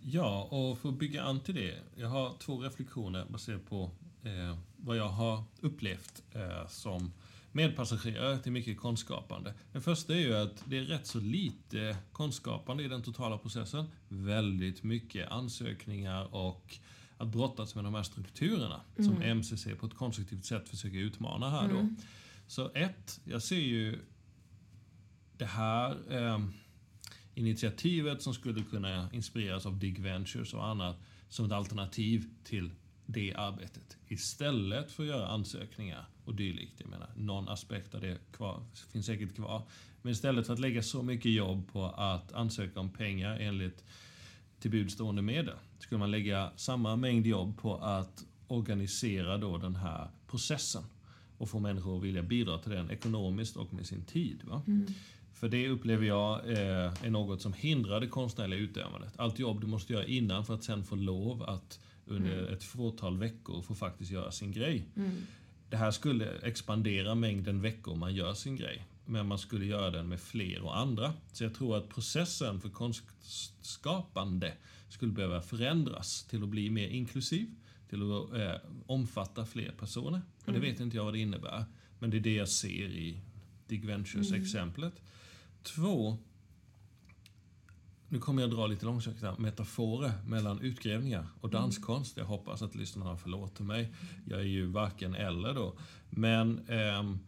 Ja, 0.04 0.42
och 0.42 0.78
för 0.78 0.88
att 0.88 0.98
bygga 0.98 1.22
an 1.22 1.40
till 1.40 1.54
det. 1.54 1.78
Jag 1.96 2.08
har 2.08 2.34
två 2.38 2.58
reflektioner 2.58 3.26
baserat 3.28 3.66
på 3.66 3.90
eh, 4.22 4.58
vad 4.76 4.96
jag 4.96 5.08
har 5.08 5.44
upplevt 5.60 6.22
eh, 6.32 6.68
som 6.68 7.12
medpassagerare 7.52 8.38
till 8.38 8.52
mycket 8.52 8.78
konstskapande. 8.78 9.54
Den 9.72 9.82
första 9.82 10.14
är 10.14 10.18
ju 10.18 10.36
att 10.36 10.64
det 10.66 10.78
är 10.78 10.82
rätt 10.82 11.06
så 11.06 11.20
lite 11.20 11.96
konstskapande 12.12 12.84
i 12.84 12.88
den 12.88 13.02
totala 13.02 13.38
processen. 13.38 13.84
Väldigt 14.08 14.82
mycket 14.82 15.28
ansökningar 15.28 16.34
och 16.34 16.78
att 17.16 17.28
brottas 17.28 17.74
med 17.74 17.84
de 17.84 17.94
här 17.94 18.02
strukturerna 18.02 18.80
som 18.96 19.22
MCC 19.22 19.66
på 19.80 19.86
ett 19.86 19.94
konstruktivt 19.94 20.44
sätt 20.44 20.68
försöker 20.68 20.98
utmana 20.98 21.50
här 21.50 21.68
då. 21.68 21.76
Mm. 21.76 21.96
Så 22.46 22.70
ett, 22.74 23.20
jag 23.24 23.42
ser 23.42 23.60
ju 23.60 23.98
det 25.36 25.46
här 25.46 25.96
eh, 26.10 26.38
initiativet 27.34 28.22
som 28.22 28.34
skulle 28.34 28.62
kunna 28.62 29.08
inspireras 29.12 29.66
av 29.66 29.78
Dig 29.78 29.96
Ventures 29.98 30.54
och 30.54 30.66
annat 30.66 30.96
som 31.28 31.46
ett 31.46 31.52
alternativ 31.52 32.24
till 32.44 32.70
det 33.06 33.34
arbetet. 33.34 33.96
Istället 34.08 34.92
för 34.92 35.02
att 35.02 35.08
göra 35.08 35.26
ansökningar 35.26 36.06
och 36.24 36.34
dylikt. 36.34 36.80
Jag 36.80 36.90
menar, 36.90 37.08
någon 37.16 37.48
aspekt 37.48 37.94
av 37.94 38.00
det 38.00 38.18
kvar, 38.32 38.64
finns 38.92 39.06
säkert 39.06 39.34
kvar. 39.34 39.62
Men 40.02 40.12
istället 40.12 40.46
för 40.46 40.52
att 40.52 40.60
lägga 40.60 40.82
så 40.82 41.02
mycket 41.02 41.32
jobb 41.32 41.72
på 41.72 41.84
att 41.84 42.32
ansöka 42.32 42.80
om 42.80 42.90
pengar 42.90 43.38
enligt 43.38 43.84
tillbudstående 44.60 45.22
medel 45.22 45.56
skulle 45.78 45.98
man 45.98 46.10
lägga 46.10 46.50
samma 46.56 46.96
mängd 46.96 47.26
jobb 47.26 47.58
på 47.58 47.76
att 47.76 48.24
organisera 48.48 49.38
då 49.38 49.58
den 49.58 49.76
här 49.76 50.08
processen 50.26 50.82
och 51.38 51.48
få 51.48 51.58
människor 51.58 51.96
att 51.96 52.04
vilja 52.04 52.22
bidra 52.22 52.58
till 52.58 52.72
den 52.72 52.90
ekonomiskt 52.90 53.56
och 53.56 53.74
med 53.74 53.86
sin 53.86 54.04
tid. 54.04 54.40
Va? 54.44 54.62
Mm. 54.66 54.86
För 55.42 55.48
det 55.48 55.68
upplever 55.68 56.06
jag 56.06 56.50
eh, 56.50 57.04
är 57.04 57.10
något 57.10 57.42
som 57.42 57.52
hindrar 57.52 58.00
det 58.00 58.06
konstnärliga 58.06 58.60
utövandet. 58.60 59.12
Allt 59.16 59.38
jobb 59.38 59.60
du 59.60 59.66
måste 59.66 59.92
göra 59.92 60.04
innan 60.04 60.44
för 60.44 60.54
att 60.54 60.64
sen 60.64 60.84
få 60.84 60.96
lov 60.96 61.42
att 61.42 61.80
under 62.06 62.52
ett 62.52 62.64
fåtal 62.64 63.18
veckor 63.18 63.62
få 63.62 63.74
faktiskt 63.74 64.10
göra 64.10 64.32
sin 64.32 64.52
grej. 64.52 64.86
Det 65.70 65.76
här 65.76 65.90
skulle 65.90 66.38
expandera 66.42 67.14
mängden 67.14 67.60
veckor 67.60 67.94
man 67.94 68.14
gör 68.14 68.34
sin 68.34 68.56
grej. 68.56 68.86
Men 69.06 69.26
man 69.26 69.38
skulle 69.38 69.64
göra 69.64 69.90
den 69.90 70.08
med 70.08 70.20
fler 70.20 70.62
och 70.62 70.78
andra. 70.78 71.12
Så 71.32 71.44
jag 71.44 71.54
tror 71.54 71.76
att 71.76 71.88
processen 71.88 72.60
för 72.60 72.68
konstskapande 72.68 74.52
skulle 74.88 75.12
behöva 75.12 75.42
förändras 75.42 76.24
till 76.24 76.42
att 76.42 76.48
bli 76.48 76.70
mer 76.70 76.88
inklusiv. 76.88 77.46
Till 77.88 78.02
att 78.02 78.32
eh, 78.32 78.70
omfatta 78.86 79.46
fler 79.46 79.72
personer. 79.78 80.20
Och 80.44 80.52
det 80.52 80.58
vet 80.58 80.80
inte 80.80 80.96
jag 80.96 81.04
vad 81.04 81.14
det 81.14 81.20
innebär. 81.20 81.64
Men 81.98 82.10
det 82.10 82.16
är 82.16 82.20
det 82.20 82.34
jag 82.34 82.48
ser 82.48 82.88
i 82.88 83.20
Dig 83.66 83.78
Ventures-exemplet. 83.78 85.02
Två, 85.62 86.16
nu 88.08 88.18
kommer 88.18 88.42
jag 88.42 88.50
dra 88.50 88.66
lite 88.66 88.86
långsökta 88.86 89.34
metaforer 89.38 90.12
mellan 90.26 90.60
utgrävningar 90.60 91.26
och 91.40 91.50
danskonst. 91.50 92.16
Jag 92.16 92.24
hoppas 92.24 92.62
att 92.62 92.74
lyssnarna 92.74 93.16
förlåter 93.16 93.64
mig. 93.64 93.94
Jag 94.26 94.40
är 94.40 94.44
ju 94.44 94.66
varken 94.66 95.14
eller 95.14 95.54
då. 95.54 95.78
Men 96.10 96.68
ehm, 96.68 97.18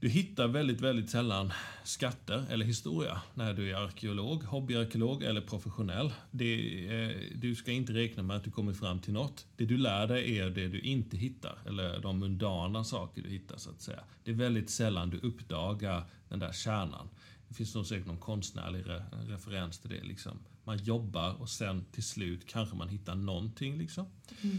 du 0.00 0.08
hittar 0.08 0.48
väldigt, 0.48 0.80
väldigt 0.80 1.10
sällan 1.10 1.52
skatter 1.84 2.44
eller 2.50 2.64
historia 2.64 3.22
när 3.34 3.54
du 3.54 3.70
är 3.70 3.74
arkeolog, 3.74 4.42
hobbyarkeolog 4.42 5.22
eller 5.22 5.40
professionell. 5.40 6.12
Det, 6.30 6.86
eh, 6.86 7.16
du 7.34 7.54
ska 7.54 7.72
inte 7.72 7.92
räkna 7.92 8.22
med 8.22 8.36
att 8.36 8.44
du 8.44 8.50
kommer 8.50 8.72
fram 8.72 8.98
till 8.98 9.12
något. 9.12 9.46
Det 9.56 9.64
du 9.64 9.76
lär 9.76 10.06
dig 10.06 10.38
är 10.38 10.50
det 10.50 10.68
du 10.68 10.80
inte 10.80 11.16
hittar, 11.16 11.58
eller 11.66 12.00
de 12.00 12.18
mundana 12.18 12.84
saker 12.84 13.22
du 13.22 13.30
hittar 13.30 13.56
så 13.56 13.70
att 13.70 13.80
säga. 13.80 14.00
Det 14.24 14.30
är 14.30 14.34
väldigt 14.34 14.70
sällan 14.70 15.10
du 15.10 15.18
uppdagar 15.18 16.04
den 16.28 16.38
där 16.38 16.52
kärnan. 16.52 17.08
Det 17.48 17.54
finns 17.54 17.74
nog 17.74 17.86
säkert 17.86 18.06
någon 18.06 18.18
konstnärlig 18.18 18.82
re 18.86 19.04
referens 19.28 19.78
till 19.78 19.90
det. 19.90 20.04
Liksom. 20.04 20.38
Man 20.64 20.78
jobbar 20.78 21.40
och 21.40 21.48
sen 21.48 21.84
till 21.92 22.04
slut 22.04 22.46
kanske 22.46 22.76
man 22.76 22.88
hittar 22.88 23.14
någonting. 23.14 23.78
Liksom. 23.78 24.06
Mm 24.42 24.58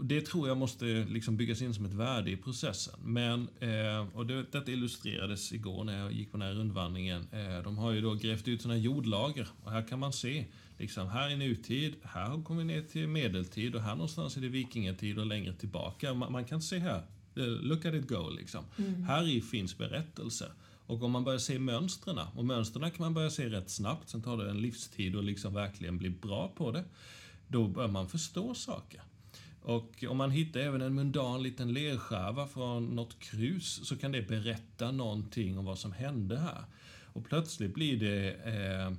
det 0.00 0.20
tror 0.20 0.48
jag 0.48 0.56
måste 0.56 0.84
liksom 0.84 1.36
byggas 1.36 1.62
in 1.62 1.74
som 1.74 1.84
ett 1.84 1.92
värde 1.92 2.30
i 2.30 2.36
processen. 2.36 2.94
Men, 3.04 3.48
eh, 3.60 4.16
och 4.16 4.26
det, 4.26 4.42
detta 4.52 4.70
illustrerades 4.70 5.52
igår 5.52 5.84
när 5.84 5.98
jag 5.98 6.12
gick 6.12 6.32
på 6.32 6.38
den 6.38 6.48
här 6.48 6.54
rundvandringen. 6.54 7.26
Eh, 7.32 7.62
de 7.64 7.78
har 7.78 7.92
ju 7.92 8.00
då 8.00 8.14
grävt 8.14 8.48
ut 8.48 8.62
sådana 8.62 8.74
här 8.74 8.84
jordlager 8.84 9.48
och 9.64 9.72
här 9.72 9.88
kan 9.88 9.98
man 9.98 10.12
se 10.12 10.44
Liksom, 10.78 11.08
här 11.08 11.30
är 11.30 11.36
nutid, 11.36 11.94
här 12.02 12.42
kommer 12.42 12.58
vi 12.58 12.64
ner 12.64 12.82
till 12.82 13.08
medeltid 13.08 13.74
och 13.74 13.82
här 13.82 13.94
någonstans 13.94 14.36
är 14.36 14.40
det 14.40 14.48
vikingatid 14.48 15.18
och 15.18 15.26
längre 15.26 15.52
tillbaka. 15.52 16.14
Man, 16.14 16.32
man 16.32 16.44
kan 16.44 16.62
se 16.62 16.78
här, 16.78 17.02
eh, 17.36 17.44
look 17.44 17.84
at 17.84 17.94
it 17.94 18.08
go 18.08 18.30
liksom. 18.30 18.64
Här 19.06 19.28
i 19.28 19.40
finns 19.40 19.78
berättelser. 19.78 20.52
Och 20.86 21.02
om 21.02 21.10
man 21.10 21.24
börjar 21.24 21.38
se 21.38 21.58
mönstren, 21.58 22.18
och 22.34 22.44
mönstren 22.44 22.90
kan 22.90 23.04
man 23.04 23.14
börja 23.14 23.30
se 23.30 23.48
rätt 23.48 23.70
snabbt, 23.70 24.08
sen 24.08 24.22
tar 24.22 24.36
det 24.36 24.50
en 24.50 24.60
livstid 24.60 25.16
och 25.16 25.24
liksom 25.24 25.54
verkligen 25.54 25.98
bli 25.98 26.10
bra 26.10 26.52
på 26.56 26.70
det. 26.70 26.84
Då 27.48 27.68
börjar 27.68 27.88
man 27.88 28.08
förstå 28.08 28.54
saker. 28.54 29.02
Och 29.68 30.04
om 30.08 30.16
man 30.16 30.30
hittar 30.30 30.60
även 30.60 30.82
en 30.82 30.94
mundan 30.94 31.42
liten 31.42 31.72
lerskärva 31.72 32.46
från 32.46 32.86
något 32.86 33.18
krus 33.18 33.86
så 33.88 33.96
kan 33.96 34.12
det 34.12 34.22
berätta 34.22 34.90
någonting 34.90 35.58
om 35.58 35.64
vad 35.64 35.78
som 35.78 35.92
hände 35.92 36.38
här. 36.38 36.64
Och 37.04 37.24
plötsligt 37.24 37.74
blir 37.74 37.96
det... 38.00 38.32
Eh, 38.32 38.92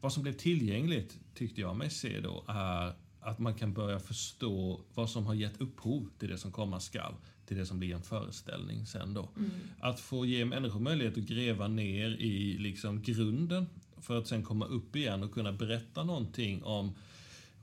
vad 0.00 0.12
som 0.12 0.22
blev 0.22 0.32
tillgängligt, 0.32 1.18
tyckte 1.34 1.60
jag 1.60 1.76
mig 1.76 1.90
se 1.90 2.20
då, 2.20 2.44
är 2.48 2.92
att 3.20 3.38
man 3.38 3.54
kan 3.54 3.72
börja 3.72 3.98
förstå 3.98 4.80
vad 4.94 5.10
som 5.10 5.26
har 5.26 5.34
gett 5.34 5.60
upphov 5.60 6.08
till 6.18 6.28
det 6.28 6.38
som 6.38 6.52
komma 6.52 6.80
skall, 6.80 7.14
till 7.46 7.56
det 7.56 7.66
som 7.66 7.78
blir 7.78 7.94
en 7.94 8.02
föreställning 8.02 8.86
sen 8.86 9.14
då. 9.14 9.28
Att 9.80 10.00
få 10.00 10.26
ge 10.26 10.44
människor 10.44 10.80
möjlighet 10.80 11.18
att 11.18 11.24
gräva 11.24 11.68
ner 11.68 12.10
i 12.10 12.58
liksom 12.58 13.02
grunden 13.02 13.66
för 14.00 14.18
att 14.18 14.26
sen 14.26 14.42
komma 14.42 14.66
upp 14.66 14.96
igen 14.96 15.22
och 15.22 15.32
kunna 15.32 15.52
berätta 15.52 16.04
någonting 16.04 16.64
om 16.64 16.94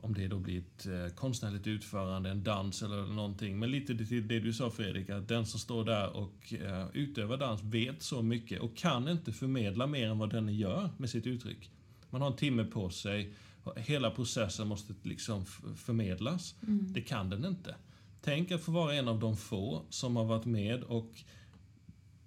om 0.02 0.14
det 0.14 0.28
då 0.28 0.40
blir 0.40 0.58
ett 0.58 0.86
eh, 0.86 1.16
konstnärligt 1.16 1.68
utförande, 1.68 2.30
en 2.30 2.44
dans 2.44 2.82
eller 2.82 3.06
någonting. 3.08 3.60
Men 3.60 3.72
lite 3.72 3.98
till 4.06 4.28
det 4.28 4.40
du 4.40 4.54
sa 4.54 4.70
Fredrik, 4.70 5.10
att 5.10 5.28
den 5.28 5.46
som 5.46 5.60
står 5.60 5.86
där 5.86 6.16
och 6.16 6.54
eh, 6.54 6.88
utövar 6.94 7.38
dans 7.38 7.64
vet 7.64 8.02
så 8.02 8.22
mycket 8.22 8.62
och 8.62 8.78
kan 8.78 9.08
inte 9.08 9.34
förmedla 9.34 9.88
mer 9.88 10.08
än 10.08 10.18
vad 10.18 10.30
den 10.30 10.56
gör 10.56 10.90
med 10.98 11.10
sitt 11.10 11.28
uttryck. 11.28 11.72
Man 12.10 12.22
har 12.22 12.32
en 12.32 12.36
timme 12.36 12.64
på 12.64 12.90
sig, 12.90 13.34
hela 13.76 14.12
processen 14.12 14.68
måste 14.68 14.94
liksom 15.04 15.46
förmedlas. 15.76 16.56
Det 16.94 17.02
kan 17.02 17.30
den 17.30 17.46
inte. 17.46 17.76
Tänk 18.22 18.52
att 18.52 18.62
få 18.62 18.72
vara 18.72 18.94
en 18.94 19.08
av 19.08 19.20
de 19.20 19.38
få 19.38 19.82
som 19.90 20.16
har 20.16 20.26
varit 20.26 20.46
med 20.46 20.84
och 20.84 21.24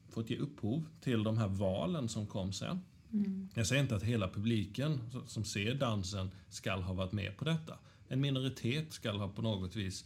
fått 0.08 0.30
ge 0.30 0.36
upphov 0.36 0.84
till 1.00 1.22
de 1.22 1.38
här 1.38 1.48
valen 1.48 2.08
som 2.08 2.26
kom 2.26 2.52
sen. 2.52 2.80
Jag 3.54 3.66
säger 3.66 3.82
inte 3.82 3.96
att 3.96 4.02
hela 4.02 4.28
publiken 4.28 5.00
som- 5.26 5.44
ser 5.44 5.74
dansen 5.74 6.30
skall 6.48 6.82
ha 6.82 6.94
varit 6.94 7.12
med 7.12 7.36
på 7.36 7.44
detta. 7.44 7.78
En 8.08 8.20
minoritet 8.20 8.92
skall 8.92 9.18
ha 9.18 9.28
på 9.28 9.42
något 9.42 9.76
vis 9.76 10.04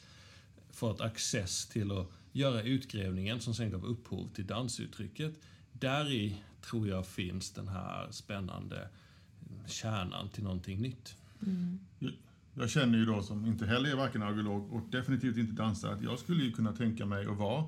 fått 0.71 1.01
access 1.01 1.67
till 1.67 1.93
att 1.93 2.07
göra 2.33 2.63
utgrävningen 2.63 3.41
som 3.41 3.55
sen 3.55 3.71
gav 3.71 3.85
upphov 3.85 4.29
till 4.35 4.47
dansuttrycket. 4.47 5.35
Där 5.73 6.13
i 6.13 6.37
tror 6.61 6.89
jag 6.89 7.07
finns 7.07 7.51
den 7.51 7.69
här 7.69 8.11
spännande 8.11 8.89
kärnan 9.67 10.29
till 10.29 10.45
någonting 10.45 10.81
nytt. 10.83 11.17
Jag 12.55 12.71
känner 12.71 12.99
ju 12.99 13.05
då 13.05 13.23
som 13.23 13.47
inte 13.47 13.67
heller 13.67 13.91
är 13.91 13.97
varken 13.97 14.23
arkeolog 14.23 14.73
och 14.73 14.83
definitivt 14.91 15.37
inte 15.37 15.53
dansare 15.53 15.95
att 15.95 16.03
jag 16.03 16.19
skulle 16.19 16.45
ju 16.45 16.53
kunna 16.53 16.73
tänka 16.73 17.07
mig 17.07 17.27
att 17.27 17.37
vara 17.37 17.65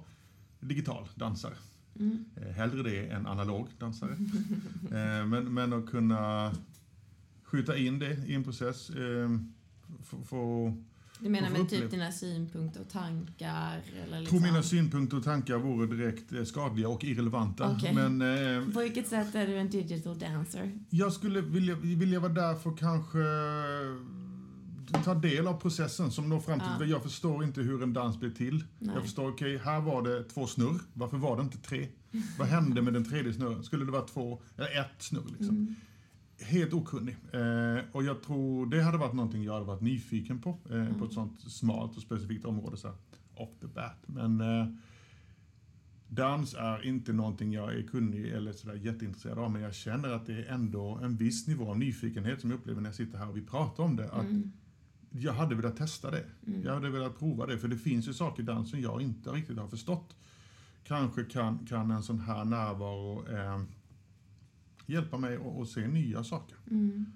digital 0.60 1.08
dansare. 1.14 1.54
Mm. 2.00 2.24
Eh, 2.36 2.52
hellre 2.54 2.82
det 2.90 3.06
än 3.08 3.26
analog 3.26 3.68
dansare. 3.78 4.12
eh, 4.84 5.26
men, 5.26 5.54
men 5.54 5.72
att 5.72 5.86
kunna 5.90 6.52
skjuta 7.44 7.76
in 7.76 7.98
det 7.98 8.16
i 8.26 8.34
en 8.34 8.44
process, 8.44 8.90
eh, 8.90 9.30
få- 10.04 10.22
få 10.24 10.72
Du 11.20 11.28
menar 11.28 11.50
med 11.50 11.68
typ 11.68 11.90
dina 11.90 12.12
synpunkter 12.12 12.80
och 12.80 12.88
tankar? 12.88 13.80
Eller 14.06 14.20
liksom, 14.20 14.38
tror 14.38 14.48
mina 14.52 14.62
synpunkter 14.62 15.16
och 15.16 15.24
tankar 15.24 15.56
vore 15.58 15.86
direkt 15.96 16.48
skadliga 16.48 16.88
och 16.88 17.04
irrelevanta. 17.04 17.76
Okej. 17.76 17.94
Men 17.94 18.22
eh, 18.22 18.72
På 18.74 18.80
vilket 18.80 19.08
sätt 19.08 19.34
är 19.34 19.46
du 19.46 19.56
en 19.58 19.70
digital 19.70 20.18
dancer? 20.18 20.78
jag 20.90 21.12
skulle 21.12 21.40
vilja, 21.40 21.74
vilja 21.74 22.20
vara 22.20 22.32
där 22.32 22.54
för 22.54 22.76
kanske 22.76 23.18
eh, 23.18 23.96
ta 24.92 25.14
del 25.14 25.46
av 25.46 25.60
processen 25.60 26.10
som 26.10 26.28
når 26.28 26.40
fram 26.40 26.58
till... 26.60 26.68
Ja. 26.80 26.84
Jag 26.84 27.02
förstår 27.02 27.44
inte 27.44 27.60
hur 27.60 27.82
en 27.82 27.92
dans 27.92 28.18
blir 28.20 28.30
till. 28.30 28.64
Nej. 28.78 28.94
Jag 28.94 29.02
förstår, 29.02 29.28
okej, 29.30 29.58
här 29.58 29.80
var 29.80 30.02
det 30.02 30.24
två 30.24 30.46
snurr. 30.46 30.80
Varför 30.92 31.16
var 31.16 31.36
det 31.36 31.42
inte 31.42 31.58
tre? 31.58 31.88
Vad 32.38 32.48
hände 32.48 32.82
med 32.82 32.92
den 32.92 33.04
tredje 33.04 33.32
snurren? 33.34 33.64
Skulle 33.64 33.84
det 33.84 33.90
vara 33.92 34.02
två, 34.02 34.42
eller 34.56 34.80
ett 34.80 35.02
snurr 35.02 35.28
liksom? 35.38 35.56
Mm. 35.56 35.74
Helt 36.40 36.72
okunnig. 36.72 37.16
Eh, 37.32 37.84
och 37.92 38.04
jag 38.04 38.22
tror 38.22 38.66
det 38.66 38.82
hade 38.82 38.98
varit 38.98 39.14
någonting 39.14 39.44
jag 39.44 39.52
hade 39.52 39.66
varit 39.66 39.80
nyfiken 39.80 40.38
på. 40.38 40.58
Eh, 40.70 40.76
Mm. 40.76 40.98
På 40.98 41.04
ett 41.04 41.12
sånt 41.12 41.40
smalt 41.40 41.96
och 41.96 42.02
specifikt 42.02 42.44
område 42.44 42.76
så 42.76 42.88
här, 42.88 42.96
off 43.34 43.50
the 43.60 43.66
bat. 43.66 43.96
Men 44.06 44.40
eh, 44.40 44.66
dans 46.08 46.54
är 46.54 46.84
inte 46.86 47.12
någonting 47.12 47.52
jag 47.52 47.74
är 47.74 47.82
kunnig 47.82 48.26
eller 48.28 48.52
sådär 48.52 48.74
jätteintresserad 48.74 49.38
av. 49.38 49.50
Men 49.50 49.62
jag 49.62 49.74
känner 49.74 50.08
att 50.08 50.26
det 50.26 50.32
är 50.32 50.52
ändå 50.54 50.98
en 51.02 51.16
viss 51.16 51.46
nivå 51.46 51.70
av 51.70 51.78
nyfikenhet 51.78 52.40
som 52.40 52.50
jag 52.50 52.58
upplever 52.58 52.80
när 52.80 52.88
jag 52.88 52.96
sitter 52.96 53.18
här 53.18 53.28
och 53.28 53.36
vi 53.36 53.42
pratar 53.42 53.84
om 53.84 53.96
det. 53.96 54.10
Att 54.12 54.24
Mm. 54.24 54.52
Jag 55.20 55.32
hade 55.32 55.54
velat 55.54 55.76
testa 55.76 56.10
det. 56.10 56.24
Mm. 56.46 56.62
Jag 56.62 56.74
hade 56.74 56.90
velat 56.90 57.18
prova 57.18 57.46
det. 57.46 57.58
För 57.58 57.68
det 57.68 57.78
finns 57.78 58.08
ju 58.08 58.12
saker 58.12 58.42
i 58.42 58.46
dans 58.46 58.70
som 58.70 58.80
jag 58.80 59.02
inte 59.02 59.30
riktigt 59.30 59.58
har 59.58 59.68
förstått. 59.68 60.16
Kanske 60.84 61.24
kan, 61.24 61.66
kan 61.66 61.90
en 61.90 62.02
sån 62.02 62.20
här 62.20 62.44
närvaro 62.44 63.28
eh, 63.28 63.62
hjälpa 64.86 65.18
mig 65.18 65.38
att, 65.60 65.68
se 65.68 65.88
nya 65.88 66.24
saker. 66.24 66.56
Mm. 66.70 67.06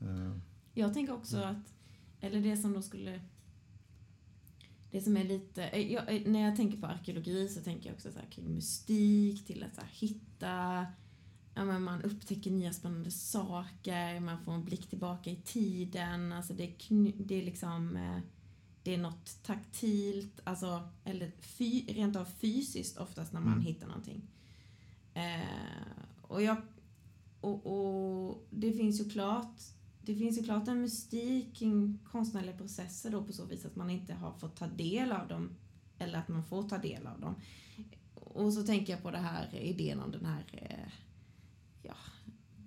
Eh, 0.00 0.38
Jag 0.74 0.94
tänker 0.94 1.12
också 1.12 1.36
att, 1.36 1.74
eller 2.20 2.40
det 2.40 2.56
som 2.56 2.72
då 2.72 2.82
skulle 2.82 3.20
det 4.90 5.00
som 5.00 5.16
är 5.16 5.24
lite, 5.24 5.64
eh, 5.64 5.92
jag, 5.92 6.16
eh, 6.16 6.22
när 6.26 6.40
jag 6.40 6.56
tänker 6.56 6.78
på 6.78 6.86
arkeologi 6.86 7.48
så 7.48 7.60
tänker 7.60 7.88
jag 7.88 7.94
också 7.94 8.12
så 8.12 8.18
här 8.18 8.30
kring 8.30 8.54
mystik, 8.54 9.46
till 9.46 9.64
att 9.64 9.74
så 9.74 9.82
hitta, 9.90 10.86
ja 11.58 11.64
men 11.64 11.82
man 11.82 12.02
upptäcker 12.02 12.50
nya 12.50 12.72
spännande 12.72 13.10
saker, 13.10 14.20
man 14.20 14.44
får 14.44 14.52
en 14.52 14.64
blick 14.64 14.88
tillbaka 14.88 15.30
i 15.30 15.36
tiden, 15.36 16.32
alltså 16.32 16.54
det 16.54 16.64
är, 16.64 17.12
det 17.24 17.34
är 17.34 17.44
liksom, 17.44 17.96
eh, 17.96 18.18
det 18.82 18.94
är 18.94 18.98
något 18.98 19.42
taktilt, 19.42 20.40
alltså, 20.44 20.88
eller 21.04 21.32
fy, 21.40 21.84
rent 21.88 22.16
av 22.16 22.24
fysiskt 22.24 22.98
oftast 22.98 23.32
när 23.32 23.40
man 23.40 23.52
Mm. 23.52 23.64
hittar 23.64 23.86
någonting. 23.86 24.22
Eh, 25.14 26.02
och 26.22 26.42
jag, 26.42 26.56
och, 27.40 27.66
och 27.66 28.46
det 28.50 28.72
finns 28.72 29.00
ju 29.00 29.10
klart 29.10 29.60
det 30.02 30.14
finns 30.14 30.38
ju 30.38 30.42
klart 30.42 30.68
en 30.68 30.80
mystik 30.80 31.56
kring 31.56 31.98
konstnärliga 32.04 32.56
processer 32.56 33.10
då 33.10 33.24
på 33.24 33.32
så 33.32 33.44
vis 33.44 33.64
att 33.66 33.76
man 33.76 33.90
inte 33.90 34.14
har 34.14 34.32
fått 34.32 34.56
ta 34.56 34.66
del 34.66 35.12
av 35.12 35.28
dem 35.28 35.50
eller 35.98 36.18
att 36.18 36.28
man 36.28 36.44
får 36.44 36.68
ta 36.68 36.78
del 36.78 37.06
av 37.06 37.20
dem. 37.20 37.34
Och 38.14 38.52
så 38.52 38.62
tänker 38.62 38.92
jag 38.92 39.02
på 39.02 39.10
det 39.10 39.18
här 39.18 39.54
idén 39.54 40.00
om 40.00 40.10
den 40.10 40.24
här 40.26 40.44
eh, 40.52 40.92
ja, 41.82 41.96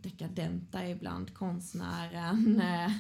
dekadenta 0.02 0.88
ibland 0.88 1.34
konstnären 1.34 2.62
eh, 2.62 2.92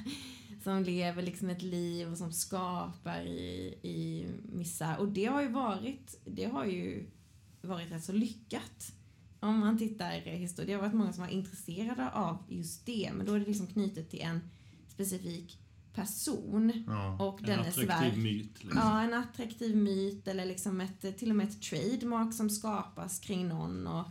som 0.63 0.84
lever 0.84 1.21
liksom 1.21 1.50
ett 1.50 1.62
liv 1.62 2.12
och 2.12 2.17
som 2.17 2.32
skapar 2.32 3.21
i, 3.21 3.80
i 3.82 4.28
misär. 4.43 5.00
Och 5.00 5.08
det 5.08 5.26
har 5.26 5.41
ju 5.41 5.47
varit, 5.47 6.21
det 6.26 6.45
har 6.45 6.65
ju 6.65 7.10
varit 7.62 7.91
rätt 7.91 8.04
så 8.04 8.12
lyckat. 8.12 8.93
Om 9.39 9.60
man 9.60 9.78
tittar 9.78 10.28
i 10.28 10.38
historien, 10.38 10.67
det 10.67 10.74
har 10.74 10.82
varit 10.82 10.97
många 10.97 11.13
som 11.13 11.24
var 11.24 11.32
intresserade 11.32 12.10
av 12.12 12.38
just 12.50 12.86
det, 12.86 13.12
men 13.13 13.26
då 13.26 13.34
är 13.34 13.39
det 13.39 13.45
liksom 13.45 13.67
knutet 13.67 14.10
till 14.10 14.21
en 14.21 14.41
specifik 14.88 15.58
person 15.93 16.84
ja. 16.88 17.17
och 17.26 17.50
En 17.50 17.60
attraktiv 17.60 17.88
verk. 17.88 18.17
myt. 18.17 18.63
Liksom. 18.63 18.80
Ja, 18.84 19.02
en 19.02 19.13
attraktiv 19.13 19.78
myt 19.78 20.28
eller 20.28 20.45
liksom 20.45 20.82
ett, 20.82 21.17
till 21.17 21.30
och 21.30 21.36
med 21.36 21.47
ett 21.47 21.62
trademark 21.62 22.34
som 22.34 22.50
skapas 22.50 23.19
kring 23.19 23.47
någon 23.47 23.88
och 23.88 24.06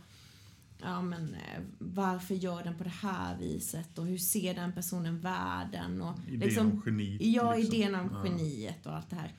ja 0.81 1.01
men 1.01 1.33
eh, 1.35 1.61
varför 1.79 2.35
gör 2.35 2.63
den 2.63 2.77
på 2.77 2.83
det 2.83 2.89
här 2.89 3.37
viset 3.37 3.97
och 3.97 4.05
hur 4.05 4.17
ser 4.17 4.53
den 4.53 4.73
personen 4.73 5.19
världen 5.19 6.01
och 6.01 6.19
Idén 6.27 6.39
liksom, 6.39 6.71
om 6.71 6.81
geniet. 6.85 7.21
Ja, 7.21 7.55
liksom. 7.55 7.75
idén 7.75 7.95
om 7.95 8.09
Ja. 8.13 8.23
geniet 8.25 8.85
och 8.85 8.95
allt 8.95 9.09
det 9.09 9.15
här. 9.15 9.33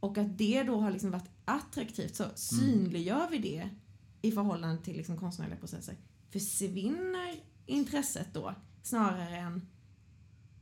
Och 0.00 0.18
att 0.18 0.38
det 0.38 0.62
då 0.62 0.80
har 0.80 0.90
liksom 0.90 1.10
varit 1.10 1.30
attraktivt, 1.44 2.16
så 2.16 2.24
synliggör 2.34 3.28
vi 3.30 3.38
det 3.38 3.68
i 4.22 4.32
förhållande 4.32 4.82
till 4.82 4.96
liksom 4.96 5.16
konstnärliga 5.16 5.56
processer. 5.58 5.94
Försvinner 6.30 7.34
intresset 7.66 8.28
då 8.34 8.54
snarare 8.82 9.36
än, 9.36 9.66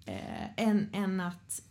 eh, 0.06 0.66
än, 0.68 0.88
än 0.92 1.20
att 1.20 1.62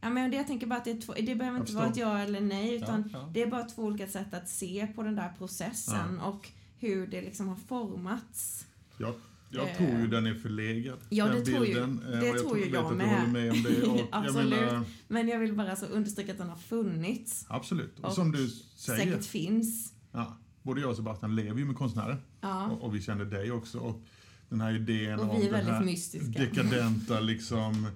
Ja, 0.00 0.10
men 0.10 0.30
det 0.30 0.36
jag 0.36 0.46
tänker 0.46 0.66
bara 0.66 0.78
att 0.78 0.84
det, 0.84 0.90
är 0.90 1.00
två, 1.00 1.12
det 1.12 1.34
behöver 1.34 1.60
inte 1.60 1.72
vara 1.74 1.86
ett 1.86 1.96
ja 1.96 2.18
eller 2.18 2.40
nej 2.40 2.74
utan 2.74 3.10
Ja, 3.12 3.18
ja. 3.18 3.30
det 3.34 3.42
är 3.42 3.46
bara 3.46 3.64
två 3.64 3.82
olika 3.82 4.08
sätt 4.08 4.34
att 4.34 4.48
se 4.48 4.86
på 4.86 5.02
den 5.02 5.14
där 5.14 5.32
processen 5.38 6.20
och 6.20 6.48
hur 6.78 7.06
det 7.06 7.20
liksom 7.20 7.48
har 7.48 7.56
formats. 7.56 8.66
Jag, 8.98 9.14
jag 9.50 9.68
Eh. 9.70 9.76
tror 9.76 10.00
ju 10.00 10.06
den 10.06 10.26
är 10.26 10.34
förlegad. 10.34 10.98
Ja, 11.08 11.26
den 11.26 11.34
det 11.38 11.44
tror 11.44 11.66
ju- 11.66 11.72
bilden. 11.74 12.02
Eh, 12.12 12.20
det 12.20 12.26
jag 12.26 12.38
tror 12.38 12.58
ju 12.58 12.68
jag 12.70 12.96
med. 12.96 13.32
Med 13.32 13.50
om 13.52 13.62
det. 13.62 13.82
Och 13.86 13.98
jag 13.98 14.08
Absolut. 14.12 14.50
menar, 14.60 14.84
Men 15.08 15.28
jag 15.28 15.38
vill 15.38 15.54
bara 15.54 15.76
så 15.76 15.86
understryka 15.86 16.32
att 16.32 16.38
den 16.38 16.48
har 16.48 16.56
funnits. 16.56 17.46
absolut. 17.48 17.98
Och, 17.98 18.04
Och 18.04 18.12
som 18.12 18.32
du 18.32 18.48
säger, 18.76 19.04
Säkert 19.04 19.24
finns. 19.24 19.92
ja, 20.12 20.36
både 20.62 20.80
jag 20.80 20.90
och 20.90 20.96
Sebastian 20.96 21.34
lever 21.36 21.58
ju 21.58 21.64
med 21.64 21.76
konstnärer. 21.76 22.16
Ja. 22.40 22.66
Och, 22.66 22.84
och 22.84 22.94
vi 22.94 23.02
känner 23.02 23.24
dig 23.24 23.50
också. 23.52 23.78
Och 23.78 24.00
den 24.48 24.60
här 24.60 24.74
idén 24.74 25.18
Och 25.20 25.34
om 25.34 25.40
den 25.40 25.66
här 25.66 25.84
mystiska. 25.84 26.40
dekadenta 26.40 27.20
liksom 27.20 27.86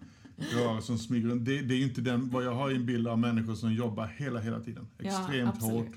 rörelsen 0.55 0.83
som 0.83 0.99
smyger 0.99 1.29
det, 1.35 1.63
det 1.63 1.75
är 1.75 1.79
ju 1.79 1.85
inte 1.85 2.01
den, 2.01 2.31
vad 2.31 2.45
jag 2.45 2.55
har 2.55 2.71
i 2.71 2.77
en 2.77 2.87
bild 2.87 3.09
av 3.09 3.19
människor 3.19 3.55
som 3.55 3.75
jobbar 3.75 4.07
hela, 4.07 4.41
hela 4.41 4.61
tiden. 4.61 4.87
Extremt 4.99 5.49
absolut. 5.55 5.75
hårt 5.89 5.97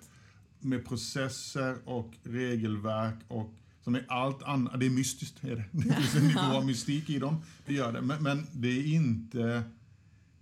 med 0.64 0.86
processer 0.86 1.76
och 1.86 2.14
regelverk 2.24 3.16
och 3.28 3.54
som 3.82 3.96
är 3.96 4.06
allt 4.08 4.44
annat. 4.44 4.80
Det 4.80 4.86
är 4.86 4.90
mystiskt, 4.90 5.44
är 5.44 5.56
det. 5.56 5.66
Det 5.72 5.94
finns 5.94 6.16
en 6.16 6.28
nivå 6.28 6.58
av 6.58 6.66
mystik 6.66 7.10
i 7.10 7.20
dem. 7.20 7.42
Det 7.66 7.74
gör 7.74 7.94
det. 7.94 8.02
Men, 8.02 8.24
men 8.24 8.48
det 8.52 8.68
är 8.68 8.86
inte 8.86 9.64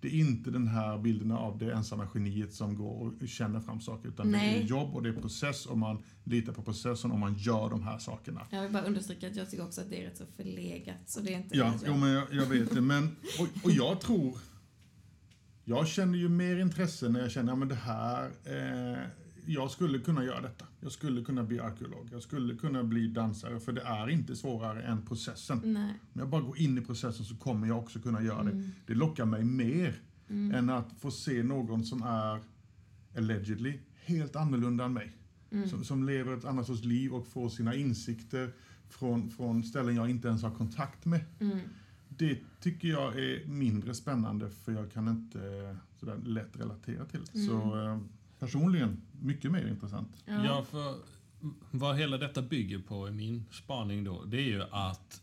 det 0.02 0.08
är 0.08 0.12
inte 0.12 0.52
den 0.52 0.68
här 0.68 0.98
bilden 0.98 1.32
av 1.32 1.58
det 1.58 1.72
ensamma 1.72 2.08
geniet 2.14 2.54
som 2.54 2.76
går 2.76 3.14
och 3.22 3.28
känner 3.28 3.60
fram 3.60 3.82
saker. 3.82 4.10
Utan 4.10 4.32
det 4.32 4.38
Nej. 4.38 4.62
är 4.62 4.64
jobb 4.64 4.96
och 4.96 5.04
det 5.04 5.10
är 5.10 5.14
process 5.14 5.66
och 5.66 5.78
man 5.78 6.04
litar 6.24 6.54
på 6.54 6.62
processen 6.62 7.12
och 7.12 7.20
man 7.20 7.36
gör 7.38 7.70
de 7.70 7.84
här 7.84 7.98
sakerna. 7.98 8.48
Jag 8.50 8.62
vill 8.62 8.72
bara 8.72 8.84
understryka 8.84 9.28
att 9.28 9.36
jag 9.36 9.50
tycker 9.50 9.64
också 9.64 9.82
att 9.82 9.90
det 9.90 10.02
är 10.02 10.06
rätt 10.06 10.18
så 10.18 10.26
förlegat. 10.38 10.96
Så 11.06 11.20
det 11.20 11.34
är 11.34 11.38
inte 11.38 11.58
Ja, 11.58 11.74
det 11.80 11.88
jo, 11.88 11.98
men 11.98 12.10
jag, 12.10 12.34
jag 12.34 12.46
vet 12.46 12.74
det. 12.74 12.82
Men, 12.82 13.16
och, 13.40 13.48
och 13.64 13.72
jag 13.72 14.02
tror... 14.02 14.38
Jag 15.64 15.88
känner 15.88 16.18
ju 16.18 16.30
mer 16.30 16.60
intresse 16.60 17.10
när 17.10 17.20
jag 17.20 17.32
känner 17.32 17.54
att 17.54 17.70
det 17.70 17.76
här... 17.76 18.26
Eh, 18.26 19.00
jag 19.46 19.72
skulle 19.72 20.00
kunna 20.00 20.24
göra 20.24 20.42
detta. 20.42 20.66
Jag 20.80 20.92
skulle 20.92 21.24
kunna 21.24 21.44
bli 21.44 21.60
arkeolog. 21.60 22.10
Jag 22.12 22.22
skulle 22.22 22.56
kunna 22.56 22.84
bli 22.84 23.08
dansare. 23.08 23.60
För 23.60 23.72
det 23.72 23.82
är 23.82 24.10
inte 24.10 24.36
svårare 24.36 24.84
än 24.84 25.02
processen. 25.02 25.62
Nej. 25.64 25.94
Om 26.14 26.20
jag 26.20 26.30
bara 26.30 26.42
går 26.42 26.58
in 26.58 26.78
i 26.78 26.82
processen 26.82 27.26
så 27.26 27.36
kommer 27.36 27.68
jag 27.68 27.80
också 27.80 28.00
kunna 28.00 28.22
göra 28.22 28.44
det. 28.44 28.52
Mm. 28.52 28.72
Det 28.86 28.94
lockar 28.94 29.26
mig 29.26 29.44
mer 29.44 30.02
än 30.30 30.70
att 30.70 30.94
få 31.00 31.12
se 31.12 31.44
någon 31.44 31.84
som 31.84 32.04
är 32.04 32.40
allegedly 33.18 33.80
helt 33.96 34.36
annorlunda 34.36 34.86
än 34.86 34.94
mig. 34.94 35.18
Mm. 35.52 35.70
Som, 35.70 35.84
som 35.84 36.04
lever 36.04 36.38
ett 36.38 36.46
annat 36.46 36.68
sorts 36.68 36.84
liv 36.84 37.14
och 37.14 37.28
får 37.28 37.50
sina 37.50 37.76
insikter 37.76 38.54
från, 38.90 39.30
från 39.30 39.64
ställen 39.64 39.96
jag 39.96 40.10
inte 40.10 40.28
ens 40.28 40.44
har 40.44 40.52
kontakt 40.52 41.06
med. 41.06 41.22
Mm. 41.40 41.60
Det 42.08 42.38
tycker 42.62 42.88
jag 42.88 43.20
är 43.20 43.46
mindre 43.48 43.94
spännande 43.94 44.50
för 44.50 44.72
jag 44.72 44.92
kan 44.92 45.08
inte 45.08 45.40
eh, 45.40 45.76
sådär 46.00 46.18
lätt 46.26 46.60
relatera 46.60 47.06
till 47.06 47.20
det. 47.34 47.40
Så 47.40 47.86
eh, 47.86 47.98
personligen, 48.42 49.02
mycket 49.22 49.52
mer 49.52 49.68
intressant. 49.68 50.24
Ja. 50.26 50.46
Ja, 50.46 50.64
för 50.64 50.96
vad 51.72 51.98
hela 51.98 52.18
detta 52.18 52.42
bygger 52.42 52.80
på 52.80 53.08
i 53.08 53.12
min 53.12 53.46
spaning 53.52 54.04
då, 54.04 54.24
det 54.24 54.38
är 54.38 54.46
ju 54.46 54.64
att 54.72 55.22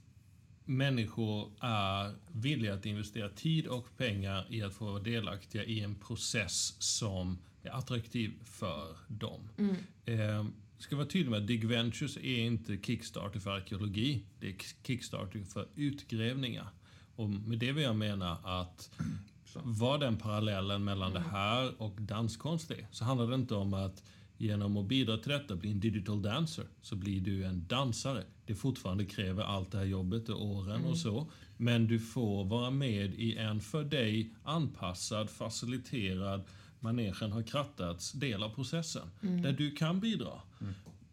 människor 0.64 1.50
är 1.60 2.14
villiga 2.32 2.74
att 2.74 2.86
investera 2.86 3.28
tid 3.28 3.66
och 3.66 3.96
pengar 3.96 4.46
i 4.50 4.62
att 4.62 4.74
få 4.74 4.84
vara 4.84 5.02
delaktiga 5.02 5.64
i 5.64 5.80
en 5.80 5.94
process 5.94 6.76
som 6.78 7.38
är 7.62 7.70
attraktiv 7.70 8.32
för 8.44 8.96
dem. 9.08 9.48
Mm. 9.56 9.76
Eh, 10.04 10.46
ska 10.78 10.96
vara 10.96 11.06
tydlig 11.06 11.30
med 11.30 11.40
att 11.40 11.46
Dig 11.46 11.66
Ventures 11.66 12.16
är 12.16 12.38
inte 12.38 12.78
Kickstarter 12.82 13.40
för 13.40 13.50
arkeologi. 13.50 14.22
Det 14.40 14.48
är 14.48 14.54
Kickstarter 14.86 15.44
för 15.44 15.68
utgrävningar. 15.74 16.68
Och 17.16 17.30
med 17.30 17.58
det 17.58 17.72
vill 17.72 17.84
jag 17.84 17.96
mena 17.96 18.36
att 18.36 18.90
vad 19.54 20.00
den 20.00 20.16
parallellen 20.16 20.84
mellan 20.84 21.12
det 21.12 21.24
här 21.32 21.82
och 21.82 22.00
danskonst 22.00 22.70
är, 22.70 22.86
så 22.90 23.04
handlar 23.04 23.26
det 23.26 23.34
inte 23.34 23.54
om 23.54 23.74
att 23.74 24.02
genom 24.38 24.76
att 24.76 24.86
bidra 24.86 25.18
till 25.18 25.32
detta 25.32 25.56
bli 25.56 25.70
en 25.70 25.80
digital 25.80 26.22
dancer, 26.22 26.64
så 26.82 26.96
blir 26.96 27.20
du 27.20 27.44
en 27.44 27.66
dansare. 27.66 28.24
Det 28.46 28.54
fortfarande 28.54 29.04
kräver 29.04 29.42
allt 29.42 29.70
det 29.72 29.78
här 29.78 29.84
jobbet 29.84 30.28
och 30.28 30.44
åren 30.44 30.84
och 30.84 30.98
så. 30.98 31.30
Men 31.56 31.86
du 31.86 31.98
får 31.98 32.44
vara 32.44 32.70
med 32.70 33.14
i 33.14 33.36
en 33.36 33.60
för 33.60 33.84
dig 33.84 34.34
anpassad, 34.44 35.30
faciliterad, 35.30 36.44
manegen 36.80 37.32
har 37.32 37.42
krattats 37.42 38.12
del 38.12 38.42
av 38.42 38.48
processen. 38.48 39.10
Där 39.20 39.52
du 39.52 39.70
kan 39.70 40.00
bidra. 40.00 40.32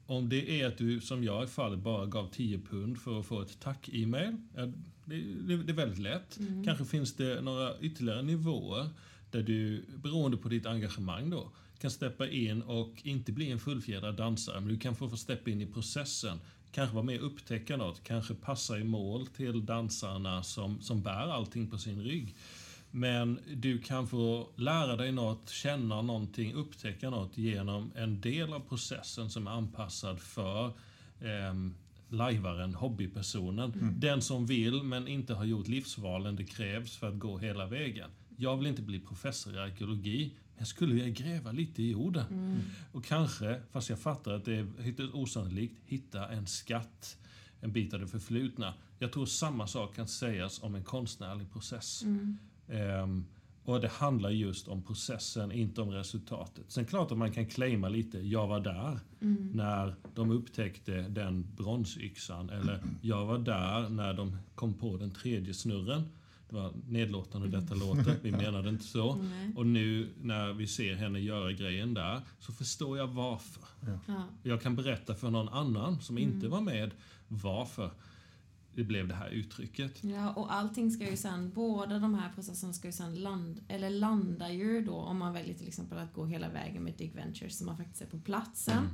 Om 0.06 0.30
det 0.30 0.62
är 0.62 0.68
att 0.68 0.78
du, 0.78 1.02
som 1.02 1.24
jag 1.24 1.44
i 1.44 1.48
fallet, 1.48 1.80
bara 1.80 2.06
gav 2.06 2.30
10 2.32 2.60
pund 2.60 2.98
för 2.98 3.20
att 3.20 3.26
få 3.26 3.42
ett 3.42 3.60
tack-e-mail. 3.60 4.38
ja, 4.56 4.66
Det, 5.06 5.16
det, 5.22 5.64
det 5.64 5.72
är 5.72 5.76
väldigt 5.76 6.00
lätt. 6.00 6.40
Kanske 6.66 6.86
finns 6.86 7.14
det 7.14 7.42
några 7.42 7.80
ytterligare 7.80 8.22
nivåer 8.22 8.90
där 9.32 9.44
du, 9.44 9.86
beroende 10.04 10.38
på 10.38 10.50
ditt 10.50 10.66
engagemang 10.66 11.30
då, 11.30 11.52
kan 11.80 11.92
steppa 11.92 12.28
in 12.28 12.62
och 12.62 13.02
inte 13.04 13.32
bli 13.32 13.52
en 13.52 13.60
fullfjädrad 13.60 14.16
dansare, 14.16 14.60
men 14.60 14.70
du 14.70 14.80
kan 14.80 14.96
få 14.96 15.18
steppa 15.18 15.50
in 15.50 15.62
i 15.62 15.66
processen. 15.66 16.40
Kanske 16.72 16.96
vara 16.96 17.06
med 17.06 17.20
och 17.20 17.28
upptäcka 17.28 17.78
något, 17.78 18.04
kanske 18.04 18.34
passa 18.34 18.80
i 18.80 18.84
mål 18.84 19.28
till 19.28 19.66
dansarna 19.66 20.44
som, 20.44 20.82
som 20.82 21.02
bär 21.02 21.34
allting 21.34 21.70
på 21.70 21.78
sin 21.78 22.04
rygg. 22.04 22.36
Men 22.98 23.40
du 23.56 23.80
kan 23.82 24.08
få 24.08 24.50
lära 24.56 24.96
dig 24.96 25.12
något, 25.12 25.50
känna 25.50 26.02
någonting, 26.02 26.54
upptäcka 26.54 27.10
något 27.10 27.38
genom 27.38 27.92
en 27.96 28.22
del 28.22 28.54
av 28.54 28.60
processen 28.60 29.30
som 29.30 29.48
är 29.48 29.52
anpassad 29.52 30.20
för 30.20 30.66
eh, 31.20 31.54
lajvaren, 32.10 32.76
hobbypersonen. 32.76 33.94
Den 33.98 34.22
som 34.22 34.46
vill 34.46 34.84
men 34.84 35.08
inte 35.08 35.34
har 35.34 35.46
gjort 35.46 35.68
livsvalen 35.68 36.36
det 36.36 36.44
krävs 36.44 36.96
för 36.96 37.10
att 37.10 37.20
gå 37.20 37.38
hela 37.38 37.66
vägen. 37.66 38.10
Jag 38.38 38.58
vill 38.58 38.68
inte 38.68 38.82
bli 38.82 39.00
professor 39.00 39.56
i 39.56 39.60
arkeologi, 39.60 40.32
men 40.48 40.58
jag 40.58 40.68
skulle 40.68 40.94
vilja 40.94 41.10
gräva 41.10 41.52
lite 41.52 41.84
i 41.84 41.92
jorden. 41.92 42.62
Och 42.92 43.06
kanske, 43.06 43.62
fast 43.72 43.90
jag 43.90 44.00
fattar 44.00 44.34
att 44.34 44.46
det 44.46 44.56
är 44.56 44.88
ytterst 44.88 45.14
osannolikt, 45.14 45.76
hitta 45.86 46.30
en 46.30 46.48
skatt, 46.48 47.18
en 47.62 47.72
bit 47.72 47.94
av 47.94 48.00
det 48.00 48.08
förflutna. 48.08 48.74
Jag 49.00 49.12
tror 49.12 49.26
samma 49.26 49.68
sak 49.68 49.96
kan 49.96 50.08
sägas 50.08 50.64
om 50.64 50.76
en 50.76 50.84
konstnärlig 50.84 51.52
process. 51.52 52.04
Ehm, 52.04 52.38
och 53.66 53.82
det 53.82 53.88
handlar 53.88 54.30
just 54.30 54.68
om 54.68 54.82
processen, 54.82 55.52
inte 55.52 55.82
om 55.82 55.92
resultatet. 55.92 56.66
Sen 56.68 56.86
klart 56.86 57.12
att 57.12 57.18
man 57.18 57.32
kan 57.32 57.46
claima 57.46 57.90
lite, 57.90 58.20
jag 58.20 58.48
var 58.48 58.60
där 58.60 59.00
när 59.54 59.96
de 60.16 60.32
upptäckte 60.32 61.02
den 61.02 61.48
bronsyxan. 61.58 62.50
Eller 62.50 62.84
jag 63.02 63.26
var 63.26 63.38
där 63.38 63.90
när 63.90 64.14
de 64.14 64.38
kom 64.56 64.74
på 64.74 64.98
den 64.98 65.12
tredje 65.12 65.54
snurren. 65.54 66.04
Det 66.50 66.56
var 66.56 66.74
nedlåtande 66.88 67.48
detta 67.48 67.76
låter, 67.76 68.16
vi 68.22 68.32
menade 68.32 68.70
inte 68.70 68.84
så. 68.84 69.16
Nej. 69.22 69.54
Och 69.56 69.66
nu 69.66 70.10
när 70.22 70.54
vi 70.54 70.68
ser 70.68 70.96
henne 70.96 71.20
göra 71.20 71.52
grejen 71.52 71.94
där 71.94 72.22
så 72.40 72.54
förstår 72.54 72.98
jag 72.98 73.08
varför. 73.08 73.64
Ja. 74.08 74.24
Jag 74.44 74.62
kan 74.62 74.76
berätta 74.76 75.16
för 75.16 75.30
någon 75.30 75.50
annan 75.50 76.02
som 76.02 76.18
inte 76.18 76.48
var 76.48 76.62
med 76.62 76.92
varför 77.28 77.92
det 78.76 78.84
blev 78.84 79.08
det 79.08 79.16
här 79.16 79.30
uttrycket. 79.30 80.04
Ja, 80.04 80.34
och 80.34 80.54
allting 80.54 80.92
ska 80.92 81.10
ju 81.10 81.18
sen, 81.18 81.52
båda 81.56 82.00
de 82.00 82.16
här 82.16 82.34
processerna 82.34 82.74
ska 82.74 82.88
ju 82.88 82.92
sen 82.92 83.16
landa, 83.16 83.62
eller 83.68 83.90
landa 83.90 84.52
ju 84.52 84.82
då 84.82 84.96
om 84.96 85.18
man 85.18 85.34
väljer 85.34 85.54
till 85.54 85.68
exempel 85.68 85.98
att 85.98 86.14
gå 86.14 86.26
hela 86.26 86.50
vägen 86.50 86.84
med 86.84 86.94
Dig 86.98 87.12
Ventures 87.16 87.58
som 87.58 87.66
man 87.66 87.78
faktiskt 87.78 88.02
är 88.02 88.06
på 88.06 88.20
platsen. 88.20 88.90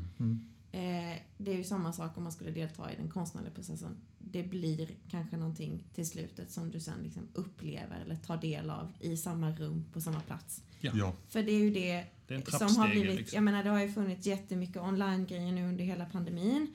Eh, 0.72 1.17
det 1.38 1.52
är 1.52 1.58
ju 1.58 1.63
samma 1.63 1.94
sak 1.94 2.17
om 2.17 2.24
man 2.24 2.32
skulle 2.32 2.52
delta 2.52 2.91
i 2.91 2.96
den 2.96 3.10
konstnärliga 3.10 3.54
processen. 3.54 3.98
Det 4.20 4.44
blir 4.44 4.89
kanske 5.10 5.38
någonting 5.38 5.84
till 5.94 6.10
slutet 6.10 6.52
som 6.52 6.72
du 6.72 6.80
sen 6.80 7.04
liksom 7.04 7.28
upplever 7.34 8.00
eller 8.06 8.15
tar 8.15 8.38
del 8.38 8.70
av 8.70 8.94
i 9.00 9.17
samma 9.17 9.52
rum 9.52 9.86
på 9.94 10.02
samma 10.02 10.20
plats. 10.20 10.63
Ja. 10.80 10.91
Ja. 10.96 11.13
För 11.30 11.44
det 11.44 11.52
är 11.52 11.60
ju 11.60 11.74
det 11.74 12.06
Det 12.28 12.36
är 12.36 12.67
som 12.67 12.78
har 12.78 12.89
blivit, 12.89 13.15
liksom. 13.15 13.36
jag 13.36 13.44
menar 13.44 13.63
det 13.63 13.70
har 13.70 13.82
ju 13.82 13.91
funnits 13.91 14.28
jättemycket 14.28 14.78
online-grejer 14.78 15.52
nu 15.52 15.67
under 15.70 15.84
hela 15.84 16.06
pandemin. 16.06 16.74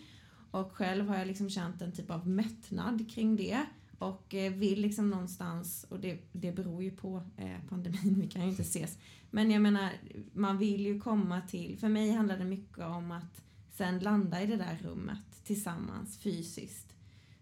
Och 0.61 0.73
själv 0.73 1.09
har 1.09 1.19
jag 1.19 1.27
liksom 1.27 1.51
känt 1.51 1.83
en 1.83 1.93
typ 1.93 2.11
av 2.11 2.29
mättnad 2.29 3.11
kring 3.11 3.37
det. 3.37 3.67
Och 3.99 4.35
eh, 4.35 4.53
vill 4.53 4.81
liksom 4.81 5.11
någonstans, 5.11 5.87
och 5.89 6.01
det, 6.01 6.19
det 6.33 6.53
beror 6.53 6.83
ju 6.83 6.91
på 6.91 7.23
eh, 7.37 7.57
pandemin, 7.69 8.21
vi 8.21 8.29
kan 8.29 8.43
ju 8.43 8.49
inte 8.49 8.63
ses. 8.63 8.99
Men 9.31 9.51
jag 9.51 9.63
menar, 9.63 9.91
man 10.33 10.59
vill 10.59 10.87
ju 10.87 11.01
komma 11.01 11.41
till, 11.41 11.79
för 11.79 11.89
mig 11.89 12.11
handlar 12.11 12.39
det 12.39 12.45
mycket 12.45 12.85
om 12.85 13.13
att 13.13 13.43
sen 13.71 13.99
landa 13.99 14.43
i 14.43 14.47
det 14.47 14.57
där 14.57 14.79
rummet 14.83 15.45
tillsammans 15.45 16.19
fysiskt. 16.19 16.95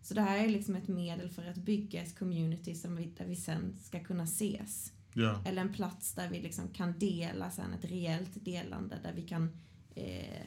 Så 0.03 0.15
det 0.15 0.23
här 0.23 0.39
är 0.39 0.49
liksom 0.49 0.77
ett 0.77 0.89
medel 0.89 1.31
för 1.31 1.47
att 1.47 1.57
bygga 1.57 2.03
ett 2.03 2.19
community 2.19 2.75
som 2.75 2.97
vi, 2.97 3.05
där 3.19 3.27
vi 3.27 3.37
sen 3.37 3.77
ska 3.83 4.05
kunna 4.05 4.25
ses. 4.25 4.93
Ja. 5.13 5.43
Eller 5.47 5.63
en 5.63 5.73
plats 5.73 6.15
där 6.15 6.31
vi 6.31 6.41
liksom 6.41 6.69
kan 6.69 6.99
dela 6.99 7.51
sen 7.51 7.73
ett 7.73 7.85
reellt 7.85 8.45
delande 8.45 8.99
där 9.03 9.13
vi 9.13 9.23
kan 9.23 9.51
eh, 9.95 10.47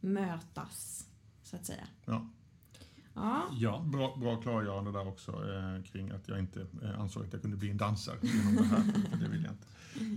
mötas, 0.00 1.07
så 1.50 1.56
att 1.56 1.66
säga. 1.66 1.86
Ja. 2.04 2.26
Ja, 3.14 3.42
Ja, 3.58 3.84
Bra, 3.86 4.16
bra 4.16 4.36
klargörande 4.36 4.92
där 4.92 5.08
också 5.08 5.32
eh, 5.32 5.82
kring 5.92 6.10
att 6.10 6.28
jag 6.28 6.38
inte 6.38 6.66
eh, 6.82 7.00
ansåg 7.00 7.24
att 7.24 7.32
jag 7.32 7.42
kunde 7.42 7.56
bli 7.56 7.70
en 7.70 7.76
dansare 7.76 8.16
genom 8.22 8.56
det 8.56 8.64
här. 8.64 8.82
det 9.20 9.28
vill 9.28 9.44
jag 9.44 9.52
inte. 9.52 9.66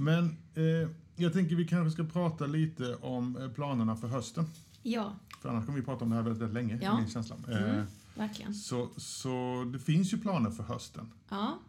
Men 0.04 0.38
eh, 0.56 0.90
jag 1.16 1.34
tänker 1.34 1.56
vi 1.56 1.68
kanske 1.68 1.92
ska 1.92 2.04
prata 2.14 2.46
lite 2.46 2.96
om 2.96 3.38
eh, 3.38 3.50
planerna 3.50 3.96
för 3.96 4.08
hösten. 4.08 4.46
ja 4.84 5.16
För 5.42 5.50
annars 5.50 5.66
kommer 5.66 5.80
vi 5.80 5.86
prata 5.86 6.04
om 6.04 6.10
det 6.10 6.16
här 6.16 6.24
väldigt, 6.24 6.42
väldigt 6.42 6.54
länge, 6.54 6.80
Ja. 6.84 6.98
min 7.00 7.10
känsla. 7.10 7.36
Eh, 7.48 7.64
Mm. 7.74 7.86
verkligen. 8.16 8.54
så, 8.54 8.90
så 8.98 9.66
det 9.74 9.80
finns 9.80 10.14
ju 10.14 10.18
planer 10.18 10.52
för 10.52 10.64
hösten. 10.64 11.12
Ja. 11.30 11.60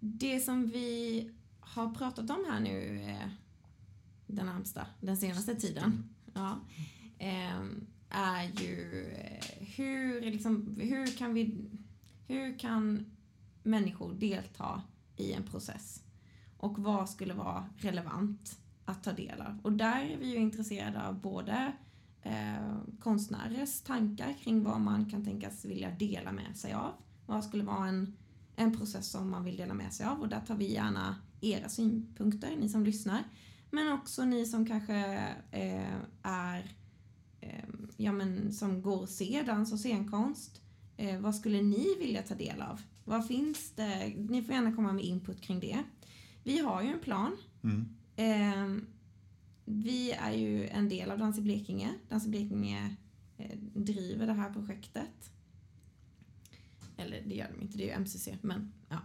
Det 0.00 0.40
som 0.40 0.66
vi 0.66 1.30
har 1.60 1.90
pratat 1.94 2.30
om 2.30 2.44
här 2.50 2.60
nu 2.60 3.00
eh, 3.00 3.28
den 4.26 4.46
närmsta, 4.46 4.86
den 5.00 5.16
senaste 5.16 5.54
tiden, 5.54 6.08
ja, 6.34 6.60
eh, 7.18 7.62
är 8.16 8.50
ju 8.62 9.06
eh, 9.12 9.66
hur, 9.76 10.20
liksom, 10.20 10.76
hur 10.80 11.06
kan 11.06 11.34
vi, 11.34 11.70
hur 12.26 12.58
kan 12.58 13.06
människor 13.62 14.14
delta 14.14 14.82
i 15.16 15.32
en 15.32 15.42
process? 15.42 16.02
Och 16.56 16.78
vad 16.78 17.10
skulle 17.10 17.34
vara 17.34 17.68
relevant 17.76 18.58
att 18.84 19.04
ta 19.04 19.12
del 19.12 19.40
av? 19.40 19.58
Och 19.62 19.72
där 19.72 20.02
är 20.02 20.16
vi 20.16 20.30
ju 20.30 20.36
intresserade 20.36 21.06
av 21.06 21.20
både 21.20 21.72
eh, 22.22 22.78
konstnärers 23.00 23.80
tankar 23.80 24.34
kring 24.42 24.62
vad 24.62 24.80
man 24.80 25.10
kan 25.10 25.24
tänkas 25.24 25.64
vilja 25.64 25.90
dela 25.90 26.32
med 26.32 26.56
sig 26.56 26.72
av. 26.72 26.92
Vad 27.26 27.44
skulle 27.44 27.64
vara 27.64 27.88
en, 27.88 28.16
en 28.56 28.76
process 28.76 29.10
som 29.10 29.30
man 29.30 29.44
vill 29.44 29.56
dela 29.56 29.74
med 29.74 29.92
sig 29.92 30.06
av 30.06 30.20
och 30.20 30.28
där 30.28 30.40
tar 30.40 30.54
vi 30.56 30.72
gärna 30.72 31.16
era 31.40 31.68
synpunkter, 31.68 32.56
ni 32.56 32.68
som 32.68 32.84
lyssnar. 32.84 33.24
Men 33.70 33.92
också 33.92 34.24
ni 34.24 34.46
som 34.46 34.66
kanske 34.66 34.96
eh, 35.50 35.94
är, 36.22 36.76
ja 37.96 38.12
men 38.12 38.52
som 38.52 38.82
går 38.82 39.00
och 39.00 39.08
ser 39.08 39.44
dans 39.44 39.72
och 39.72 39.78
scenkonst. 39.78 40.60
Eh, 40.96 41.20
vad 41.20 41.34
skulle 41.34 41.62
ni 41.62 41.96
vilja 41.98 42.22
ta 42.22 42.34
del 42.34 42.62
av? 42.62 42.80
Vad 43.04 43.26
finns 43.26 43.72
det? 43.76 44.14
Ni 44.16 44.42
får 44.42 44.54
gärna 44.54 44.72
komma 44.72 44.92
med 44.92 45.04
input 45.04 45.40
kring 45.40 45.60
det. 45.60 45.82
Vi 46.42 46.58
har 46.58 46.82
ju 46.82 46.88
en 46.88 47.00
plan. 47.00 47.36
Mm. 47.62 47.88
Eh, 48.16 48.82
vi 49.64 50.12
är 50.12 50.32
ju 50.32 50.68
en 50.68 50.88
del 50.88 51.10
av 51.10 51.18
Dans 51.18 51.38
i 51.38 51.42
Blekinge. 51.42 51.94
Dans 52.08 52.26
i 52.26 52.28
Blekinge 52.28 52.96
eh, 53.38 53.58
driver 53.74 54.26
det 54.26 54.32
här 54.32 54.52
projektet. 54.52 55.30
Eller 56.96 57.22
det 57.26 57.34
gör 57.34 57.52
de 57.56 57.62
inte, 57.62 57.78
det 57.78 57.90
är 57.90 57.98
ju 57.98 58.00
MCC, 58.00 58.28
men 58.42 58.72
ja. 58.88 58.98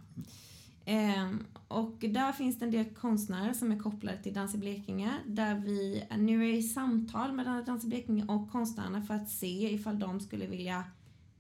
Ehm, 0.86 1.46
och 1.68 1.96
där 2.00 2.32
finns 2.32 2.60
det 2.60 2.66
en 2.66 2.72
del 2.72 2.86
konstnärer 2.86 3.54
som 3.54 3.72
är 3.72 3.80
kopplade 3.80 4.24
till 4.24 4.34
Dans 4.34 4.56
i 4.56 4.58
Blekinge 4.58 5.14
där 5.26 5.56
vi 5.56 6.04
nu 6.18 6.50
är 6.50 6.54
i 6.54 6.64
samtal 6.64 7.34
med 7.34 7.66
Dans 7.66 7.84
i 7.84 7.88
Blekinge 7.88 8.26
och 8.28 8.52
konstnärerna 8.52 9.02
för 9.02 9.14
att 9.14 9.30
se 9.30 9.74
ifall 9.74 10.00
de 10.00 10.20
skulle 10.20 10.48
vilja 10.48 10.84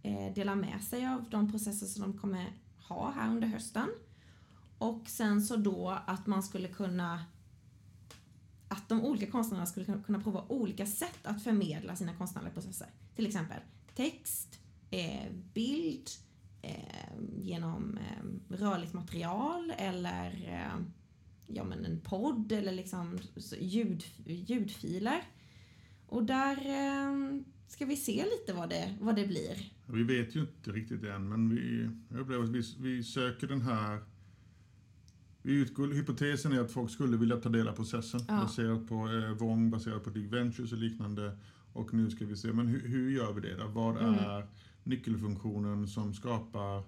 eh, 0.04 0.34
dela 0.36 0.56
med 0.56 0.84
sig 0.84 1.08
av 1.08 1.26
de 1.30 1.52
processer 1.52 1.86
som 1.88 2.02
de 2.02 2.18
kommer 2.20 2.54
ha 2.88 3.12
här 3.12 3.30
under 3.32 3.48
hösten. 3.48 3.88
Och 4.78 5.02
sen 5.08 5.42
så 5.42 5.56
då 5.56 5.98
att 6.06 6.28
man 6.28 6.44
skulle 6.44 6.68
kunna 6.68 7.26
att 8.68 8.90
de 8.90 9.02
olika 9.02 9.32
konstnärerna 9.32 9.66
skulle 9.66 9.86
kunna- 9.86 10.20
prova 10.20 10.44
olika 10.48 10.86
sätt 10.86 11.20
att 11.26 11.44
förmedla 11.44 11.96
sina 11.96 12.14
konstnärliga 12.14 12.54
processer. 12.54 12.88
Till 13.16 13.28
exempel 13.28 13.58
text, 13.96 14.60
eh, 14.92 15.32
bild, 15.54 16.10
genom 17.38 17.98
eh, 17.98 18.56
rörligt 18.58 18.94
material 18.94 19.74
eller 19.78 20.28
eh, 20.48 20.82
ja, 21.48 21.64
men 21.64 21.86
en 21.86 22.00
podd 22.00 22.52
eller 22.52 22.72
liksom 22.72 23.20
ljud, 23.60 24.04
ljudfiler. 24.26 25.22
Och 26.08 26.24
där 26.24 26.58
eh, 26.58 27.40
ska 27.68 27.86
vi 27.86 27.96
se 27.96 28.24
lite 28.26 28.54
vad 28.54 28.70
det, 28.70 28.96
vad 29.02 29.16
det 29.16 29.28
blir. 29.28 29.72
Vi 29.86 30.04
vet 30.04 30.36
ju 30.36 30.40
inte 30.42 30.72
riktigt 30.72 31.04
än, 31.04 31.30
men 31.30 31.50
vi, 31.50 31.90
jag 32.10 32.20
upplever 32.20 32.44
att 32.44 32.50
vi, 32.50 32.62
vi 32.80 33.04
söker 33.04 33.48
den 33.48 33.62
här... 33.62 34.00
Vi 35.44 35.54
utgår, 35.54 35.88
hypotesen 35.88 36.52
är 36.54 36.60
att 36.60 36.72
folk 36.72 36.92
skulle 36.92 37.18
vilja 37.18 37.38
ta 37.38 37.50
del 37.50 37.68
av 37.68 37.74
processen 37.74 38.22
Ja. 38.28 38.34
baserat 38.34 38.88
på 38.88 38.96
eh, 38.96 39.32
Vong, 39.38 39.70
baserat 39.72 40.04
på 40.04 40.10
Dig 40.10 40.28
Ventures 40.28 40.72
och 40.72 40.78
liknande. 40.78 41.38
Och 41.74 41.94
nu 41.94 42.10
ska 42.10 42.26
vi 42.26 42.36
se, 42.38 42.54
men 42.54 42.68
hur, 42.68 42.88
hur 42.88 43.12
gör 43.12 43.34
vi 43.34 43.42
det 43.42 43.56
då? 43.58 43.68
Vad 43.68 43.98
Mm. 43.98 44.14
är 44.14 44.48
nyckelfunktionen 44.84 45.88
som 45.88 46.14
skapar 46.14 46.84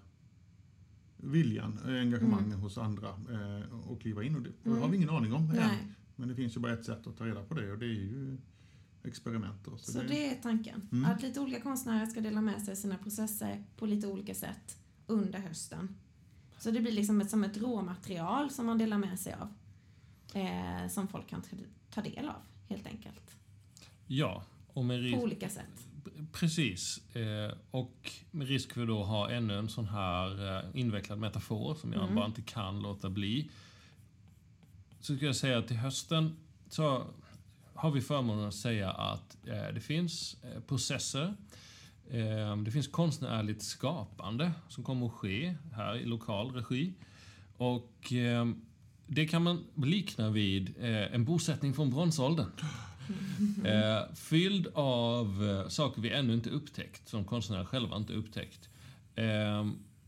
viljan, 1.18 1.80
eh, 1.88 2.02
engagemanget 2.02 2.60
hos 2.60 2.78
andra 2.78 3.10
eh, 3.10 3.74
och 3.92 4.02
kliva 4.02 4.24
in? 4.24 4.36
Och 4.36 4.42
det, 4.42 4.52
det 4.64 4.70
har 4.70 4.88
vi 4.88 4.98
ingen 4.98 5.10
aning 5.10 5.34
om 5.34 5.42
än. 5.44 5.50
Mm. 5.58 5.68
Nej. 5.68 5.88
Men 6.16 6.28
det 6.28 6.36
finns 6.36 6.56
ju 6.56 6.60
bara 6.60 6.74
ett 6.74 6.86
sätt 6.86 7.08
att 7.08 7.18
ta 7.18 7.26
reda 7.26 7.44
på 7.44 7.54
det 7.54 7.72
och 7.72 7.78
det 7.80 7.86
är 7.86 7.90
ju 7.90 8.38
experiment. 9.04 9.66
Då. 9.66 9.78
Så 9.78 10.02
det 10.02 10.28
är 10.30 10.42
tanken. 10.42 10.88
Mm. 10.92 11.12
Att 11.12 11.22
lite 11.22 11.40
olika 11.40 11.62
konstnärer 11.62 12.06
ska 12.06 12.22
dela 12.22 12.42
med 12.42 12.62
sig 12.62 12.72
av 12.72 12.76
sina 12.76 12.98
processer 12.98 13.64
på 13.78 13.86
lite 13.86 14.08
olika 14.08 14.36
sätt 14.36 14.78
under 15.08 15.40
hösten. 15.40 15.96
Så 16.60 16.72
det 16.72 16.80
blir 16.82 16.92
liksom 16.92 17.22
ett, 17.22 17.30
som 17.30 17.44
ett 17.44 17.58
råmaterial 17.58 18.50
som 18.50 18.66
man 18.66 18.78
delar 18.78 18.98
med 18.98 19.20
sig 19.20 19.34
av. 19.34 19.54
Eh, 20.42 20.88
som 20.90 21.08
folk 21.08 21.28
kan 21.28 21.42
ta- 21.42 21.58
ta 21.90 22.02
del 22.02 22.30
av, 22.30 22.42
helt 22.70 22.88
enkelt. 22.88 23.36
Ja, 24.08 24.44
Och 24.68 24.86
med 24.86 25.02
risk, 25.02 25.18
på 25.18 25.24
olika 25.24 25.50
sätt. 25.50 25.88
Precis. 26.32 27.16
Eh, 27.16 27.52
och 27.72 28.12
med 28.32 28.48
risk 28.48 28.74
för 28.74 28.86
då 28.86 29.02
att 29.02 29.08
ha 29.08 29.30
ännu 29.32 29.58
en 29.58 29.70
sån 29.70 29.88
här 29.88 30.58
eh, 30.58 30.64
invecklad 30.74 31.20
metafor 31.20 31.76
som 31.76 31.94
jag 31.94 32.04
Mm. 32.04 32.16
bara 32.16 32.26
inte 32.26 32.42
kan 32.42 32.82
låta 32.82 33.10
bli. 33.10 33.50
Så 35.00 35.16
ska 35.16 35.26
jag 35.26 35.36
säga 35.36 35.58
att 35.58 35.68
till 35.68 35.78
hösten 35.78 36.36
så 36.70 37.04
har 37.74 37.92
vi 37.92 38.02
förmånen 38.02 38.48
att 38.48 38.54
säga 38.56 38.92
att 38.92 39.38
eh, 39.48 39.74
det 39.74 39.82
finns 39.82 40.38
processer 40.68 41.34
Det 42.66 42.72
finns 42.72 42.88
konstnärligt 42.88 43.64
skapande 43.64 44.52
som 44.70 44.84
kommer 44.84 45.06
att 45.06 45.12
ske 45.12 45.56
här 45.74 45.96
i 45.96 46.06
lokal 46.06 46.52
regi. 46.52 46.94
Och 47.58 48.14
det 49.08 49.28
kan 49.28 49.44
man 49.44 49.64
likna 49.76 50.30
vid 50.30 50.74
en 50.80 51.26
bosättning 51.26 51.74
från 51.74 51.90
bronsåldern. 51.90 52.52
Eh, 53.66 54.16
Fylld 54.16 54.68
av 54.74 55.44
eh, 55.50 55.68
saker 55.70 56.02
vi 56.02 56.10
ännu 56.10 56.34
inte 56.34 56.50
upptäckt, 56.50 57.10
som 57.10 57.26
konstnärer 57.26 57.66
själva 57.66 57.98
inte 57.98 58.14
upptäckt. 58.14 58.70
Eh, 59.16 59.68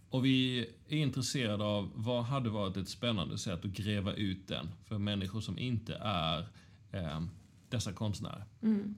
Och 0.10 0.26
vi 0.26 0.66
är 0.90 0.98
intresserade 0.98 1.64
av 1.64 1.92
vad 1.96 2.24
hade 2.24 2.50
varit 2.50 2.78
ett 2.78 2.90
spännande 2.90 3.38
sätt 3.38 3.66
att 3.66 3.72
gräva 3.72 4.14
ut 4.14 4.48
den 4.48 4.68
för 4.84 4.98
människor 4.98 5.42
som 5.42 5.60
inte 5.60 5.96
är 6.02 6.48
eh, 6.92 7.22
dessa 7.70 7.94
konstnärer. 7.94 8.46
Mm. 8.62 8.96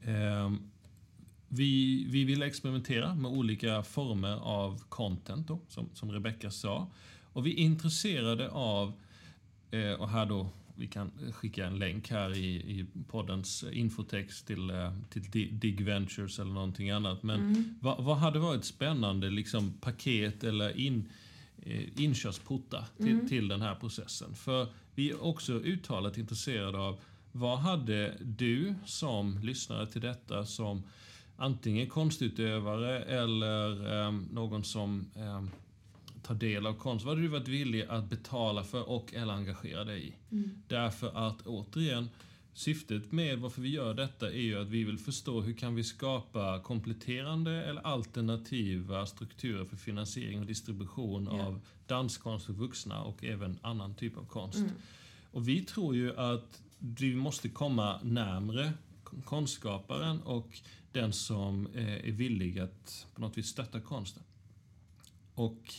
Eh, 0.00 0.52
vi, 1.48 2.04
vi 2.08 2.24
vill 2.24 2.42
experimentera 2.42 3.14
med 3.14 3.30
olika 3.30 3.82
former 3.82 4.36
av 4.36 4.82
content, 4.88 5.48
då, 5.48 5.60
som, 5.68 5.88
som 5.94 6.12
Rebecca 6.12 6.50
sa. 6.50 6.90
Och 7.32 7.46
vi 7.46 7.50
är 7.52 7.58
intresserade 7.58 8.50
av, 8.50 8.92
eh, 9.70 9.92
och 9.92 10.08
här 10.08 10.26
då, 10.26 10.48
vi 10.76 10.86
kan 10.86 11.10
skicka 11.32 11.66
en 11.66 11.78
länk 11.78 12.10
här 12.10 12.36
i, 12.36 12.46
i 12.56 12.86
poddens 13.08 13.64
infotext 13.72 14.46
till, 14.46 14.70
eh, 14.70 14.92
till 15.10 15.22
Di- 15.22 15.50
Dig 15.50 15.76
Ventures 15.84 16.38
eller 16.38 16.52
någonting 16.52 16.90
annat. 16.90 17.22
Men 17.22 17.40
Mm. 17.40 17.74
vad, 17.80 18.04
vad 18.04 18.16
hade 18.16 18.38
varit 18.38 18.64
spännande 18.64 19.30
liksom, 19.30 19.72
paket 19.80 20.44
eller 20.44 20.78
in, 20.78 21.08
eh, 21.62 22.00
inkörsportar 22.04 22.84
till, 22.96 23.08
Mm. 23.12 23.28
till 23.28 23.48
den 23.48 23.60
här 23.62 23.74
processen? 23.74 24.34
För 24.34 24.66
vi 24.94 25.10
är 25.10 25.24
också 25.24 25.52
uttalat 25.52 26.18
intresserade 26.18 26.78
av 26.78 26.98
vad 27.32 27.58
hade 27.58 28.16
du 28.24 28.74
som 28.84 29.38
lyssnare 29.42 29.86
till 29.86 30.00
detta 30.00 30.46
som 30.46 30.82
antingen 31.36 31.86
konstutövare 31.88 33.02
eller 33.02 33.92
eh, 34.06 34.12
någon 34.32 34.64
som 34.64 35.06
eh, 35.16 35.42
tar 36.26 36.34
del 36.34 36.66
av 36.66 36.74
konst. 36.74 37.04
Vad 37.04 37.14
hade 37.14 37.22
du 37.22 37.28
varit 37.28 37.48
villig 37.48 37.82
att 37.88 38.10
betala 38.10 38.64
för 38.64 38.88
och 38.88 39.14
eller 39.14 39.32
engagera 39.32 39.84
dig 39.84 40.08
i? 40.08 40.14
Mm. 40.34 40.50
Därför 40.68 41.28
att 41.28 41.46
återigen, 41.46 42.08
syftet 42.52 43.12
med 43.12 43.38
varför 43.38 43.62
vi 43.62 43.68
gör 43.68 43.94
detta 43.94 44.26
är 44.32 44.40
ju 44.40 44.60
att 44.60 44.68
vi 44.68 44.84
vill 44.84 44.98
förstå 44.98 45.40
hur 45.40 45.52
kan 45.52 45.74
vi 45.74 45.84
skapa 45.84 46.60
kompletterande 46.60 47.64
eller 47.64 47.80
alternativa 47.86 49.06
strukturer 49.06 49.64
för 49.64 49.76
finansiering 49.76 50.40
och 50.40 50.46
distribution 50.46 51.28
Ja. 51.32 51.46
av 51.46 51.60
danskonst 51.86 52.46
för 52.46 52.52
vuxna 52.52 53.02
och 53.02 53.24
även 53.24 53.58
annan 53.62 53.94
typ 53.94 54.16
av 54.16 54.24
konst. 54.26 54.58
Mm. 54.58 54.70
Och 55.30 55.48
vi 55.48 55.62
tror 55.64 55.94
ju 55.96 56.16
att 56.16 56.62
vi 56.78 57.14
måste 57.14 57.48
komma 57.48 58.00
närmre 58.02 58.72
kon- 59.04 59.22
konstskaparen 59.22 60.20
och 60.22 60.60
den 60.92 61.12
som 61.12 61.66
eh, 61.74 61.94
är 62.08 62.12
villig 62.12 62.58
att 62.58 63.06
på 63.14 63.20
något 63.20 63.38
vis 63.38 63.46
stötta 63.46 63.80
konsten. 63.80 64.22
Och 65.34 65.74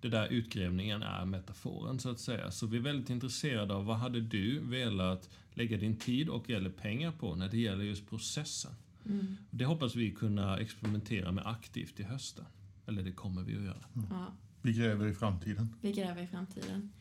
det 0.00 0.08
där 0.08 0.28
utgrävningen 0.28 1.02
är 1.02 1.24
metaforen 1.24 1.98
så 1.98 2.10
att 2.10 2.20
säga. 2.20 2.50
Så 2.50 2.66
vi 2.66 2.76
är 2.76 2.80
väldigt 2.82 3.10
intresserade 3.10 3.74
av 3.74 3.84
vad 3.84 3.96
hade 3.96 4.20
du 4.20 4.58
velat 4.60 5.30
lägga 5.54 5.76
din 5.76 5.96
tid 5.96 6.28
och 6.28 6.50
eller 6.50 6.70
pengar 6.70 7.12
på 7.12 7.34
när 7.34 7.48
det 7.48 7.58
gäller 7.58 7.84
just 7.84 8.08
processen? 8.08 8.72
Mm. 9.06 9.36
Det 9.50 9.64
hoppas 9.64 9.94
vi 9.96 10.10
kunna 10.10 10.58
experimentera 10.58 11.32
med 11.32 11.46
aktivt 11.46 12.00
i 12.00 12.02
hösten. 12.02 12.44
Eller 12.86 13.02
det 13.02 13.12
kommer 13.12 13.42
vi 13.42 13.56
att 13.56 13.62
göra. 13.62 13.84
Ja, 14.10 14.26
Vi 14.62 14.72
gräver 14.72 15.06
i 15.06 15.14
framtiden. 15.14 15.74
vi 15.80 15.92
gräver 15.92 16.22
i 16.22 16.26
framtiden. 16.26 16.92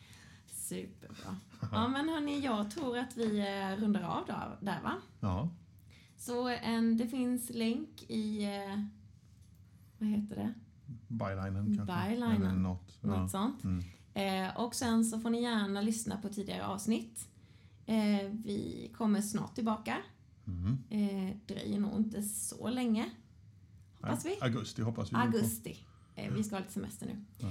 Superbra. 0.47 1.37
Ja, 1.71 1.87
men 1.87 2.09
hörni, 2.09 2.39
jag 2.39 2.71
tror 2.71 2.97
att 2.97 3.17
vi 3.17 3.39
eh, 3.39 3.81
rundar 3.81 4.01
av 4.01 4.25
där, 4.27 4.57
där 4.61 4.81
va? 4.83 4.93
Ja, 5.19 5.49
Så 6.17 6.47
en, 6.47 6.97
det 6.97 7.07
finns 7.07 7.49
länk 7.49 8.03
i, 8.09 8.43
eh, 8.43 8.83
vad 9.97 10.09
heter 10.09 10.35
det? 10.35 10.53
Bylinen 11.07 11.75
kanske. 11.77 12.09
Bylinen. 12.09 12.31
Eller 12.41 12.53
något. 12.53 13.03
Något 13.03 13.17
Ja. 13.17 13.27
sånt. 13.29 13.63
Mm. 13.63 13.83
Eh, 14.13 14.57
och 14.57 14.75
sen 14.75 15.05
så 15.05 15.19
får 15.19 15.29
ni 15.29 15.41
gärna 15.41 15.81
lyssna 15.81 16.17
på 16.17 16.29
tidigare 16.29 16.65
avsnitt. 16.65 17.27
Eh, 17.85 18.29
vi 18.31 18.91
kommer 18.97 19.21
snart 19.21 19.55
tillbaka. 19.55 19.97
Mm. 20.47 20.77
Eh, 20.89 21.35
dröjer 21.47 21.79
nog 21.79 21.97
inte 21.99 22.23
så 22.23 22.69
länge. 22.69 23.09
Hoppas 24.01 24.25
vi. 24.25 24.37
Augusti 24.41 24.81
hoppas 24.81 25.11
vi. 25.11 25.15
Augusti. 25.15 25.77
Eh, 26.15 26.33
vi 26.33 26.43
ska 26.43 26.55
ha 26.55 26.59
lite 26.59 26.73
semester 26.73 27.05
nu. 27.05 27.25
Ja. 27.39 27.47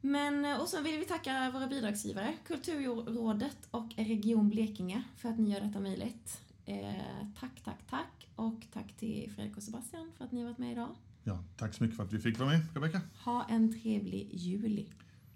Men, 0.00 0.44
eh, 0.44 0.60
och 0.60 0.68
så 0.68 0.82
vill 0.82 0.98
vi 0.98 1.04
tacka 1.04 1.50
våra 1.50 1.66
bidragsgivare, 1.66 2.34
Kulturrådet 2.46 3.68
och 3.70 3.88
Region 3.96 4.48
Blekinge, 4.50 5.02
för 5.16 5.28
att 5.28 5.38
ni 5.38 5.50
gör 5.50 5.60
detta 5.60 5.80
möjligt. 5.80 6.40
Eh, 6.64 6.92
tack, 7.40 7.60
tack, 7.64 7.78
tack. 7.90 8.28
Och 8.36 8.66
tack 8.72 8.92
till 8.96 9.32
Fredrik 9.34 9.56
och 9.56 9.62
Sebastian 9.62 10.12
för 10.18 10.24
att 10.24 10.32
ni 10.32 10.40
har 10.40 10.46
varit 10.48 10.58
med 10.58 10.72
idag. 10.72 10.88
Ja, 11.28 11.38
tack 11.56 11.74
så 11.74 11.82
mycket 11.82 11.96
för 11.96 12.04
att 12.04 12.12
vi 12.12 12.18
fick 12.18 12.38
vara 12.38 12.50
med, 12.50 12.60
Rebecka. 12.74 13.00
Ha 13.24 13.46
en 13.50 13.80
trevlig 13.80 14.30
juli. 14.32 14.86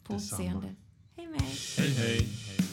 På 0.05 0.15
återseende. 0.15 0.75
Hej 1.17 1.27
med 1.27 1.41
er. 1.41 1.79
Hej 1.79 1.91
hej! 1.91 2.72